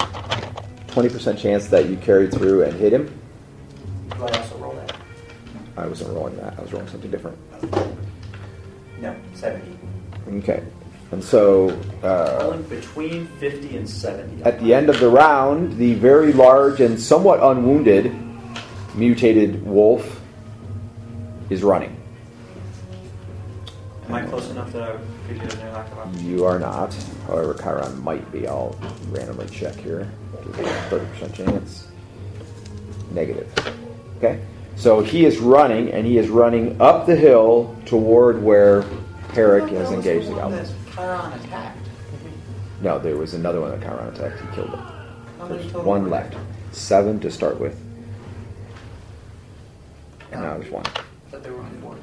20% 0.88 1.38
chance 1.38 1.68
that 1.68 1.89
you 1.89 1.97
carried 1.97 2.34
through 2.34 2.64
and 2.64 2.74
hit 2.74 2.93
him. 2.93 3.20
Do 4.11 4.24
I 4.24 4.32
also 4.38 4.57
roll 4.57 4.74
that? 4.76 4.95
I 5.78 5.86
wasn't 5.88 6.11
rolling 6.16 6.38
that. 6.38 6.57
I 6.57 6.61
was 6.61 6.72
rolling 6.72 6.88
something 6.88 7.11
different. 7.11 7.38
No, 9.01 9.14
70. 9.34 9.78
Okay. 10.28 10.63
And 11.11 11.24
so, 11.24 11.69
uh, 12.01 12.57
between 12.57 13.28
50 13.38 13.78
and 13.78 13.88
70. 13.88 14.43
at 14.43 14.59
the 14.59 14.74
end 14.74 14.89
of 14.89 14.99
the 14.99 15.09
round, 15.09 15.78
the 15.78 15.93
very 15.93 16.34
large 16.34 16.82
and 16.82 16.99
somewhat 16.99 17.39
unwounded 17.43 18.11
mutated 18.95 19.63
wolf 19.63 20.19
is 21.51 21.61
running. 21.61 21.95
Am 24.07 24.15
I 24.15 24.26
close 24.26 24.49
enough 24.49 24.71
that 24.74 24.84
I 24.84 24.97
could 25.28 25.39
get 25.39 25.53
an 25.53 25.59
interactive 25.59 25.97
option? 25.97 26.30
You 26.30 26.45
are 26.45 26.59
not. 26.59 26.93
However, 27.28 27.53
Chairon 27.53 28.03
might 28.03 28.30
be. 28.32 28.47
I'll 28.47 28.76
randomly 29.09 29.47
check 29.49 29.76
here. 29.76 30.11
Give 30.45 30.57
you 30.57 30.65
a 30.65 30.89
30% 30.89 31.34
chance. 31.34 31.88
Negative. 33.11 33.47
Okay? 34.17 34.41
So 34.76 35.01
he 35.01 35.26
is 35.26 35.38
running, 35.38 35.91
and 35.91 36.05
he 36.05 36.17
is 36.17 36.30
running 36.30 36.82
up 36.82 37.05
the 37.05 37.15
hill 37.15 37.76
toward 37.86 38.41
where 38.41 38.84
Herrick 39.34 39.69
has 39.71 39.91
engaged 39.91 40.27
the 40.27 40.36
goblins. 40.36 40.73
Chairon 40.93 41.34
attacked. 41.34 41.88
No, 42.81 42.99
there 42.99 43.17
was 43.17 43.34
another 43.34 43.61
one 43.61 43.71
that 43.71 43.81
Chairon 43.81 44.13
attacked. 44.13 44.41
He 44.41 44.47
killed 44.55 44.69
him. 44.69 44.79
How 44.79 45.47
many 45.47 45.61
There's 45.61 45.71
total 45.71 45.89
one 45.89 46.03
were 46.03 46.09
left. 46.09 46.36
Seven 46.71 47.19
to 47.21 47.31
start 47.31 47.59
with. 47.59 47.79
And 50.31 50.41
now 50.41 50.57
there's 50.57 50.71
one. 50.71 50.86
But 51.31 51.43
there 51.43 51.53
were 51.53 51.63
four. 51.81 51.97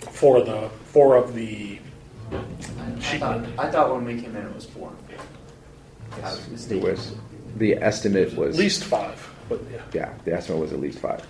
Four 0.00 0.38
of 0.38 0.46
the 0.46 0.68
four 0.86 1.16
of 1.16 1.34
the 1.34 1.78
I, 2.30 2.36
I, 2.36 3.18
thought. 3.18 3.46
I 3.58 3.70
thought 3.70 3.94
when 3.94 4.04
we 4.04 4.20
came 4.20 4.36
in 4.36 4.46
it 4.46 4.54
was 4.54 4.66
four 4.66 4.90
and 4.90 5.18
four. 5.18 5.26
I 6.22 6.32
was 6.32 6.70
It 6.70 6.82
was 6.82 7.14
the 7.56 7.74
estimate 7.74 8.34
was 8.34 8.54
at 8.56 8.58
least 8.58 8.84
five. 8.84 9.28
But 9.48 9.60
yeah. 9.70 9.82
yeah. 9.92 10.14
The 10.24 10.34
estimate 10.34 10.60
was 10.60 10.72
at 10.72 10.80
least 10.80 10.98
five. 10.98 11.26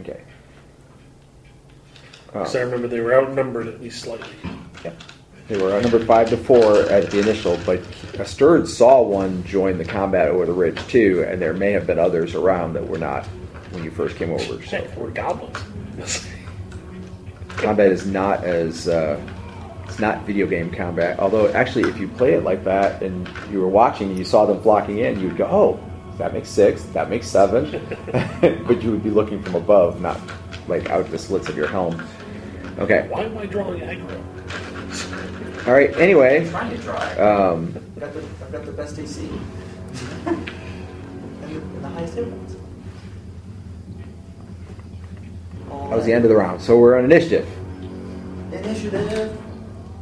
Okay. 0.00 0.22
Oh. 2.34 2.38
Because 2.40 2.56
I 2.56 2.60
remember 2.60 2.88
they 2.88 3.00
were 3.00 3.14
outnumbered 3.14 3.66
at 3.66 3.80
least 3.80 4.02
slightly. 4.02 4.28
They 5.48 5.60
were 5.60 5.72
outnumbered 5.72 6.06
five 6.06 6.30
to 6.30 6.36
four 6.36 6.82
at 6.84 7.10
the 7.10 7.18
initial, 7.18 7.58
but 7.66 7.80
Asterd 8.14 8.66
saw 8.66 9.02
one 9.02 9.44
join 9.44 9.76
the 9.76 9.84
combat 9.84 10.28
over 10.28 10.46
the 10.46 10.52
ridge 10.52 10.78
too, 10.86 11.26
and 11.28 11.42
there 11.42 11.52
may 11.52 11.72
have 11.72 11.86
been 11.86 11.98
others 11.98 12.34
around 12.34 12.72
that 12.74 12.86
were 12.86 12.98
not 12.98 13.26
when 13.72 13.84
you 13.84 13.90
first 13.90 14.16
came 14.16 14.30
over. 14.30 14.64
So 14.64 14.76
Heck, 14.78 14.96
we're 14.96 15.10
goblins. 15.10 15.58
combat 17.56 17.92
is 17.92 18.06
not 18.06 18.44
as 18.44 18.88
uh, 18.88 19.20
it's 19.84 19.98
not 19.98 20.24
video 20.24 20.46
game 20.46 20.70
combat. 20.70 21.18
Although 21.18 21.52
actually, 21.52 21.90
if 21.90 21.98
you 21.98 22.08
play 22.08 22.32
it 22.34 22.44
like 22.44 22.64
that 22.64 23.02
and 23.02 23.28
you 23.50 23.60
were 23.60 23.68
watching 23.68 24.08
and 24.08 24.18
you 24.18 24.24
saw 24.24 24.46
them 24.46 24.62
flocking 24.62 24.98
in, 24.98 25.20
you'd 25.20 25.36
go, 25.36 25.46
"Oh, 25.50 25.80
that 26.18 26.32
makes 26.32 26.48
six, 26.48 26.82
that 26.84 27.10
makes 27.10 27.26
seven. 27.26 27.80
but 28.66 28.82
you 28.82 28.90
would 28.90 29.02
be 29.02 29.10
looking 29.10 29.42
from 29.42 29.54
above, 29.56 30.00
not 30.00 30.20
like 30.68 30.90
out 30.90 31.10
the 31.10 31.18
slits 31.18 31.48
of 31.48 31.56
your 31.56 31.66
helm. 31.66 32.02
Okay. 32.78 33.06
Why 33.08 33.24
am 33.24 33.38
I 33.38 33.46
drawing 33.46 33.80
aggro? 33.80 35.66
All 35.66 35.72
right. 35.74 35.94
Anyway, 35.96 36.44
I'm 36.44 36.50
trying 36.50 36.70
to 36.76 36.82
try. 36.82 37.14
um, 37.18 37.74
I've, 37.76 38.00
got 38.00 38.14
the, 38.14 38.20
I've 38.20 38.52
got 38.52 38.64
the 38.64 38.72
best 38.72 38.98
AC. 38.98 39.28
and, 40.26 40.46
the, 41.42 41.56
and 41.56 41.84
the 41.84 41.88
highest 41.88 42.14
hit 42.14 42.30
points. 42.30 42.54
that 45.68 45.96
was 45.96 46.04
the 46.06 46.12
end 46.12 46.24
of 46.24 46.30
the 46.30 46.36
round. 46.36 46.60
So 46.60 46.78
we're 46.78 46.98
on 46.98 47.04
initiative. 47.04 47.46
Initiative. 48.52 49.38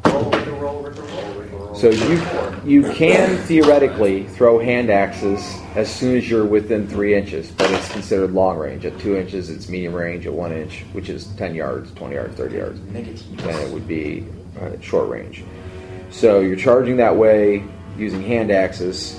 Roll 0.06 0.30
roll 0.30 0.82
roll 0.82 0.82
roll. 0.82 1.39
So 1.80 1.88
you 1.88 2.22
you 2.62 2.92
can 2.92 3.38
theoretically 3.38 4.24
throw 4.24 4.58
hand 4.58 4.90
axes 4.90 5.40
as 5.76 5.90
soon 5.90 6.14
as 6.14 6.28
you're 6.28 6.44
within 6.44 6.86
three 6.86 7.14
inches, 7.14 7.50
but 7.52 7.70
it's 7.70 7.90
considered 7.90 8.32
long 8.32 8.58
range. 8.58 8.84
At 8.84 8.98
two 8.98 9.16
inches, 9.16 9.48
it's 9.48 9.66
medium 9.70 9.94
range. 9.94 10.26
At 10.26 10.34
one 10.34 10.52
inch, 10.52 10.84
which 10.92 11.08
is 11.08 11.28
ten 11.38 11.54
yards, 11.54 11.90
twenty 11.92 12.16
yards, 12.16 12.36
thirty 12.36 12.58
yards, 12.58 12.78
then 12.92 13.06
it 13.06 13.72
would 13.72 13.88
be 13.88 14.26
uh, 14.60 14.78
short 14.82 15.08
range. 15.08 15.42
So 16.10 16.40
you're 16.40 16.54
charging 16.54 16.98
that 16.98 17.16
way 17.16 17.64
using 17.96 18.22
hand 18.22 18.50
axes. 18.50 19.18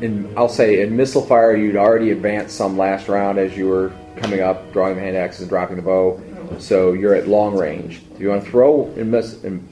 And 0.00 0.32
I'll 0.38 0.48
say 0.48 0.82
in 0.82 0.96
missile 0.96 1.26
fire, 1.26 1.56
you'd 1.56 1.74
already 1.74 2.12
advanced 2.12 2.56
some 2.56 2.78
last 2.78 3.08
round 3.08 3.38
as 3.38 3.56
you 3.56 3.66
were 3.66 3.92
coming 4.16 4.40
up, 4.40 4.72
drawing 4.72 4.96
the 4.96 5.00
hand 5.02 5.16
axes 5.16 5.42
and 5.42 5.48
dropping 5.50 5.76
the 5.76 5.82
bow. 5.82 6.20
So 6.58 6.92
you're 6.92 7.14
at 7.14 7.28
long 7.28 7.56
range. 7.56 8.02
If 8.14 8.20
you 8.20 8.28
want 8.28 8.44
to 8.44 8.50
throw 8.50 8.86
in, 8.96 9.10
miss, 9.10 9.42
in 9.42 9.66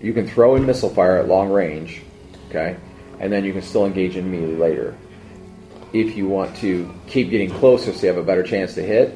you 0.00 0.12
can 0.12 0.28
throw 0.28 0.56
in 0.56 0.66
missile 0.66 0.90
fire 0.90 1.18
at 1.18 1.28
long 1.28 1.50
range, 1.50 2.02
okay, 2.48 2.76
and 3.18 3.32
then 3.32 3.44
you 3.44 3.52
can 3.52 3.62
still 3.62 3.86
engage 3.86 4.16
in 4.16 4.30
melee 4.30 4.54
later. 4.54 4.96
If 5.92 6.16
you 6.16 6.28
want 6.28 6.54
to 6.58 6.92
keep 7.06 7.30
getting 7.30 7.50
closer 7.50 7.92
so 7.92 8.02
you 8.02 8.08
have 8.08 8.18
a 8.18 8.22
better 8.22 8.42
chance 8.42 8.74
to 8.74 8.82
hit, 8.82 9.14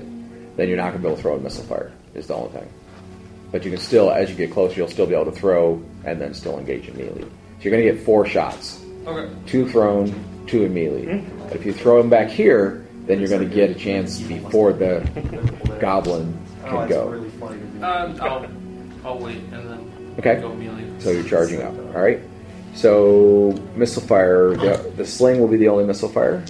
then 0.57 0.69
you're 0.69 0.79
not 0.79 0.91
going 0.91 0.95
to 0.95 0.99
be 1.01 1.07
able 1.09 1.17
to 1.17 1.23
throw 1.23 1.37
in 1.37 1.43
missile 1.43 1.65
fire. 1.65 1.93
Is 2.15 2.27
the 2.27 2.35
only 2.35 2.51
thing. 2.53 2.73
But 3.51 3.65
you 3.65 3.71
can 3.71 3.81
still, 3.81 4.11
as 4.11 4.31
you 4.31 4.37
get 4.37 4.51
closer, 4.51 4.77
you'll 4.77 4.89
still 4.89 5.07
be 5.07 5.15
able 5.15 5.31
to 5.31 5.39
throw 5.39 5.83
and 6.05 6.21
then 6.21 6.33
still 6.35 6.59
engage 6.59 6.89
in 6.89 6.97
melee. 6.97 7.21
So 7.23 7.29
you're 7.61 7.71
going 7.71 7.87
to 7.87 7.93
get 7.93 8.03
four 8.05 8.27
shots 8.27 8.83
Okay. 9.07 9.33
two 9.47 9.69
thrown, 9.69 10.13
two 10.47 10.65
in 10.65 10.75
melee. 10.75 11.07
Mm-hmm. 11.07 11.49
But 11.49 11.57
if 11.57 11.67
you 11.67 11.73
throw 11.73 11.99
them 12.01 12.11
back 12.11 12.29
here, 12.29 12.87
then 13.07 13.19
you're 13.21 13.29
going 13.29 13.49
to 13.49 13.55
get 13.55 13.71
a 13.71 13.75
chance 13.75 14.21
before 14.21 14.73
the 14.73 15.01
goblin 15.81 16.39
Oh, 16.65 16.69
can 16.69 16.83
it's 16.85 16.93
go. 16.95 17.09
really 17.09 17.29
funny. 17.31 17.61
Um, 17.83 18.21
I'll, 18.23 18.47
I'll 19.05 19.19
wait 19.19 19.39
and 19.39 19.53
then 19.69 20.15
Okay. 20.19 20.41
go 20.41 20.55
melee. 20.55 20.85
So 21.01 21.11
you're 21.11 21.25
charging 21.25 21.61
up. 21.63 21.75
All 21.95 22.01
right. 22.03 22.21
So 22.75 23.53
missile 23.75 24.03
fire. 24.03 24.55
The, 24.55 24.93
the 24.97 25.05
sling 25.05 25.41
will 25.41 25.49
be 25.49 25.57
the 25.57 25.69
only 25.69 25.85
missile 25.85 26.09
fire. 26.09 26.45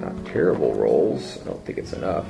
Not 0.00 0.26
terrible 0.26 0.74
rolls. 0.74 1.38
I 1.40 1.44
don't 1.46 1.64
think 1.64 1.78
it's 1.78 1.92
enough. 1.94 2.26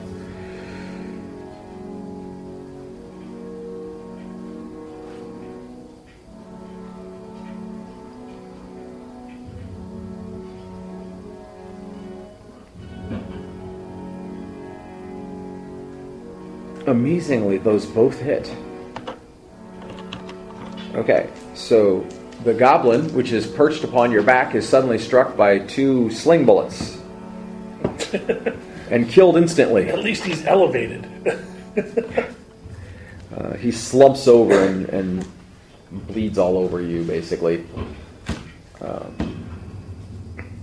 Amazingly, 16.86 17.58
those 17.58 17.86
both 17.86 18.18
hit. 18.18 18.54
Okay, 20.94 21.30
so 21.54 22.06
the 22.44 22.54
goblin, 22.54 23.12
which 23.14 23.32
is 23.32 23.46
perched 23.46 23.84
upon 23.84 24.12
your 24.12 24.22
back, 24.22 24.54
is 24.54 24.68
suddenly 24.68 24.98
struck 24.98 25.36
by 25.36 25.58
two 25.60 26.10
sling 26.10 26.44
bullets 26.44 27.00
and 28.90 29.08
killed 29.08 29.36
instantly. 29.36 29.88
At 29.88 30.00
least 30.00 30.24
he's 30.24 30.44
elevated. 30.46 31.06
Uh, 33.34 33.54
he 33.54 33.72
slumps 33.72 34.28
over 34.28 34.54
and, 34.64 34.88
and 34.90 35.26
bleeds 35.90 36.38
all 36.38 36.56
over 36.56 36.80
you, 36.80 37.02
basically. 37.02 37.64
Um, 38.80 39.44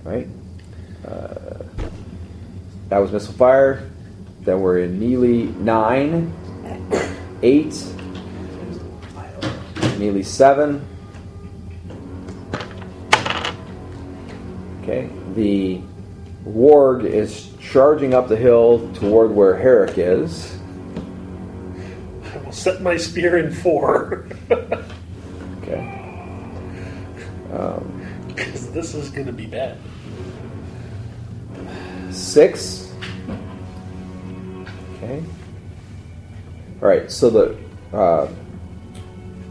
right? 0.06 0.28
Uh, 1.06 1.64
that 2.88 2.98
was 2.98 3.12
missile 3.12 3.34
fire. 3.34 3.90
Then 4.42 4.60
we're 4.62 4.80
in 4.80 5.00
Neely 5.00 5.44
nine, 5.60 6.34
eight, 7.44 7.86
Neely 10.00 10.24
seven. 10.24 10.86
Okay, 14.82 15.10
the 15.36 15.80
warg 16.46 17.04
is 17.06 17.52
charging 17.60 18.16
up 18.16 18.28
the 18.28 18.36
hill 18.36 18.92
toward 18.96 19.32
where 19.32 19.56
Herrick 19.56 19.98
is. 19.98 20.58
I 22.34 22.38
will 22.40 22.52
set 22.52 22.82
my 22.82 22.98
spear 22.98 23.38
in 23.38 23.54
four. 23.54 24.26
Okay. 25.62 25.98
Um, 27.54 27.98
Because 28.32 28.72
this 28.72 28.96
is 28.96 29.10
going 29.10 29.28
to 29.28 29.34
be 29.34 29.46
bad. 29.46 29.78
six. 32.10 32.91
Okay. 35.12 35.26
All 36.82 36.88
right. 36.88 37.12
So 37.12 37.30
the 37.30 37.98
uh, 37.98 38.28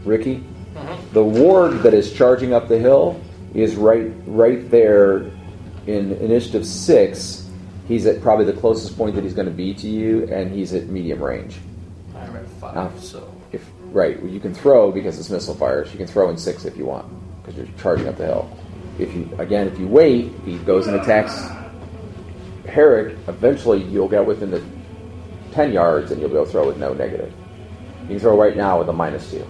Ricky, 0.03 0.43
the 1.13 1.23
warg 1.23 1.83
that 1.83 1.93
is 1.93 2.11
charging 2.13 2.53
up 2.53 2.67
the 2.67 2.79
hill 2.79 3.21
is 3.53 3.75
right 3.75 4.11
right 4.25 4.69
there 4.69 5.31
in 5.87 6.13
initiative 6.13 6.65
six. 6.65 7.49
He's 7.87 8.05
at 8.05 8.21
probably 8.21 8.45
the 8.45 8.53
closest 8.53 8.97
point 8.97 9.15
that 9.15 9.23
he's 9.23 9.33
going 9.33 9.47
to 9.47 9.53
be 9.53 9.73
to 9.73 9.87
you, 9.87 10.27
and 10.31 10.51
he's 10.51 10.73
at 10.73 10.87
medium 10.87 11.21
range. 11.21 11.57
I'm 12.15 12.35
at 12.35 12.47
five, 12.47 13.03
so 13.03 13.33
If 13.51 13.67
right, 13.91 14.21
well, 14.21 14.31
you 14.31 14.39
can 14.39 14.53
throw 14.53 14.91
because 14.91 15.19
it's 15.19 15.29
missile 15.29 15.55
fire. 15.55 15.85
So 15.85 15.91
you 15.91 15.97
can 15.97 16.07
throw 16.07 16.29
in 16.29 16.37
six 16.37 16.65
if 16.65 16.77
you 16.77 16.85
want 16.85 17.07
because 17.41 17.57
you're 17.57 17.77
charging 17.77 18.07
up 18.07 18.17
the 18.17 18.25
hill. 18.25 18.57
If 18.97 19.13
you 19.13 19.29
again, 19.37 19.67
if 19.67 19.77
you 19.79 19.87
wait, 19.87 20.31
he 20.45 20.57
goes 20.59 20.87
and 20.87 20.95
attacks 20.95 21.47
Herrick. 22.67 23.17
Eventually, 23.27 23.83
you'll 23.83 24.07
get 24.07 24.25
within 24.25 24.51
the 24.51 24.63
ten 25.51 25.71
yards, 25.71 26.11
and 26.11 26.19
you'll 26.19 26.29
be 26.29 26.35
able 26.35 26.45
to 26.45 26.51
throw 26.51 26.67
with 26.67 26.77
no 26.77 26.93
negative. 26.93 27.33
You 28.03 28.07
can 28.09 28.19
throw 28.19 28.39
right 28.39 28.55
now 28.57 28.79
with 28.79 28.89
a 28.89 28.93
minus 28.93 29.29
two. 29.29 29.45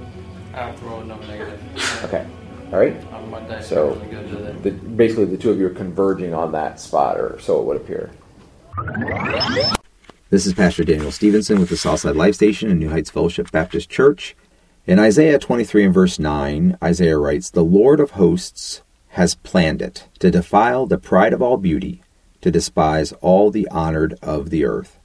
I'll 0.54 0.76
throw 0.78 1.02
no 1.04 1.18
negative. 1.22 1.62
Okay, 2.04 2.28
all 2.72 2.80
right. 2.80 3.14
Um, 3.14 3.30
my 3.30 3.40
dice 3.42 3.68
So, 3.68 3.96
really. 3.96 4.52
The 4.60 4.72
basically 4.72 5.26
the 5.26 5.38
two 5.38 5.52
of 5.52 5.60
you 5.60 5.68
are 5.68 5.72
converging 5.72 6.34
on 6.34 6.52
that 6.52 6.80
spot, 6.80 7.18
or 7.18 7.40
so 7.40 7.60
it 7.60 7.66
would 7.66 7.78
appear. 7.78 8.12
This 10.30 10.46
is 10.46 10.54
Pastor 10.54 10.86
Daniel 10.86 11.12
Stevenson 11.12 11.60
with 11.60 11.70
the 11.70 11.76
Southside 11.76 12.16
Life 12.16 12.36
Station 12.36 12.72
in 12.72 12.80
New 12.80 12.90
Heights 12.90 13.10
Fellowship 13.10 13.52
Baptist 13.52 13.90
Church. 13.90 14.36
In 14.88 14.98
Isaiah 14.98 15.38
23 15.38 15.86
and 15.86 15.94
verse 15.94 16.20
9, 16.20 16.78
Isaiah 16.82 17.18
writes, 17.18 17.50
The 17.50 17.64
Lord 17.64 18.00
of 18.00 18.12
hosts 18.12 18.82
has 19.10 19.36
planned 19.36 19.82
it, 19.82 20.08
to 20.20 20.32
defile 20.32 20.86
the 20.86 20.98
pride 20.98 21.34
of 21.34 21.42
all 21.42 21.58
beauty, 21.58 22.02
to 22.40 22.50
despise 22.50 23.12
all 23.20 23.52
the 23.52 23.68
honored 23.68 24.18
of 24.22 24.50
the 24.52 24.64
earth. 24.64 25.01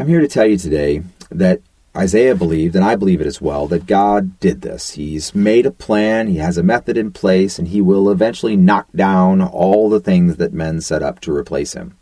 I'm 0.00 0.08
here 0.08 0.20
to 0.20 0.28
tell 0.28 0.46
you 0.46 0.56
today 0.56 1.02
that 1.30 1.60
Isaiah 1.94 2.34
believed, 2.34 2.74
and 2.74 2.82
I 2.82 2.96
believe 2.96 3.20
it 3.20 3.26
as 3.26 3.42
well, 3.42 3.66
that 3.66 3.84
God 3.84 4.40
did 4.40 4.62
this. 4.62 4.92
He's 4.92 5.34
made 5.34 5.66
a 5.66 5.70
plan, 5.70 6.26
he 6.26 6.38
has 6.38 6.56
a 6.56 6.62
method 6.62 6.96
in 6.96 7.12
place, 7.12 7.58
and 7.58 7.68
he 7.68 7.82
will 7.82 8.10
eventually 8.10 8.56
knock 8.56 8.88
down 8.96 9.42
all 9.42 9.90
the 9.90 10.00
things 10.00 10.36
that 10.36 10.54
men 10.54 10.80
set 10.80 11.02
up 11.02 11.20
to 11.20 11.36
replace 11.36 11.74
him. 11.74 11.98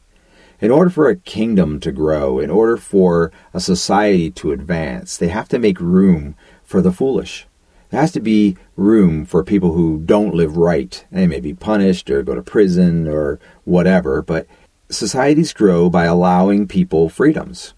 In 0.60 0.70
order 0.70 0.90
for 0.90 1.08
a 1.08 1.16
kingdom 1.16 1.80
to 1.80 1.90
grow, 1.90 2.38
in 2.38 2.50
order 2.50 2.76
for 2.76 3.32
a 3.52 3.58
society 3.58 4.30
to 4.30 4.52
advance, 4.52 5.16
they 5.16 5.26
have 5.26 5.48
to 5.48 5.58
make 5.58 5.80
room 5.80 6.36
for 6.62 6.80
the 6.80 6.92
foolish. 6.92 7.48
There 7.90 8.00
has 8.00 8.12
to 8.12 8.20
be 8.20 8.56
room 8.76 9.24
for 9.24 9.42
people 9.42 9.72
who 9.72 9.98
don't 9.98 10.36
live 10.36 10.56
right. 10.56 11.04
They 11.10 11.26
may 11.26 11.40
be 11.40 11.52
punished 11.52 12.08
or 12.10 12.22
go 12.22 12.36
to 12.36 12.42
prison 12.42 13.08
or 13.08 13.40
whatever, 13.64 14.22
but 14.22 14.46
societies 14.88 15.52
grow 15.52 15.90
by 15.90 16.04
allowing 16.04 16.68
people 16.68 17.08
freedoms. 17.08 17.74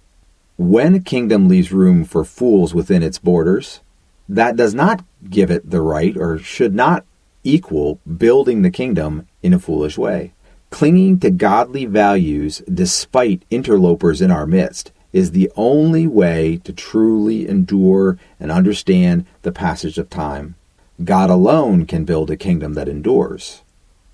When 0.61 0.94
a 0.94 1.00
kingdom 1.00 1.48
leaves 1.48 1.72
room 1.72 2.04
for 2.04 2.22
fools 2.22 2.74
within 2.74 3.02
its 3.02 3.18
borders, 3.18 3.80
that 4.28 4.56
does 4.56 4.74
not 4.74 5.02
give 5.30 5.50
it 5.50 5.70
the 5.70 5.80
right 5.80 6.14
or 6.14 6.38
should 6.38 6.74
not 6.74 7.06
equal 7.42 7.98
building 8.06 8.61
the 8.61 8.70
kingdom 8.70 9.26
in 9.42 9.54
a 9.54 9.58
foolish 9.58 9.96
way. 9.96 10.34
Clinging 10.68 11.18
to 11.20 11.30
godly 11.30 11.86
values 11.86 12.58
despite 12.70 13.46
interlopers 13.50 14.20
in 14.20 14.30
our 14.30 14.46
midst 14.46 14.92
is 15.14 15.30
the 15.30 15.50
only 15.56 16.06
way 16.06 16.58
to 16.64 16.74
truly 16.74 17.48
endure 17.48 18.18
and 18.38 18.52
understand 18.52 19.24
the 19.40 19.52
passage 19.52 19.96
of 19.96 20.11
time. 20.11 20.56
God 21.02 21.30
alone 21.30 21.86
can 21.86 22.04
build 22.04 22.30
a 22.30 22.36
kingdom 22.36 22.74
that 22.74 22.86
endures. 22.86 23.62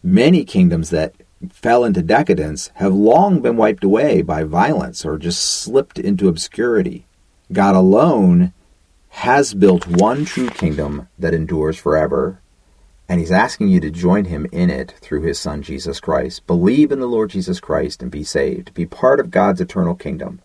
Many 0.00 0.44
kingdoms 0.44 0.90
that 0.90 1.12
fell 1.52 1.84
into 1.84 2.02
decadence 2.02 2.70
have 2.74 2.94
long 2.94 3.40
been 3.40 3.56
wiped 3.56 3.84
away 3.84 4.22
by 4.22 4.42
violence 4.42 5.04
or 5.04 5.18
just 5.18 5.40
slipped 5.40 5.98
into 5.98 6.28
obscurity. 6.28 7.06
God 7.52 7.74
alone 7.74 8.52
has 9.10 9.54
built 9.54 9.86
one 9.86 10.24
true 10.24 10.50
kingdom 10.50 11.08
that 11.18 11.34
endures 11.34 11.78
forever, 11.78 12.40
and 13.08 13.20
He's 13.20 13.32
asking 13.32 13.68
you 13.68 13.80
to 13.80 13.90
join 13.90 14.26
Him 14.26 14.46
in 14.52 14.68
it 14.68 14.94
through 15.00 15.22
His 15.22 15.38
Son 15.38 15.62
Jesus 15.62 16.00
Christ. 16.00 16.46
Believe 16.46 16.90
in 16.90 17.00
the 17.00 17.06
Lord 17.06 17.30
Jesus 17.30 17.60
Christ 17.60 18.02
and 18.02 18.10
be 18.10 18.24
saved. 18.24 18.74
Be 18.74 18.84
part 18.86 19.20
of 19.20 19.30
God's 19.30 19.60
eternal 19.60 19.94
kingdom. 19.94 20.40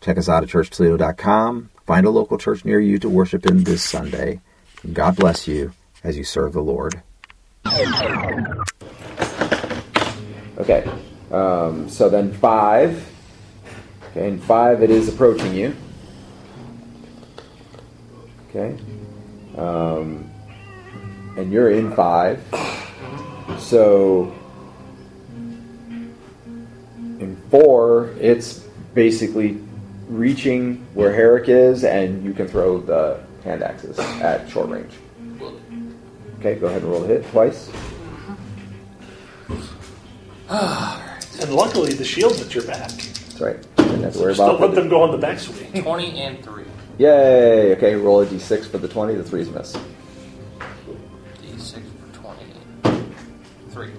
Check 0.00 0.18
us 0.18 0.28
out 0.28 0.42
at 0.42 0.48
churchtoledo.com. 0.48 1.70
Find 1.86 2.06
a 2.06 2.10
local 2.10 2.38
church 2.38 2.64
near 2.64 2.80
you 2.80 2.98
to 2.98 3.08
worship 3.08 3.46
in 3.46 3.64
this 3.64 3.82
Sunday. 3.82 4.40
God 4.92 5.16
bless 5.16 5.48
you 5.48 5.72
as 6.04 6.16
you 6.16 6.24
serve 6.24 6.52
the 6.52 6.60
Lord. 6.60 7.02
Okay, 10.58 10.90
um, 11.30 11.88
so 11.88 12.08
then 12.08 12.32
five. 12.32 13.08
Okay, 14.10 14.28
and 14.28 14.42
five, 14.42 14.82
it 14.82 14.90
is 14.90 15.08
approaching 15.08 15.54
you. 15.54 15.76
Okay, 18.48 18.76
um, 19.56 20.28
and 21.36 21.52
you're 21.52 21.70
in 21.70 21.94
five. 21.94 22.42
So 23.58 24.34
in 27.20 27.36
four, 27.50 28.14
it's 28.18 28.64
basically 28.94 29.60
reaching 30.08 30.84
where 30.94 31.12
Herrick 31.12 31.48
is, 31.48 31.84
and 31.84 32.24
you 32.24 32.32
can 32.32 32.48
throw 32.48 32.80
the 32.80 33.20
hand 33.44 33.62
axes 33.62 33.98
at 33.98 34.48
short 34.50 34.70
range. 34.70 34.92
Okay, 36.40 36.56
go 36.56 36.66
ahead 36.66 36.82
and 36.82 36.90
roll 36.90 37.04
a 37.04 37.06
hit 37.06 37.24
twice. 37.30 37.70
And 40.50 41.52
luckily, 41.52 41.92
the 41.92 42.04
shield's 42.04 42.40
at 42.40 42.54
your 42.54 42.64
back. 42.64 42.90
That's 42.90 43.40
right. 43.40 43.76
Didn't 43.76 44.02
have 44.02 44.12
to 44.14 44.18
worry 44.18 44.34
Just 44.34 44.38
don't 44.38 44.60
let 44.60 44.74
them 44.74 44.88
go 44.88 45.02
on 45.02 45.18
the 45.18 45.26
backswing. 45.26 45.82
20 45.82 46.20
and 46.20 46.44
3. 46.44 46.64
Yay! 46.98 47.76
Okay, 47.76 47.94
roll 47.94 48.22
a 48.22 48.26
d6 48.26 48.66
for 48.66 48.78
the 48.78 48.88
20. 48.88 49.14
The 49.14 49.22
3 49.22 49.40
is 49.42 49.50
miss. 49.50 49.76
D6 51.42 51.82
for 52.12 52.34
20. 52.82 53.04
3. 53.70 53.90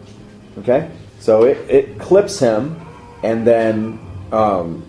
Okay? 0.58 0.92
So 1.20 1.44
it, 1.46 1.58
it 1.70 2.00
clips 2.00 2.40
him, 2.40 2.80
and 3.24 3.48
then 3.48 4.00
um, 4.32 4.86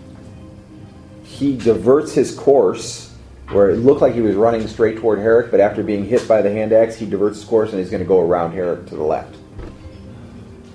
he 1.23 1.55
diverts 1.55 2.13
his 2.13 2.35
course 2.35 3.15
where 3.49 3.69
it 3.69 3.77
looked 3.77 4.01
like 4.01 4.13
he 4.13 4.21
was 4.21 4.35
running 4.35 4.65
straight 4.67 4.97
toward 4.97 5.19
Herrick, 5.19 5.51
but 5.51 5.59
after 5.59 5.83
being 5.83 6.05
hit 6.05 6.25
by 6.27 6.41
the 6.41 6.49
hand 6.49 6.71
axe, 6.71 6.95
he 6.95 7.05
diverts 7.05 7.39
his 7.39 7.45
course 7.45 7.71
and 7.71 7.79
he's 7.79 7.89
going 7.89 8.03
to 8.03 8.07
go 8.07 8.21
around 8.21 8.53
Herrick 8.53 8.85
to 8.87 8.95
the 8.95 9.03
left. 9.03 9.35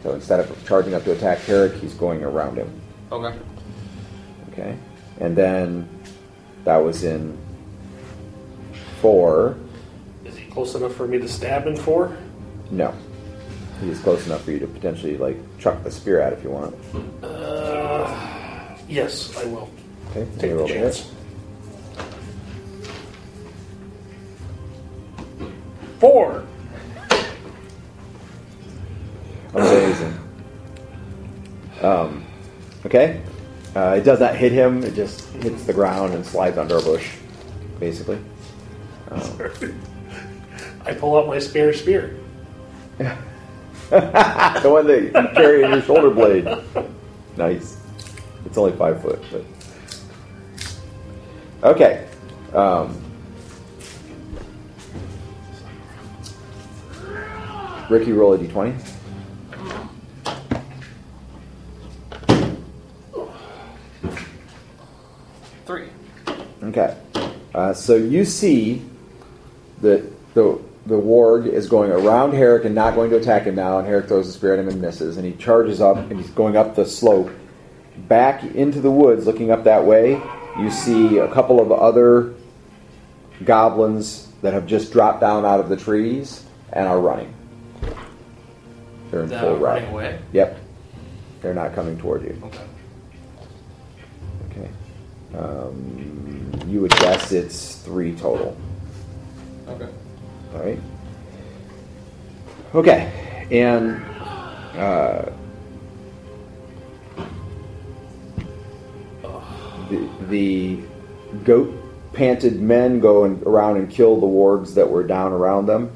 So 0.07 0.15
instead 0.15 0.39
of 0.39 0.69
charging 0.69 0.95
up 0.95 1.03
to 1.03 1.11
attack 1.11 1.39
Herrick, 1.39 1.75
he's 1.81 1.93
going 1.93 2.23
around 2.23 2.59
him. 2.59 2.71
Okay. 3.11 3.37
Okay? 4.53 4.79
And 5.19 5.35
then 5.37 5.89
that 6.63 6.77
was 6.77 7.03
in 7.03 7.37
four. 9.01 9.57
Is 10.25 10.37
he 10.37 10.47
close 10.47 10.77
enough 10.77 10.95
for 10.95 11.09
me 11.09 11.19
to 11.19 11.27
stab 11.27 11.67
in 11.67 11.77
for? 11.77 12.17
No. 12.71 12.95
He 13.81 13.91
is 13.91 13.99
close 13.99 14.25
enough 14.27 14.45
for 14.45 14.53
you 14.53 14.61
to 14.61 14.69
potentially 14.69 15.17
like 15.17 15.39
chuck 15.59 15.83
the 15.83 15.91
spear 15.91 16.21
at 16.21 16.33
if 16.33 16.45
you 16.45 16.51
want. 16.51 16.77
Uh, 17.25 18.77
yes, 18.89 19.37
I 19.37 19.45
will. 19.47 19.69
Okay, 20.11 20.25
Take 20.39 20.43
you 20.43 20.49
the 20.51 20.55
roll 20.55 20.69
hit. 20.69 20.83
chance. 20.95 21.11
Four. 25.99 26.47
Um, 31.87 32.24
okay. 32.84 33.22
Uh, 33.74 33.95
it 33.99 34.03
does 34.03 34.18
not 34.18 34.34
hit 34.34 34.51
him. 34.51 34.82
It 34.82 34.95
just 34.95 35.28
hits 35.34 35.64
the 35.64 35.72
ground 35.72 36.14
and 36.14 36.26
slides 36.26 36.59
under 36.59 36.78
a 36.78 36.82
bush, 36.82 37.12
basically. 37.78 38.18
Um, 39.11 39.41
I 40.84 40.95
pull 40.95 41.16
out 41.16 41.28
my 41.28 41.39
spare 41.39 41.72
spear. 41.72 42.18
the 42.99 43.09
one 44.64 44.87
that 44.87 45.03
you 45.03 45.11
carry 45.34 45.62
in 45.62 45.70
your 45.70 45.82
shoulder 45.82 46.11
blade. 46.11 46.49
Nice. 47.37 47.80
It's 48.45 48.59
only 48.59 48.72
five 48.72 49.01
foot, 49.03 49.22
but 49.30 49.45
okay. 51.62 52.09
Um, 52.53 53.01
Ricky, 57.89 58.12
roll 58.12 58.32
a 58.32 58.39
d20. 58.39 58.95
Okay. 66.77 66.97
Uh, 67.55 67.72
so 67.72 67.97
you 67.97 68.24
see 68.24 68.83
that 69.81 70.05
the 70.35 70.61
the 70.85 70.95
warg 70.95 71.47
is 71.47 71.68
going 71.68 71.91
around 71.91 72.33
Herrick 72.33 72.64
and 72.64 72.74
not 72.74 72.95
going 72.95 73.11
to 73.11 73.16
attack 73.16 73.45
him 73.45 73.57
now, 73.57 73.79
and 73.79 73.89
Herrick 73.89 74.07
throws 74.07 74.29
a 74.29 74.33
spear 74.33 74.53
at 74.53 74.61
him 74.61 74.68
and 74.68 74.81
misses, 74.81 75.16
and 75.16 75.27
he 75.27 75.33
charges 75.33 75.81
up 75.81 75.97
and 75.97 76.12
he's 76.20 76.31
going 76.31 76.57
up 76.57 76.77
the 76.77 76.87
slope 76.87 77.31
back 78.09 78.45
into 78.45 78.81
the 78.81 78.91
woods, 78.91 79.27
looking 79.27 79.51
up 79.51 79.64
that 79.64 79.85
way. 79.85 80.20
You 80.59 80.70
see 80.70 81.18
a 81.18 81.33
couple 81.33 81.61
of 81.61 81.72
other 81.72 82.35
goblins 83.45 84.29
that 84.43 84.53
have 84.53 84.66
just 84.66 84.93
dropped 84.93 85.20
down 85.20 85.45
out 85.45 85.59
of 85.59 85.68
the 85.68 85.77
trees 85.77 86.45
and 86.72 86.87
are 86.87 87.01
running. 87.01 87.35
They're 89.11 89.22
in 89.22 89.31
full 89.31 89.57
run. 89.57 89.62
running 89.62 89.89
away. 89.91 90.18
Yep. 90.33 90.61
They're 91.41 91.55
not 91.55 91.74
coming 91.74 91.99
toward 91.99 92.22
you. 92.22 92.41
Okay. 92.45 92.64
Um, 95.39 96.53
you 96.66 96.80
would 96.80 96.93
guess 96.93 97.32
it's 97.32 97.76
three 97.76 98.14
total. 98.14 98.57
Okay. 99.68 99.89
All 100.55 100.61
right. 100.61 100.78
Okay, 102.74 103.47
and 103.51 104.05
uh, 104.76 105.30
the, 109.89 110.09
the 110.28 110.80
goat 111.45 111.72
panted 112.12 112.61
men 112.61 113.01
go 113.01 113.24
and, 113.24 113.43
around 113.45 113.76
and 113.76 113.91
kill 113.91 114.20
the 114.20 114.26
wargs 114.26 114.74
that 114.74 114.91
were 114.91 115.05
down 115.05 115.32
around 115.32 115.66
them, 115.66 115.91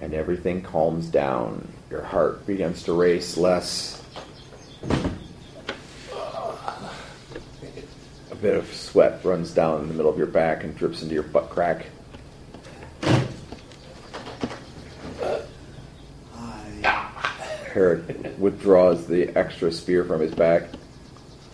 and 0.00 0.14
everything 0.14 0.62
calms 0.62 1.06
down. 1.06 1.68
Your 1.90 2.02
heart 2.02 2.46
begins 2.46 2.82
to 2.84 2.92
race 2.92 3.36
less. 3.36 3.99
Bit 8.40 8.56
of 8.56 8.72
sweat 8.72 9.22
runs 9.24 9.50
down 9.52 9.82
in 9.82 9.88
the 9.88 9.94
middle 9.94 10.10
of 10.10 10.16
your 10.16 10.26
back 10.26 10.64
and 10.64 10.74
drips 10.74 11.02
into 11.02 11.12
your 11.14 11.22
butt 11.24 11.50
crack. 11.50 11.86
Herrick 16.82 18.38
withdraws 18.38 19.06
the 19.06 19.28
extra 19.36 19.70
spear 19.70 20.04
from 20.04 20.20
his 20.20 20.34
back. 20.34 20.64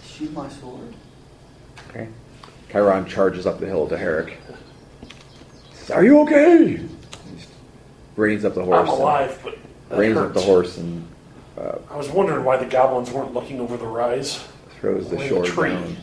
Sheath 0.05 0.33
my 0.33 0.49
sword. 0.49 0.95
Okay. 1.91 2.09
Chairon 2.71 3.07
charges 3.07 3.47
up 3.47 3.61
the 3.61 3.67
hill 3.67 3.87
to 3.89 3.99
Herrick. 3.99 4.39
Says, 5.75 5.91
Are 5.91 6.05
you 6.05 6.21
okay? 6.23 6.77
He 6.77 6.89
reins 8.17 8.45
up 8.45 8.55
the 8.55 8.65
horse. 8.65 8.89
I'm 8.89 8.95
alive, 8.95 9.39
but 9.45 9.59
that 9.91 9.99
Reins 9.99 10.17
up 10.17 10.33
the 10.35 10.41
horse 10.41 10.79
and 10.79 11.07
uh, 11.59 11.79
I 11.91 11.97
was 11.97 12.09
wondering 12.09 12.45
why 12.45 12.57
the 12.57 12.67
goblins 12.67 13.11
weren't 13.11 13.33
looking 13.35 13.61
over 13.61 13.77
the 13.77 13.87
rise. 13.87 14.43
throws 14.81 15.09
the 15.09 15.17
Like 15.17 15.27
a 15.27 15.29
sword 15.29 15.47
tree. 15.47 15.71
down. 15.71 15.97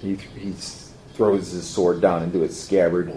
He, 0.00 0.14
he 0.14 0.52
throws 1.14 1.50
his 1.50 1.66
sword 1.66 2.00
down 2.00 2.22
into 2.22 2.42
its 2.42 2.56
scabbard. 2.56 3.12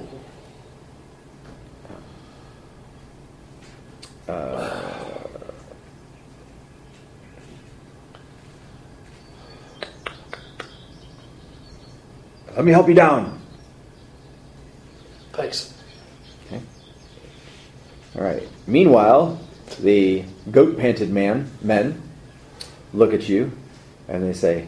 Uh, 4.28 5.28
let 12.56 12.64
me 12.64 12.72
help 12.72 12.88
you 12.88 12.94
down. 12.94 13.42
Thanks. 15.34 15.74
Okay. 16.46 16.62
All 18.16 18.24
right. 18.24 18.48
Meanwhile, 18.68 19.40
the 19.80 20.26
goat-panted 20.52 21.10
man 21.10 21.52
men 21.62 22.02
look 22.94 23.14
at 23.14 23.28
you, 23.28 23.52
and 24.08 24.24
they 24.24 24.34
say, 24.34 24.68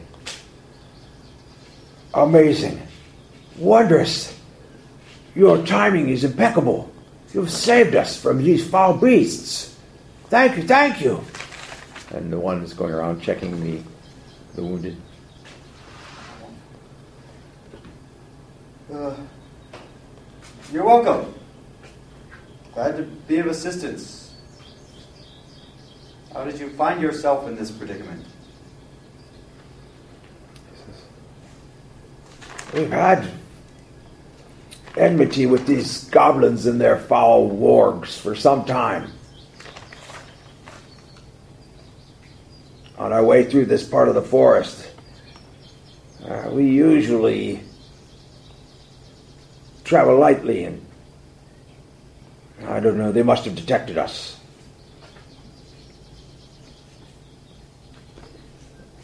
"Amazing, 2.14 2.82
wondrous! 3.57 4.38
Your 5.36 5.66
timing 5.66 6.09
is 6.09 6.24
impeccable. 6.24 6.91
You've 7.34 7.51
saved 7.51 7.95
us 7.95 8.20
from 8.22 8.43
these 8.43 8.68
foul 8.68 8.97
beasts. 8.97 9.78
Thank 10.30 10.57
you, 10.57 10.64
thank 10.64 11.01
you." 11.01 11.24
And 12.09 12.32
the 12.32 12.39
one 12.39 12.62
is 12.64 12.74
going 12.74 12.93
around 12.93 13.22
checking 13.22 13.59
the 13.62 13.82
the 14.55 14.64
wounded. 14.64 14.97
Uh, 18.93 19.16
you're 20.74 20.84
welcome. 20.84 21.34
Glad 22.74 22.97
to 22.97 23.03
be 23.03 23.39
of 23.39 23.47
assistance. 23.47 24.34
How 26.34 26.43
did 26.43 26.59
you 26.59 26.70
find 26.72 27.01
yourself 27.01 27.47
in 27.47 27.55
this 27.55 27.72
predicament? 27.72 28.26
We've 32.74 32.90
had 32.90 33.30
enmity 34.96 35.46
with 35.46 35.66
these 35.68 36.06
goblins 36.06 36.66
and 36.66 36.80
their 36.80 36.98
foul 36.98 37.50
wargs 37.50 38.18
for 38.18 38.34
some 38.34 38.64
time. 38.64 39.12
On 42.98 43.12
our 43.12 43.24
way 43.24 43.44
through 43.44 43.66
this 43.66 43.86
part 43.86 44.08
of 44.08 44.16
the 44.16 44.22
forest, 44.22 44.90
uh, 46.26 46.50
we 46.52 46.70
usually 46.70 47.62
travel 49.84 50.18
lightly 50.18 50.64
and 50.64 50.86
I 52.68 52.80
don't 52.80 52.98
know, 52.98 53.12
they 53.12 53.24
must 53.24 53.44
have 53.46 53.56
detected 53.56 53.98
us. 53.98 54.38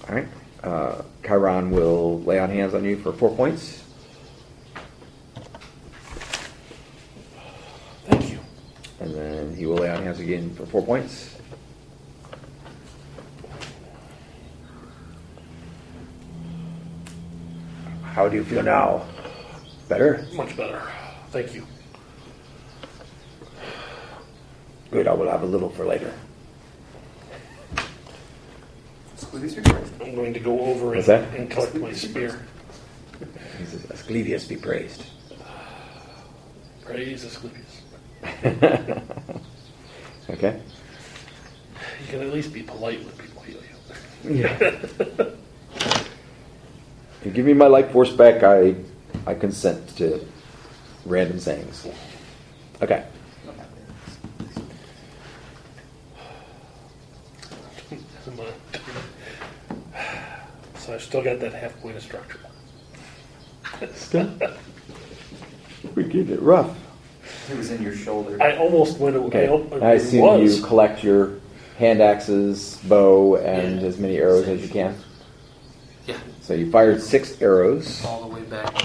All 0.07 0.15
right. 0.15 0.27
Uh, 0.63 1.01
Chairon 1.27 1.71
will 1.71 2.21
lay 2.21 2.39
on 2.39 2.49
hands 2.49 2.73
on 2.73 2.85
you 2.85 2.95
for 2.95 3.11
four 3.11 3.35
points. 3.35 3.83
Thank 8.05 8.31
you. 8.31 8.39
And 9.01 9.13
then 9.13 9.53
he 9.53 9.65
will 9.65 9.75
lay 9.75 9.89
on 9.89 10.03
hands 10.03 10.21
again 10.21 10.55
for 10.55 10.65
four 10.65 10.85
points. 10.85 11.35
How 18.03 18.29
do 18.29 18.37
you 18.37 18.45
feel 18.45 18.63
now? 18.63 19.05
Better? 19.89 20.25
Much 20.33 20.55
better. 20.55 20.81
Thank 21.31 21.53
you. 21.53 21.67
Good, 24.91 25.09
I 25.09 25.13
will 25.13 25.29
have 25.29 25.43
a 25.43 25.45
little 25.45 25.69
for 25.69 25.85
later. 25.85 26.13
Please 29.39 29.53
be 29.53 29.61
praised. 29.61 30.01
I'm 30.01 30.15
going 30.15 30.33
to 30.33 30.39
go 30.39 30.59
over 30.61 30.95
and, 30.95 31.03
that? 31.03 31.31
and 31.35 31.49
collect 31.49 31.75
my 31.75 31.93
spear. 31.93 32.39
He 33.59 33.65
says, 33.65 33.85
Asclepius 33.91 34.45
be 34.45 34.57
praised. 34.57 35.03
Praise 36.83 37.23
Asclepius. 37.23 37.83
okay? 40.31 40.59
You 42.01 42.07
can 42.07 42.21
at 42.21 42.33
least 42.33 42.51
be 42.51 42.63
polite 42.63 43.03
when 43.03 43.13
people 43.13 43.43
heal 43.43 43.59
you. 44.23 44.35
Yeah. 44.41 44.57
you 47.23 47.31
give 47.31 47.45
me 47.45 47.53
my 47.53 47.67
life 47.67 47.91
force 47.91 48.11
back, 48.11 48.41
I, 48.41 48.75
I 49.27 49.35
consent 49.35 49.95
to 49.97 50.25
random 51.05 51.39
sayings. 51.39 51.85
Okay. 52.81 53.05
so 60.87 60.93
I've 60.93 60.96
still 61.07 61.23
got 61.23 61.39
that 61.39 61.53
half 61.53 61.79
point 61.81 61.95
of 61.95 62.03
structure. 62.03 62.39
We 65.95 66.03
get 66.03 66.29
it 66.29 66.41
rough. 66.41 66.75
It 67.49 67.57
was 67.57 67.71
in 67.71 67.81
your 67.81 67.95
shoulder. 67.95 68.41
I 68.41 68.57
almost 68.57 68.99
went. 68.99 69.15
Okay. 69.15 69.47
I, 69.47 69.53
I 69.85 69.91
I 69.91 69.93
assume 69.93 70.21
was. 70.21 70.59
you 70.59 70.65
collect 70.65 71.03
your 71.03 71.35
hand 71.77 72.01
axes, 72.01 72.77
bow, 72.83 73.37
and 73.37 73.79
as 73.83 73.97
many 73.99 74.17
arrows 74.17 74.47
as 74.47 74.61
you 74.61 74.67
can. 74.67 74.95
Yeah, 76.07 76.17
So 76.41 76.53
you 76.53 76.69
fired 76.71 77.01
six 77.01 77.41
arrows. 77.41 78.03
all 78.05 78.21
the 78.27 78.33
way 78.35 78.41
back. 78.43 78.83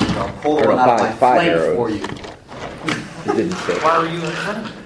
and 0.00 0.12
I'll 0.18 0.32
pull 0.42 0.58
Or 0.58 0.68
one 0.70 0.78
out 0.78 0.88
of 0.90 0.98
five- 1.00 1.10
my 1.10 1.16
five 1.16 1.46
arrows. 1.48 1.76
for 1.76 1.90
you. 1.90 2.02
It 2.04 3.36
didn't 3.36 3.52
stick. 3.58 3.82
Why 3.82 3.90
are 3.96 4.06
you 4.06 4.20
in 4.24 4.30
front 4.30 4.58
of 4.58 4.64
me? 4.64 4.80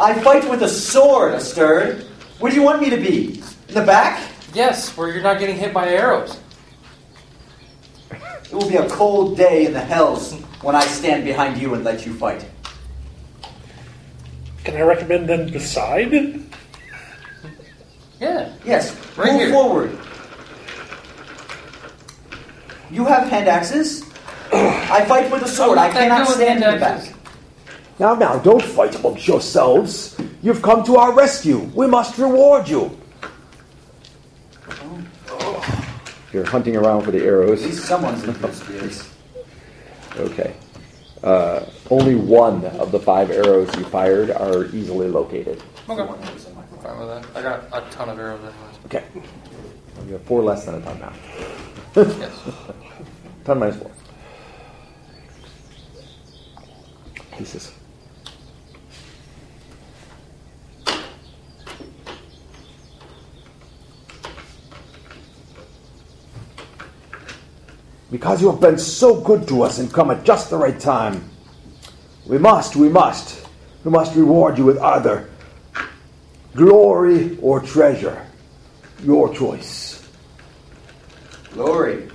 I 0.00 0.14
fight 0.20 0.48
with 0.48 0.62
a 0.62 0.68
sword, 0.68 1.32
Asterd. 1.34 2.04
Where 2.40 2.50
do 2.52 2.56
you 2.56 2.62
want 2.62 2.80
me 2.80 2.90
to 2.90 2.96
be? 2.96 3.42
In 3.68 3.74
the 3.74 3.82
back? 3.84 4.28
Yes, 4.54 4.96
where 4.96 5.12
you're 5.12 5.22
not 5.22 5.38
getting 5.38 5.56
hit 5.56 5.74
by 5.74 5.88
arrows. 5.88 6.38
It 8.10 8.52
will 8.52 8.68
be 8.68 8.76
a 8.76 8.88
cold 8.88 9.36
day 9.36 9.66
in 9.66 9.74
the 9.74 9.80
hells 9.80 10.32
when 10.62 10.74
I 10.74 10.80
stand 10.86 11.24
behind 11.24 11.60
you 11.60 11.74
and 11.74 11.84
let 11.84 12.06
you 12.06 12.14
fight. 12.14 12.46
Can 14.64 14.74
I 14.76 14.80
recommend 14.80 15.28
then 15.28 15.50
the 15.50 15.60
side? 15.60 16.12
Yeah. 18.20 18.52
Yes, 18.64 18.96
Right 19.16 19.32
move 19.32 19.40
here. 19.42 19.52
forward. 19.52 19.98
You 22.90 23.04
have 23.04 23.28
hand 23.28 23.48
axes. 23.48 24.02
I 24.52 25.04
fight 25.04 25.30
with 25.30 25.42
a 25.42 25.48
sword. 25.48 25.76
I 25.76 25.90
cannot 25.92 26.26
stand 26.26 26.64
in 26.64 26.72
the 26.72 26.80
back. 26.80 27.12
Now, 27.98 28.14
now, 28.14 28.38
don't 28.38 28.62
fight 28.62 28.94
amongst 28.96 29.28
yourselves. 29.28 30.16
You've 30.42 30.62
come 30.62 30.84
to 30.84 30.96
our 30.96 31.12
rescue. 31.12 31.58
We 31.74 31.86
must 31.86 32.16
reward 32.16 32.68
you. 32.68 32.96
You're 36.32 36.44
hunting 36.44 36.76
around 36.76 37.02
for 37.04 37.10
the 37.10 37.18
At 37.18 37.24
arrows. 37.24 37.64
least 37.64 37.84
someone's 37.84 38.24
in 38.24 38.32
good 38.34 38.54
spirits. 38.54 39.10
Okay. 40.16 40.54
Uh, 41.22 41.64
only 41.90 42.16
one 42.16 42.64
of 42.64 42.90
the 42.90 42.98
five 42.98 43.30
arrows 43.30 43.68
you 43.76 43.84
fired 43.84 44.30
are 44.32 44.64
easily 44.74 45.06
located. 45.06 45.62
The 45.86 45.92
Okay. 45.92 46.02
one 46.04 46.20
that 46.22 46.34
was 46.34 46.46
in 46.48 46.54
my 46.56 46.62
I'm 46.62 46.78
fine 46.78 46.98
with 46.98 47.08
that. 47.08 47.36
I 47.36 47.42
got 47.42 47.64
a 47.86 47.90
ton 47.92 48.08
of 48.08 48.18
arrows 48.18 48.40
anyways. 48.40 48.84
Okay. 48.86 49.04
You 50.08 50.14
have 50.14 50.22
four 50.22 50.42
less 50.42 50.64
than 50.64 50.74
a 50.76 50.80
ton 50.80 50.98
now. 50.98 51.12
Yes. 51.94 52.32
Ton 53.44 53.58
minus 53.60 53.76
four. 53.76 53.90
Pieces. 57.36 57.72
Because 68.10 68.40
you 68.40 68.50
have 68.50 68.60
been 68.60 68.78
so 68.78 69.20
good 69.20 69.46
to 69.48 69.62
us 69.62 69.78
and 69.78 69.92
come 69.92 70.10
at 70.10 70.24
just 70.24 70.50
the 70.50 70.56
right 70.56 70.78
time, 70.78 71.28
we 72.26 72.38
must, 72.38 72.76
we 72.76 72.88
must, 72.88 73.46
we 73.84 73.90
must 73.90 74.16
reward 74.16 74.56
you 74.58 74.64
with 74.64 74.78
either 74.78 75.28
glory 76.54 77.38
or 77.40 77.60
treasure. 77.60 78.26
Your 79.02 79.32
choice. 79.32 80.06
Glory. 81.52 82.08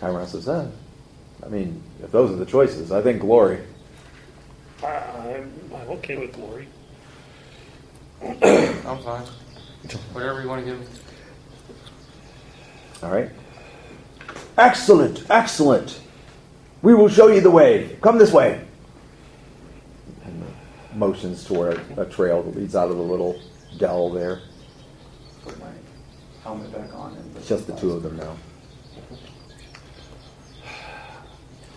Chairon 0.00 0.26
says, 0.26 0.48
eh, 0.48 0.66
I 1.44 1.48
mean, 1.48 1.80
if 2.02 2.10
those 2.10 2.32
are 2.32 2.36
the 2.36 2.46
choices, 2.46 2.90
I 2.90 3.02
think 3.02 3.20
glory. 3.20 3.60
I, 4.82 4.86
I'm, 4.86 5.52
I'm 5.74 5.88
okay 5.90 6.16
with 6.16 6.32
glory. 6.32 6.66
I'm 8.20 8.98
fine. 9.02 9.26
Whatever 10.12 10.42
you 10.42 10.48
want 10.48 10.64
to 10.64 10.70
give 10.72 10.80
me. 10.80 10.86
All 13.02 13.10
right. 13.10 13.30
Excellent, 14.56 15.24
excellent. 15.28 16.00
We 16.82 16.94
will 16.94 17.08
show 17.08 17.28
you 17.28 17.40
the 17.40 17.50
way. 17.50 17.96
Come 18.00 18.18
this 18.18 18.32
way. 18.32 18.64
motions 20.94 21.44
toward 21.44 21.80
a, 21.96 22.02
a 22.02 22.06
trail 22.06 22.42
that 22.42 22.54
leads 22.54 22.76
out 22.76 22.90
of 22.90 22.96
the 22.96 23.02
little 23.02 23.40
dell 23.78 24.10
there. 24.10 24.42
Put 25.44 25.58
my 25.58 25.70
helmet 26.42 26.72
back 26.72 26.94
on. 26.94 27.14
And 27.16 27.36
It's 27.36 27.48
just 27.48 27.66
the 27.66 27.74
two 27.74 27.92
of 27.92 28.02
them 28.02 28.16
now. 28.16 28.36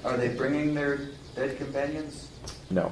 Are 0.03 0.17
they 0.17 0.30
bringing 0.30 0.76
their 0.76 1.09
dead 1.36 1.57
companions? 1.57 2.30
No. 2.69 2.91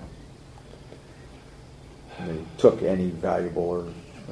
They 2.26 2.40
took 2.58 2.82
any 2.82 3.10
valuable 3.10 3.64
or 3.64 3.84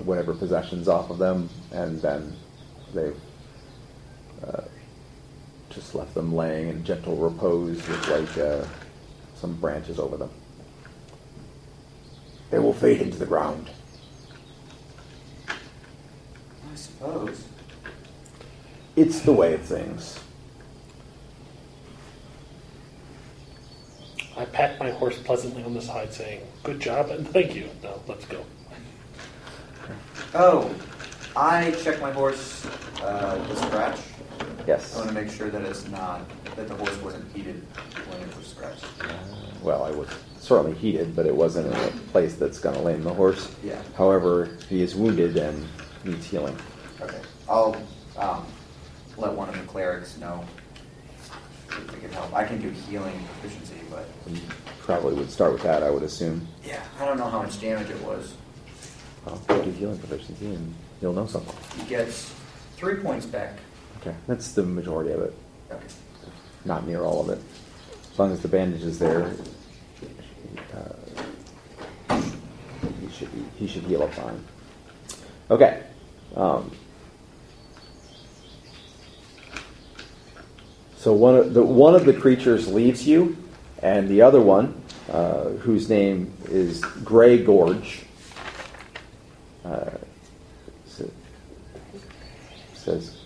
whatever 0.03 0.33
possessions 0.33 0.87
off 0.87 1.09
of 1.09 1.17
them, 1.17 1.49
and 1.71 2.01
then 2.01 2.35
they 2.93 3.11
uh, 4.45 4.63
just 5.69 5.95
left 5.95 6.13
them 6.13 6.33
laying 6.33 6.69
in 6.69 6.83
gentle 6.83 7.15
repose 7.15 7.87
with 7.87 8.07
like 8.09 8.37
uh, 8.37 8.65
some 9.35 9.55
branches 9.55 9.99
over 9.99 10.17
them. 10.17 10.29
They 12.49 12.59
will 12.59 12.73
fade 12.73 13.01
into 13.01 13.17
the 13.17 13.25
ground. 13.25 13.69
I 15.47 16.75
suppose. 16.75 17.45
It's 18.95 19.21
the 19.21 19.31
way 19.31 19.53
of 19.53 19.61
things. 19.61 20.19
I 24.37 24.45
pat 24.45 24.79
my 24.79 24.91
horse 24.91 25.17
pleasantly 25.19 25.63
on 25.63 25.73
the 25.73 25.81
side, 25.81 26.13
saying, 26.13 26.41
"Good 26.63 26.79
job 26.79 27.09
and 27.09 27.27
thank 27.33 27.55
you." 27.55 27.69
Now 27.81 28.01
let's 28.07 28.25
go. 28.25 28.43
Oh, 30.33 30.73
I 31.35 31.71
checked 31.71 32.01
my 32.01 32.11
horse, 32.11 32.65
uh, 33.01 33.35
the 33.47 33.55
scratch. 33.55 33.99
Yes. 34.67 34.95
I 34.95 34.99
want 34.99 35.09
to 35.09 35.15
make 35.15 35.31
sure 35.31 35.49
that 35.49 35.61
it's 35.63 35.87
not, 35.87 36.21
that 36.55 36.67
the 36.67 36.75
horse 36.75 36.95
wasn't 37.01 37.35
heated 37.35 37.61
when 38.09 38.21
it 38.21 38.35
was 38.37 38.47
scratched. 38.47 38.85
Well, 39.61 39.83
I 39.83 39.91
was 39.91 40.07
certainly 40.39 40.73
heated, 40.77 41.15
but 41.15 41.25
it 41.25 41.35
wasn't 41.35 41.67
in 41.67 41.73
a 41.73 41.87
place 42.11 42.35
that's 42.35 42.59
going 42.59 42.75
to 42.75 42.81
lame 42.81 43.03
the 43.03 43.13
horse. 43.13 43.53
Yeah. 43.63 43.81
However, 43.97 44.57
he 44.69 44.81
is 44.81 44.95
wounded 44.95 45.37
and 45.37 45.67
needs 46.03 46.25
healing. 46.25 46.57
Okay. 46.99 47.19
I'll 47.49 47.75
um, 48.17 48.45
let 49.17 49.33
one 49.33 49.49
of 49.49 49.55
the 49.57 49.63
clerics 49.65 50.17
know 50.17 50.43
if 51.69 51.87
they 51.91 51.99
can 51.99 52.11
help. 52.11 52.33
I 52.33 52.43
can 52.45 52.59
do 52.61 52.69
healing 52.69 53.19
proficiency, 53.39 53.75
but 53.89 54.07
You 54.27 54.39
probably 54.81 55.13
would 55.15 55.31
start 55.31 55.53
with 55.53 55.63
that, 55.63 55.83
I 55.83 55.89
would 55.89 56.03
assume. 56.03 56.47
yeah, 56.63 56.83
I 56.99 57.05
don't 57.05 57.17
know 57.17 57.29
how 57.29 57.41
much 57.41 57.59
damage 57.61 57.89
it 57.89 58.01
was. 58.03 58.33
I'll 59.27 59.37
do 59.37 59.71
healing 59.71 59.99
proficiency 59.99 60.47
and 60.55 60.73
you'll 61.01 61.13
know 61.13 61.27
something. 61.27 61.55
He 61.79 61.87
gets 61.87 62.33
three 62.75 62.95
points 62.95 63.25
back. 63.25 63.57
Okay, 64.01 64.15
that's 64.27 64.53
the 64.53 64.63
majority 64.63 65.11
of 65.11 65.21
it, 65.21 65.33
Okay. 65.71 65.83
not 66.65 66.87
near 66.87 67.03
all 67.03 67.21
of 67.21 67.29
it. 67.29 67.39
As 68.11 68.19
long 68.19 68.31
as 68.31 68.41
the 68.41 68.47
bandage 68.47 68.81
is 68.83 68.97
there, 68.97 69.31
uh, 70.73 72.15
he 72.99 73.09
should 73.11 73.31
be, 73.31 73.45
he 73.57 73.67
should 73.67 73.83
heal 73.83 74.01
up 74.01 74.11
fine. 74.13 74.43
Okay. 75.51 75.83
Um, 76.35 76.71
so 80.97 81.13
one 81.13 81.35
of 81.35 81.53
the 81.53 81.61
one 81.63 81.93
of 81.93 82.05
the 82.05 82.13
creatures 82.13 82.67
leaves 82.67 83.07
you, 83.07 83.37
and 83.83 84.09
the 84.09 84.21
other 84.23 84.41
one, 84.41 84.81
uh, 85.11 85.49
whose 85.49 85.89
name 85.89 86.33
is 86.45 86.81
Gray 87.03 87.43
Gorge, 87.43 88.03
uh, 89.63 89.91
says, 92.73 93.20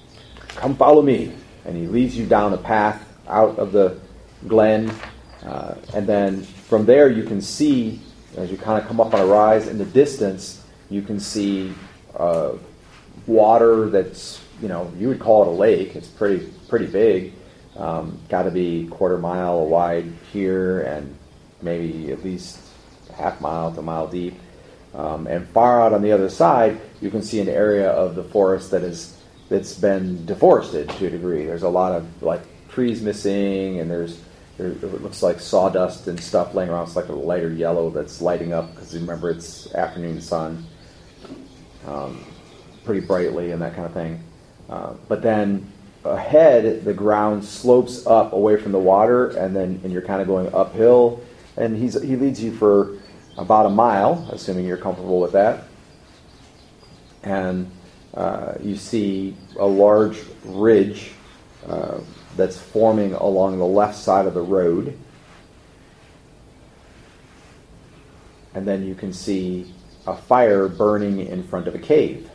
"Come 0.56 0.76
follow 0.76 1.02
me," 1.02 1.32
and 1.66 1.76
he 1.76 1.88
leads 1.88 2.18
you 2.18 2.26
down 2.26 2.54
a 2.54 2.58
path 2.58 3.04
out 3.28 3.58
of 3.60 3.72
the 3.72 4.00
glen, 4.48 4.92
uh, 5.46 5.76
and 5.94 6.08
then 6.08 6.44
from 6.44 6.86
there 6.86 7.10
you 7.10 7.24
can 7.24 7.42
see 7.42 8.00
as 8.38 8.52
you 8.52 8.58
kind 8.58 8.82
of 8.82 8.88
come 8.88 9.00
up 9.00 9.14
on 9.14 9.20
a 9.20 9.26
rise 9.26 9.68
in 9.68 9.78
the 9.78 9.86
distance, 9.86 10.64
you 10.90 11.02
can 11.02 11.20
see 11.20 11.74
uh, 12.18 12.54
water 13.28 13.90
that's 13.90 14.42
you 14.62 14.68
know 14.68 14.92
you 14.98 15.08
would 15.08 15.20
call 15.20 15.44
it 15.44 15.48
a 15.48 15.52
lake. 15.52 15.96
It's 15.96 16.08
pretty 16.08 16.48
pretty 16.68 16.88
big. 16.88 17.34
Um, 17.76 18.20
Got 18.30 18.44
to 18.44 18.52
be 18.52 18.88
quarter 18.88 19.18
mile 19.18 19.66
wide 19.66 20.12
here, 20.32 20.82
and 20.82 21.16
maybe 21.62 22.12
at 22.12 22.24
least 22.24 22.60
half 23.14 23.42
mile 23.42 23.74
to 23.74 23.80
a 23.80 23.84
mile 23.84 24.08
deep. 24.08 24.40
Um, 24.94 25.28
and 25.28 25.48
far 25.50 25.82
out 25.82 25.94
on 25.94 26.02
the 26.02 26.14
other 26.14 26.30
side, 26.30 26.80
you 27.02 27.10
can 27.10 27.22
see 27.22 27.42
an 27.42 27.50
area 27.50 27.90
of 27.90 28.16
the 28.16 28.24
forest 28.24 28.72
that 28.72 28.82
is 28.82 29.15
that's 29.50 29.74
been 29.74 30.26
deforested 30.26 30.90
to 30.90 31.08
a 31.08 31.10
degree. 31.10 31.46
There's 31.46 31.64
a 31.64 31.70
lot 31.70 31.94
of 31.94 32.24
like 32.24 32.42
trees 32.70 33.02
missing, 33.02 33.80
and 33.80 33.90
there's 33.90 34.22
there, 34.58 34.68
it 34.68 35.02
looks 35.02 35.22
like 35.22 35.40
sawdust 35.40 36.08
and 36.08 36.20
stuff 36.20 36.54
laying 36.54 36.70
around. 36.70 36.88
It's 36.88 36.96
like 36.96 37.10
a 37.10 37.14
lighter 37.14 37.52
yellow 37.52 37.90
that's 37.90 38.22
lighting 38.22 38.54
up 38.54 38.74
because 38.74 38.94
remember 38.96 39.30
it's 39.30 39.74
afternoon 39.76 40.22
sun, 40.22 40.66
um, 41.86 42.24
pretty 42.86 43.06
brightly 43.06 43.52
and 43.52 43.62
that 43.62 43.76
kind 43.76 43.86
of 43.86 43.94
thing. 43.94 44.24
Uh, 44.70 44.94
but 45.08 45.22
then 45.22 45.72
ahead, 46.04 46.86
the 46.86 46.94
ground 46.94 47.44
slopes 47.44 48.06
up 48.08 48.34
away 48.34 48.58
from 48.58 48.72
the 48.72 48.80
water, 48.80 49.30
and 49.30 49.56
then 49.56 49.80
and 49.84 49.92
you're 49.92 50.02
kind 50.02 50.22
of 50.22 50.28
going 50.28 50.54
uphill. 50.54 51.22
And 51.58 51.76
he's 51.76 52.02
he 52.02 52.16
leads 52.16 52.44
you 52.44 52.54
for 52.54 52.98
about 53.38 53.66
a 53.66 53.70
mile, 53.70 54.28
assuming 54.32 54.66
you're 54.66 54.78
comfortable 54.78 55.20
with 55.20 55.34
that. 55.34 55.66
And 57.24 57.70
you 58.62 58.76
see 58.76 59.36
a 59.60 59.66
large 59.66 60.18
ridge 60.44 61.12
uh, 61.68 62.00
that's 62.36 62.58
forming 62.58 63.14
along 63.14 63.58
the 63.58 63.66
left 63.66 63.98
side 63.98 64.26
of 64.26 64.34
the 64.34 64.42
road. 64.42 64.98
And 68.54 68.68
then 68.68 68.86
you 68.86 68.96
can 68.96 69.12
see 69.12 69.74
a 70.08 70.16
fire 70.16 70.68
burning 70.68 71.20
in 71.20 71.44
front 71.44 71.68
of 71.68 71.76
a 71.76 71.80
cave. 71.80 72.30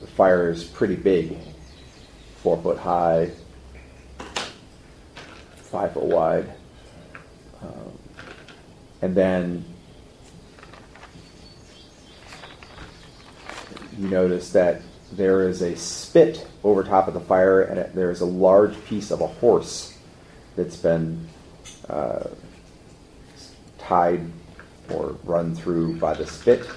The 0.00 0.06
fire 0.06 0.50
is 0.50 0.64
pretty 0.64 0.96
big, 0.96 1.36
four 2.42 2.56
foot 2.62 2.78
high, 2.78 3.30
five 5.56 5.92
foot 5.92 6.04
wide. 6.04 6.57
Um, 7.62 7.98
and 9.02 9.14
then 9.14 9.64
you 13.98 14.08
notice 14.08 14.50
that 14.52 14.82
there 15.12 15.48
is 15.48 15.62
a 15.62 15.76
spit 15.76 16.46
over 16.62 16.84
top 16.84 17.08
of 17.08 17.14
the 17.14 17.20
fire, 17.20 17.62
and 17.62 17.78
it, 17.78 17.94
there 17.94 18.10
is 18.10 18.20
a 18.20 18.26
large 18.26 18.82
piece 18.84 19.10
of 19.10 19.20
a 19.20 19.26
horse 19.26 19.96
that's 20.56 20.76
been 20.76 21.26
uh, 21.88 22.28
tied 23.78 24.20
or 24.90 25.16
run 25.24 25.54
through 25.54 25.96
by 25.96 26.14
the 26.14 26.26
spit. 26.26 26.68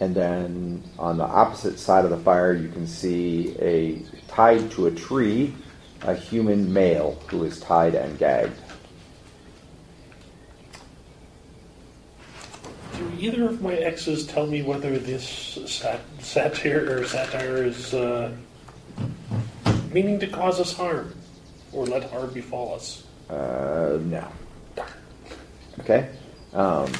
And 0.00 0.14
then 0.14 0.82
on 0.98 1.16
the 1.16 1.24
opposite 1.24 1.78
side 1.78 2.04
of 2.04 2.10
the 2.10 2.18
fire, 2.18 2.52
you 2.54 2.68
can 2.68 2.86
see 2.86 3.56
a 3.60 4.02
tied 4.28 4.70
to 4.72 4.86
a 4.86 4.90
tree, 4.90 5.54
a 6.02 6.14
human 6.14 6.72
male 6.72 7.18
who 7.28 7.44
is 7.44 7.60
tied 7.60 7.94
and 7.94 8.18
gagged. 8.18 8.58
Either 13.22 13.46
of 13.48 13.62
my 13.62 13.74
exes 13.74 14.26
tell 14.26 14.46
me 14.46 14.62
whether 14.62 14.98
this 14.98 15.58
sat- 15.66 16.00
satire 16.18 16.98
or 16.98 17.04
satire 17.04 17.64
is 17.64 17.94
uh, 17.94 18.32
meaning 19.92 20.18
to 20.18 20.26
cause 20.26 20.58
us 20.58 20.72
harm 20.72 21.14
or 21.72 21.86
let 21.86 22.10
harm 22.10 22.32
befall 22.32 22.74
us? 22.74 23.04
Uh, 23.30 23.98
no. 24.02 24.26
Okay. 25.80 26.10
Um, 26.52 26.92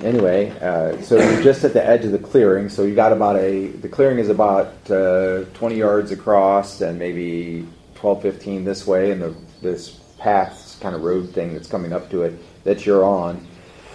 anyway, 0.00 0.50
uh, 0.60 1.02
so 1.02 1.16
you're 1.18 1.42
just 1.42 1.64
at 1.64 1.72
the 1.72 1.84
edge 1.84 2.04
of 2.04 2.12
the 2.12 2.18
clearing. 2.18 2.68
So 2.68 2.84
you 2.84 2.94
got 2.94 3.12
about 3.12 3.36
a. 3.36 3.66
The 3.68 3.88
clearing 3.88 4.18
is 4.18 4.28
about 4.28 4.88
uh, 4.88 5.44
20 5.54 5.74
yards 5.74 6.12
across 6.12 6.80
and 6.80 6.98
maybe 6.98 7.66
12, 7.96 8.22
15 8.22 8.64
this 8.64 8.86
way, 8.86 9.10
and 9.10 9.20
the, 9.20 9.34
this 9.60 9.90
path 10.18 10.78
kind 10.80 10.94
of 10.94 11.02
road 11.02 11.30
thing 11.30 11.52
that's 11.52 11.68
coming 11.68 11.92
up 11.92 12.08
to 12.10 12.22
it 12.22 12.38
that 12.64 12.86
you're 12.86 13.04
on. 13.04 13.46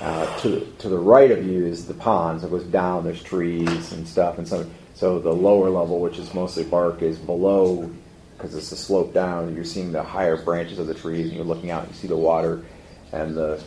Uh, 0.02 0.40
to 0.40 0.66
to 0.78 0.90
the 0.90 0.98
right 0.98 1.32
of 1.32 1.46
you 1.46 1.66
is 1.66 1.88
the 1.88 1.94
pond. 1.94 2.44
It 2.44 2.50
goes 2.50 2.66
down. 2.66 3.04
There's 3.04 3.24
trees 3.24 3.94
and 3.94 4.08
stuff, 4.08 4.38
and 4.38 4.48
so 4.48 4.70
so 4.94 5.20
the 5.20 5.32
lower 5.32 5.70
level, 5.70 6.00
which 6.00 6.20
is 6.20 6.34
mostly 6.34 6.64
bark, 6.64 7.02
is 7.02 7.18
below 7.18 7.90
because 8.36 8.56
it's 8.56 8.72
a 8.72 8.76
slope 8.78 9.14
down. 9.14 9.56
You're 9.56 9.64
seeing 9.64 9.92
the 9.92 10.04
higher 10.04 10.38
branches 10.38 10.80
of 10.80 10.88
the 10.88 10.94
trees, 10.94 11.28
and 11.28 11.36
you're 11.36 11.46
looking 11.46 11.72
out. 11.72 11.84
and 11.84 11.92
You 11.92 11.98
see 11.98 12.08
the 12.08 12.18
water 12.18 12.64
and 13.12 13.36
the 13.36 13.64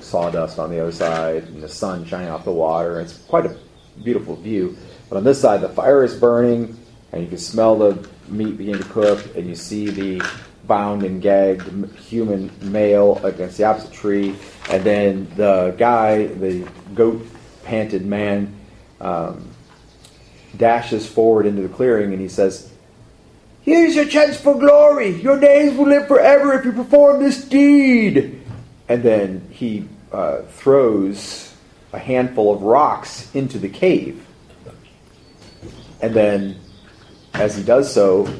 sawdust 0.00 0.58
on 0.58 0.70
the 0.70 0.80
other 0.80 0.92
side, 0.92 1.44
and 1.44 1.62
the 1.62 1.68
sun 1.68 2.04
shining 2.04 2.30
off 2.30 2.44
the 2.44 2.52
water. 2.52 3.00
It's 3.00 3.18
quite 3.18 3.46
a 3.46 3.56
beautiful 4.02 4.36
view. 4.36 4.76
But 5.08 5.18
on 5.18 5.24
this 5.24 5.40
side, 5.40 5.60
the 5.60 5.68
fire 5.68 6.02
is 6.02 6.16
burning, 6.16 6.76
and 7.12 7.22
you 7.22 7.28
can 7.28 7.38
smell 7.38 7.76
the 7.76 8.08
meat 8.28 8.56
beginning 8.56 8.82
to 8.82 8.88
cook, 8.88 9.36
and 9.36 9.46
you 9.46 9.54
see 9.54 9.90
the 9.90 10.22
bound 10.70 11.02
and 11.02 11.20
gagged 11.20 11.68
human 11.96 12.48
male 12.62 13.20
against 13.24 13.58
the 13.58 13.64
opposite 13.64 13.92
tree, 13.92 14.36
and 14.70 14.84
then 14.84 15.28
the 15.34 15.74
guy, 15.76 16.26
the 16.26 16.64
goat 16.94 17.26
panted 17.64 18.06
man, 18.06 18.54
um, 19.00 19.50
dashes 20.56 21.08
forward 21.08 21.44
into 21.44 21.60
the 21.60 21.68
clearing, 21.68 22.12
and 22.12 22.20
he 22.20 22.28
says, 22.28 22.72
Here's 23.62 23.96
your 23.96 24.04
chance 24.04 24.40
for 24.40 24.56
glory. 24.56 25.20
Your 25.20 25.40
names 25.40 25.76
will 25.76 25.88
live 25.88 26.06
forever 26.06 26.52
if 26.52 26.64
you 26.64 26.72
perform 26.72 27.20
this 27.20 27.44
deed. 27.44 28.40
And 28.88 29.02
then 29.02 29.48
he 29.50 29.88
uh, 30.12 30.42
throws 30.42 31.52
a 31.92 31.98
handful 31.98 32.54
of 32.54 32.62
rocks 32.62 33.28
into 33.34 33.58
the 33.58 33.68
cave. 33.68 34.24
And 36.00 36.14
then, 36.14 36.60
as 37.34 37.56
he 37.56 37.64
does 37.64 37.92
so, 37.92 38.32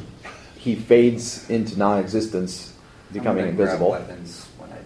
he 0.61 0.75
fades 0.75 1.49
into 1.49 1.77
non 1.77 1.97
existence, 1.99 2.73
becoming 3.11 3.45
I'm 3.45 3.55
gonna 3.55 3.57
grab 3.57 3.81
invisible. 3.81 3.89
weapons 3.91 4.47
when 4.59 4.69
I 4.71 4.77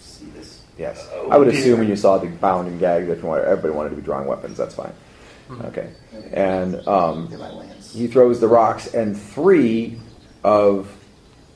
see 0.00 0.24
this. 0.36 0.60
Yes. 0.76 1.08
Oh, 1.12 1.30
I 1.30 1.36
would 1.38 1.46
assume 1.48 1.78
when 1.78 1.88
you 1.88 1.94
saw 1.94 2.18
the 2.18 2.26
bound 2.28 2.66
and 2.66 2.80
gagged, 2.80 3.08
if 3.08 3.22
you 3.22 3.28
wanted, 3.28 3.44
everybody 3.44 3.72
wanted 3.72 3.90
to 3.90 3.96
be 3.96 4.02
drawing 4.02 4.26
weapons, 4.26 4.56
that's 4.58 4.74
fine. 4.74 4.92
Okay. 5.64 5.90
And 6.32 6.86
um, 6.86 7.28
Get 7.28 7.38
my 7.38 7.50
lance. 7.50 7.92
he 7.92 8.06
throws 8.08 8.40
the 8.40 8.48
rocks, 8.48 8.92
and 8.92 9.16
three 9.16 10.00
of, 10.42 10.92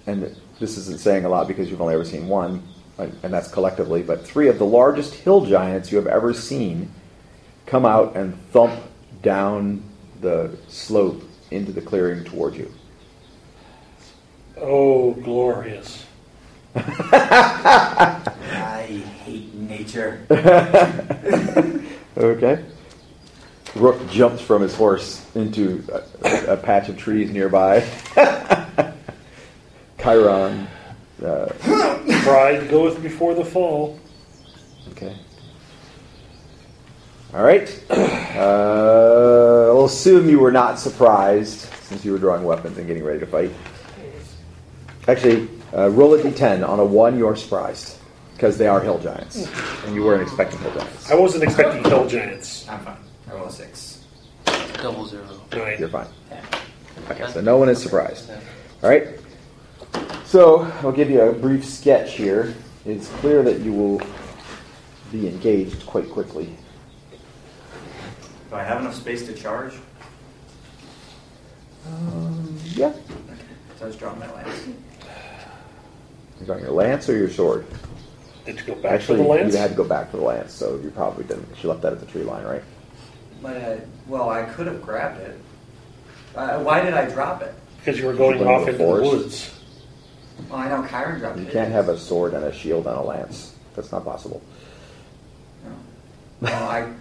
and 0.07 0.23
this 0.61 0.77
isn't 0.79 1.01
saying 1.01 1.25
a 1.25 1.29
lot 1.29 1.49
because 1.49 1.69
you've 1.71 1.81
only 1.81 1.95
ever 1.95 2.05
seen 2.05 2.29
one, 2.29 2.63
and 2.99 3.17
and 3.25 3.33
that's 3.35 3.49
collectively, 3.49 4.03
but 4.03 4.25
three 4.25 4.49
of 4.49 4.59
the 4.59 4.67
largest 4.67 5.15
hill 5.15 5.45
giants 5.47 5.91
you 5.91 5.99
have 5.99 6.07
ever 6.07 6.33
seen 6.33 6.91
come 7.67 7.85
out 7.85 8.15
and 8.17 8.37
thump 8.53 8.73
down 9.23 9.83
the 10.21 10.57
slope 10.69 11.23
into 11.51 11.73
the 11.73 11.81
clearing 11.81 12.23
toward 12.25 12.55
you. 12.55 12.71
Oh, 14.57 15.13
glorious. 15.13 16.05
I 16.77 18.23
hate 19.25 19.55
nature. 19.55 20.21
Okay. 22.17 22.65
Rook 23.75 24.09
jumps 24.09 24.41
from 24.41 24.63
his 24.63 24.73
horse 24.73 25.27
into 25.35 25.83
a, 26.23 26.53
a 26.53 26.57
patch 26.57 26.89
of 26.89 26.97
trees 26.97 27.33
nearby. 27.33 27.81
Chairon. 29.99 30.69
Uh, 31.21 31.47
Pride 32.23 32.69
goeth 32.71 33.03
before 33.03 33.35
the 33.35 33.45
fall. 33.45 33.99
okay. 34.93 35.17
All 37.35 37.43
right. 37.43 37.69
Uh, 37.91 39.73
we'll 39.75 39.87
assume 39.87 40.29
you 40.31 40.39
were 40.39 40.53
not 40.53 40.79
surprised 40.79 41.69
since 41.83 42.05
you 42.05 42.13
were 42.13 42.19
drawing 42.19 42.45
weapons 42.45 42.79
and 42.79 42.87
getting 42.87 43.03
ready 43.03 43.19
to 43.19 43.27
fight. 43.27 43.51
Actually, 45.07 45.49
uh, 45.75 45.91
roll 45.91 46.15
a 46.15 46.23
d10. 46.23 46.67
On 46.67 46.81
a 46.81 46.85
1, 46.85 47.19
you're 47.19 47.37
surprised 47.37 47.99
because 48.35 48.59
they 48.59 48.67
are 48.67 48.81
hill 48.81 48.99
giants. 48.99 49.49
And 49.85 49.95
you 49.95 50.03
weren't 50.03 50.23
expecting 50.23 50.59
hill 50.61 50.75
giants. 50.75 51.11
I 51.11 51.15
wasn't 51.15 51.45
expecting 51.45 51.85
hill 51.85 52.07
giants. 52.09 52.69
I'm 52.69 52.81
fine. 52.81 52.97
I 53.31 53.35
roll 53.35 53.47
a 53.47 53.53
six. 53.53 54.05
Double 54.83 55.07
zero. 55.07 55.27
Nine. 55.53 55.77
You're 55.79 55.89
fine. 55.89 56.07
Okay, 57.11 57.31
so 57.33 57.41
no 57.41 57.57
one 57.57 57.69
is 57.69 57.81
surprised. 57.83 58.31
All 58.83 58.91
right. 58.91 59.09
So 60.25 60.63
I'll 60.83 60.93
give 60.93 61.11
you 61.11 61.21
a 61.21 61.33
brief 61.33 61.65
sketch 61.65 62.15
here. 62.15 62.55
It's 62.85 63.09
clear 63.09 63.43
that 63.43 63.61
you 63.61 63.73
will 63.73 64.01
be 65.13 65.29
engaged 65.29 65.87
quite 65.87 66.11
quickly. 66.11 66.57
Do 68.51 68.57
I 68.57 68.63
have 68.63 68.81
enough 68.81 68.95
space 68.95 69.25
to 69.27 69.33
charge? 69.35 69.75
Um, 71.87 72.59
yeah. 72.65 72.89
Okay. 72.89 72.99
So 73.79 73.85
I 73.85 73.87
was 73.87 73.97
drawing 73.97 74.19
my 74.19 74.33
lance. 74.33 74.69
You're 76.45 76.57
drawing 76.57 76.65
your 76.65 76.75
lance 76.75 77.09
or 77.09 77.17
your 77.17 77.31
sword? 77.31 77.65
Did 78.45 78.57
you 78.61 78.67
go 78.67 78.75
back 78.75 78.93
Actually, 78.93 79.19
for 79.19 79.23
the 79.23 79.29
lance? 79.31 79.55
you 79.55 79.59
had 79.59 79.71
to 79.71 79.77
go 79.77 79.85
back 79.85 80.11
for 80.11 80.19
the 80.19 80.23
lance, 80.25 80.53
so 80.53 80.79
you 80.83 80.91
probably 80.91 81.25
didn't. 81.25 81.49
She 81.57 81.67
left 81.67 81.81
that 81.83 81.93
at 81.95 82.01
the 82.01 82.07
tree 82.07 82.23
line, 82.23 82.45
right? 82.45 82.63
But 83.41 83.57
I, 83.57 83.81
well, 84.07 84.29
I 84.29 84.43
could 84.43 84.67
have 84.67 84.83
grabbed 84.83 85.21
it. 85.23 85.41
Uh, 86.37 86.59
why 86.63 86.83
did 86.83 86.93
I 86.95 87.09
drop 87.09 87.41
it? 87.43 87.55
because 87.79 87.99
you 88.01 88.07
were 88.07 88.15
going 88.15 88.39
Going 88.39 88.49
off 88.49 88.65
to 88.65 88.73
into 88.73 88.79
the 88.79 88.85
the 88.85 88.91
forest? 89.03 89.13
woods. 89.13 89.61
Well, 90.51 90.59
I 90.59 90.69
know 90.71 90.87
Chairon 90.89 91.19
dropped 91.21 91.37
You 91.37 91.43
it. 91.43 91.47
You 91.47 91.53
can't 91.53 91.71
have 91.73 91.89
a 91.91 91.99
sword 91.99 92.33
and 92.35 92.45
a 92.45 92.53
shield 92.53 92.87
and 92.87 92.97
a 92.97 93.03
lance. 93.03 93.55
That's 93.77 93.93
not 93.93 94.05
possible. 94.07 94.41
No. 95.65 95.71
Well, 96.41 96.69
I 96.69 96.93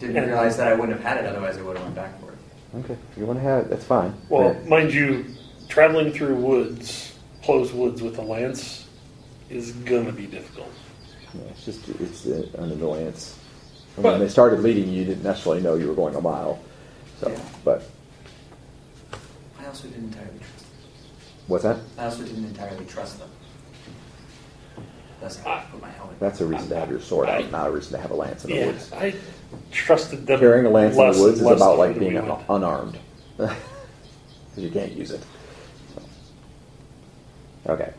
didn't 0.00 0.16
And- 0.16 0.26
realize 0.26 0.56
that 0.56 0.66
I 0.68 0.74
wouldn't 0.74 1.00
have 1.00 1.04
had 1.04 1.24
it. 1.24 1.28
Otherwise, 1.28 1.56
I 1.56 1.62
would 1.62 1.76
have 1.76 1.84
went 1.84 1.94
back 1.96 2.20
for 2.20 2.32
it. 2.32 2.38
Okay, 2.84 2.96
if 3.12 3.18
you 3.18 3.26
want 3.26 3.38
to 3.38 3.44
have 3.44 3.64
it, 3.66 3.70
that's 3.70 3.84
fine. 3.84 4.12
Well, 4.28 4.54
Yeah. 4.60 4.68
mind 4.68 4.92
you, 4.92 5.24
traveling 5.68 6.12
through 6.12 6.34
woods, 6.34 7.05
closed 7.46 7.72
woods 7.74 8.02
with 8.02 8.18
a 8.18 8.22
lance, 8.22 8.86
is 9.48 9.70
gonna 9.70 10.10
be 10.10 10.26
difficult. 10.26 10.72
Yeah, 11.32 11.42
it's 11.50 11.64
just 11.64 11.88
it's 11.88 12.26
uh, 12.26 12.44
an 12.58 12.72
annoyance. 12.72 13.38
And 13.94 14.02
But- 14.02 14.12
when 14.12 14.20
they 14.20 14.28
started 14.28 14.60
leading 14.60 14.88
you, 14.88 14.98
you 15.00 15.04
didn't 15.04 15.22
necessarily 15.22 15.62
know 15.62 15.76
you 15.76 15.86
were 15.86 15.94
going 15.94 16.16
a 16.16 16.20
mile. 16.20 16.58
So, 17.20 17.30
Yeah. 17.30 17.38
but 17.64 17.84
I 19.60 19.66
also 19.66 19.86
didn't 19.86 20.06
entirely 20.06 20.38
trust. 20.40 20.58
Them. 20.58 20.66
what's 21.46 21.62
that? 21.62 21.76
I 21.96 22.04
also 22.06 22.24
didn't 22.24 22.44
entirely 22.44 22.84
trust 22.84 23.20
them. 23.20 23.28
That's 25.20 25.36
how 25.38 25.52
I 25.52 25.60
put 25.70 25.80
my 25.80 25.90
helmet. 25.90 26.18
That's 26.18 26.40
a 26.40 26.46
reason 26.46 26.68
to 26.70 26.76
have 26.76 26.90
your 26.90 27.00
sword 27.00 27.28
I- 27.28 27.44
out, 27.44 27.50
not 27.52 27.68
a 27.68 27.70
reason 27.70 27.92
to 27.92 27.98
have 27.98 28.10
a 28.10 28.14
lance 28.14 28.44
in 28.44 28.50
the 28.50 28.56
Yeah, 28.56 28.66
woods. 28.66 28.92
I 28.92 29.14
trusted 29.70 30.26
them. 30.26 30.40
Carrying 30.40 30.66
a 30.66 30.70
lance 30.70 30.96
less 30.96 31.14
in 31.14 31.22
the 31.22 31.26
woods 31.28 31.40
and 31.40 31.50
is 31.50 31.56
about 31.56 31.78
like 31.78 31.96
being 31.96 32.14
we 32.14 32.32
unarmed 32.48 32.98
because 33.36 33.54
you 34.56 34.70
can't 34.70 34.92
use 34.92 35.12
it. 35.12 35.20
Okay. 37.68 37.92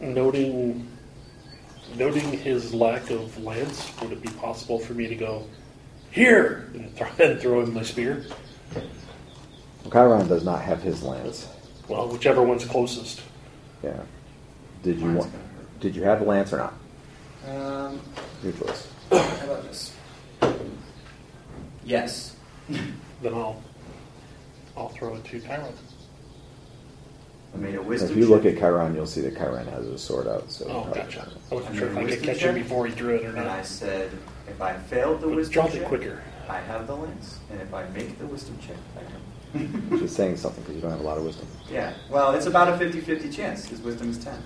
Noting, 0.00 0.88
noting 1.96 2.32
his 2.32 2.74
lack 3.42 3.56
lance, 3.56 3.92
would 4.00 4.12
it 4.12 4.22
be 4.22 4.30
possible 4.30 4.78
for 4.78 4.94
me 4.94 5.06
to 5.08 5.14
go 5.14 5.46
here 6.10 6.70
and 6.74 6.94
throw, 6.96 7.08
and 7.20 7.40
throw 7.40 7.60
him 7.60 7.74
my 7.74 7.82
spear? 7.82 8.24
Chairon 9.90 10.28
does 10.28 10.44
not 10.44 10.62
have 10.62 10.82
his 10.82 11.02
lance. 11.02 11.48
Well, 11.88 12.08
whichever 12.08 12.42
one's 12.42 12.64
closest. 12.64 13.20
Yeah. 13.82 14.00
Did 14.82 15.00
you 15.00 15.12
want? 15.12 15.32
Did 15.80 15.96
you 15.96 16.02
have 16.04 16.20
the 16.20 16.26
lance 16.26 16.52
or 16.52 16.58
not? 16.58 16.74
Um, 17.48 18.00
Your 18.42 18.52
choice. 18.52 18.88
how 19.10 19.16
about 19.18 19.64
this? 19.64 19.92
Yes. 21.84 22.36
Then 22.68 23.34
I'll, 23.34 23.60
I'll 24.76 24.88
throw 24.90 25.16
it 25.16 25.24
to 25.24 25.40
Chairon. 25.40 25.74
I 27.54 27.58
made 27.58 27.74
a 27.74 27.82
wisdom. 27.82 28.10
If 28.10 28.16
you 28.16 28.26
look 28.26 28.44
check, 28.44 28.54
at 28.54 28.60
Chairon, 28.60 28.94
you'll 28.94 29.06
see 29.06 29.20
that 29.22 29.36
Chairon 29.36 29.66
has 29.68 29.84
his 29.86 30.00
sword 30.00 30.26
out. 30.26 30.50
So 30.50 30.64
Oh, 30.66 30.82
probably- 30.82 31.02
gotcha. 31.02 31.28
I 31.50 31.54
wasn't 31.54 31.70
And 31.70 31.78
sure 31.78 31.88
if 31.88 31.94
then 31.94 31.98
I 32.04 32.06
could 32.08 32.10
wisdom 32.10 32.26
catch 32.26 32.36
him 32.42 32.54
check? 32.54 32.62
before 32.62 32.86
he 32.86 32.94
drew 32.94 33.14
it 33.16 33.24
or 33.26 33.28
and 33.36 33.48
I 33.48 33.62
said, 33.62 34.10
if 34.48 34.60
I 34.62 34.72
failed 34.74 35.20
the 35.20 35.26
But 35.26 35.36
wisdom 35.36 35.52
Draw 35.54 35.66
it 35.66 35.72
check, 35.72 35.84
quicker. 35.88 36.22
I 36.48 36.58
have 36.60 36.86
the 36.86 36.96
lance, 36.96 37.38
and 37.50 37.60
if 37.60 37.72
I 37.74 37.84
make 37.94 38.18
the 38.18 38.26
wisdom 38.26 38.58
check, 38.66 38.76
I 38.96 39.02
don't. 39.02 39.98
She's 40.00 40.14
saying 40.14 40.38
something 40.38 40.62
because 40.62 40.76
you 40.76 40.80
don't 40.82 40.90
have 40.90 41.00
a 41.00 41.04
lot 41.04 41.18
of 41.18 41.24
wisdom. 41.24 41.46
yeah. 41.70 41.92
Well, 42.10 42.32
it's 42.34 42.46
about 42.46 42.68
a 42.68 42.84
50-50 42.84 43.30
chance. 43.32 43.66
His 43.66 43.80
wisdom 43.82 44.10
is 44.10 44.18
ten. 44.18 44.38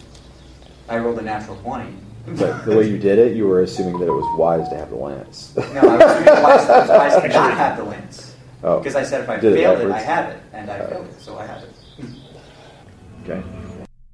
I 0.88 0.98
rolled 0.98 1.18
a 1.18 1.22
natural 1.22 1.57
twenty. 1.59 1.92
But 2.26 2.64
the 2.64 2.76
way 2.76 2.88
you 2.88 2.98
did 2.98 3.20
it, 3.20 3.36
you 3.36 3.46
were 3.46 3.61
assuming 3.62 3.98
that 4.00 4.07
it 4.07 4.12
was 4.12 4.38
wise 4.38 4.68
to 4.70 4.76
have 4.76 4.90
the 4.90 4.96
lance. 4.96 5.54
No, 5.57 5.62
I 5.80 5.96
was 5.96 6.02
assuming 6.02 6.42
wise, 6.42 6.64
it 6.64 6.68
was 6.70 6.88
wise 6.88 7.22
to 7.22 7.28
not 7.40 7.54
have 7.57 7.76
the 7.76 7.84
lance. 7.84 8.34
Oh. 8.64 8.78
Because 8.78 8.96
I 8.96 9.04
said 9.04 9.20
if 9.22 9.28
I 9.28 9.36
Did 9.38 9.54
failed 9.54 9.80
it, 9.80 9.90
I 9.92 10.00
have 10.00 10.30
it, 10.30 10.40
and 10.52 10.68
I 10.68 10.78
Oh. 10.80 10.86
failed 10.88 11.07
it, 11.07 11.20
so 11.20 11.38
I 11.38 11.46
have 11.46 11.62
it. 11.62 11.70
Okay. 13.29 13.43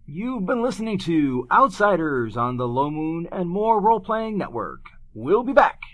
You've 0.07 0.47
been 0.47 0.63
listening 0.63 0.97
to 1.01 1.47
Outsiders 1.53 2.39
on 2.39 2.57
the 2.57 2.67
Low 2.67 2.91
Moon 2.91 3.29
and 3.31 3.47
More 3.47 3.79
Role 3.79 4.01
Playing 4.01 4.39
Network. 4.39 4.87
We'll 5.13 5.43
be 5.43 5.53
back 5.53 5.83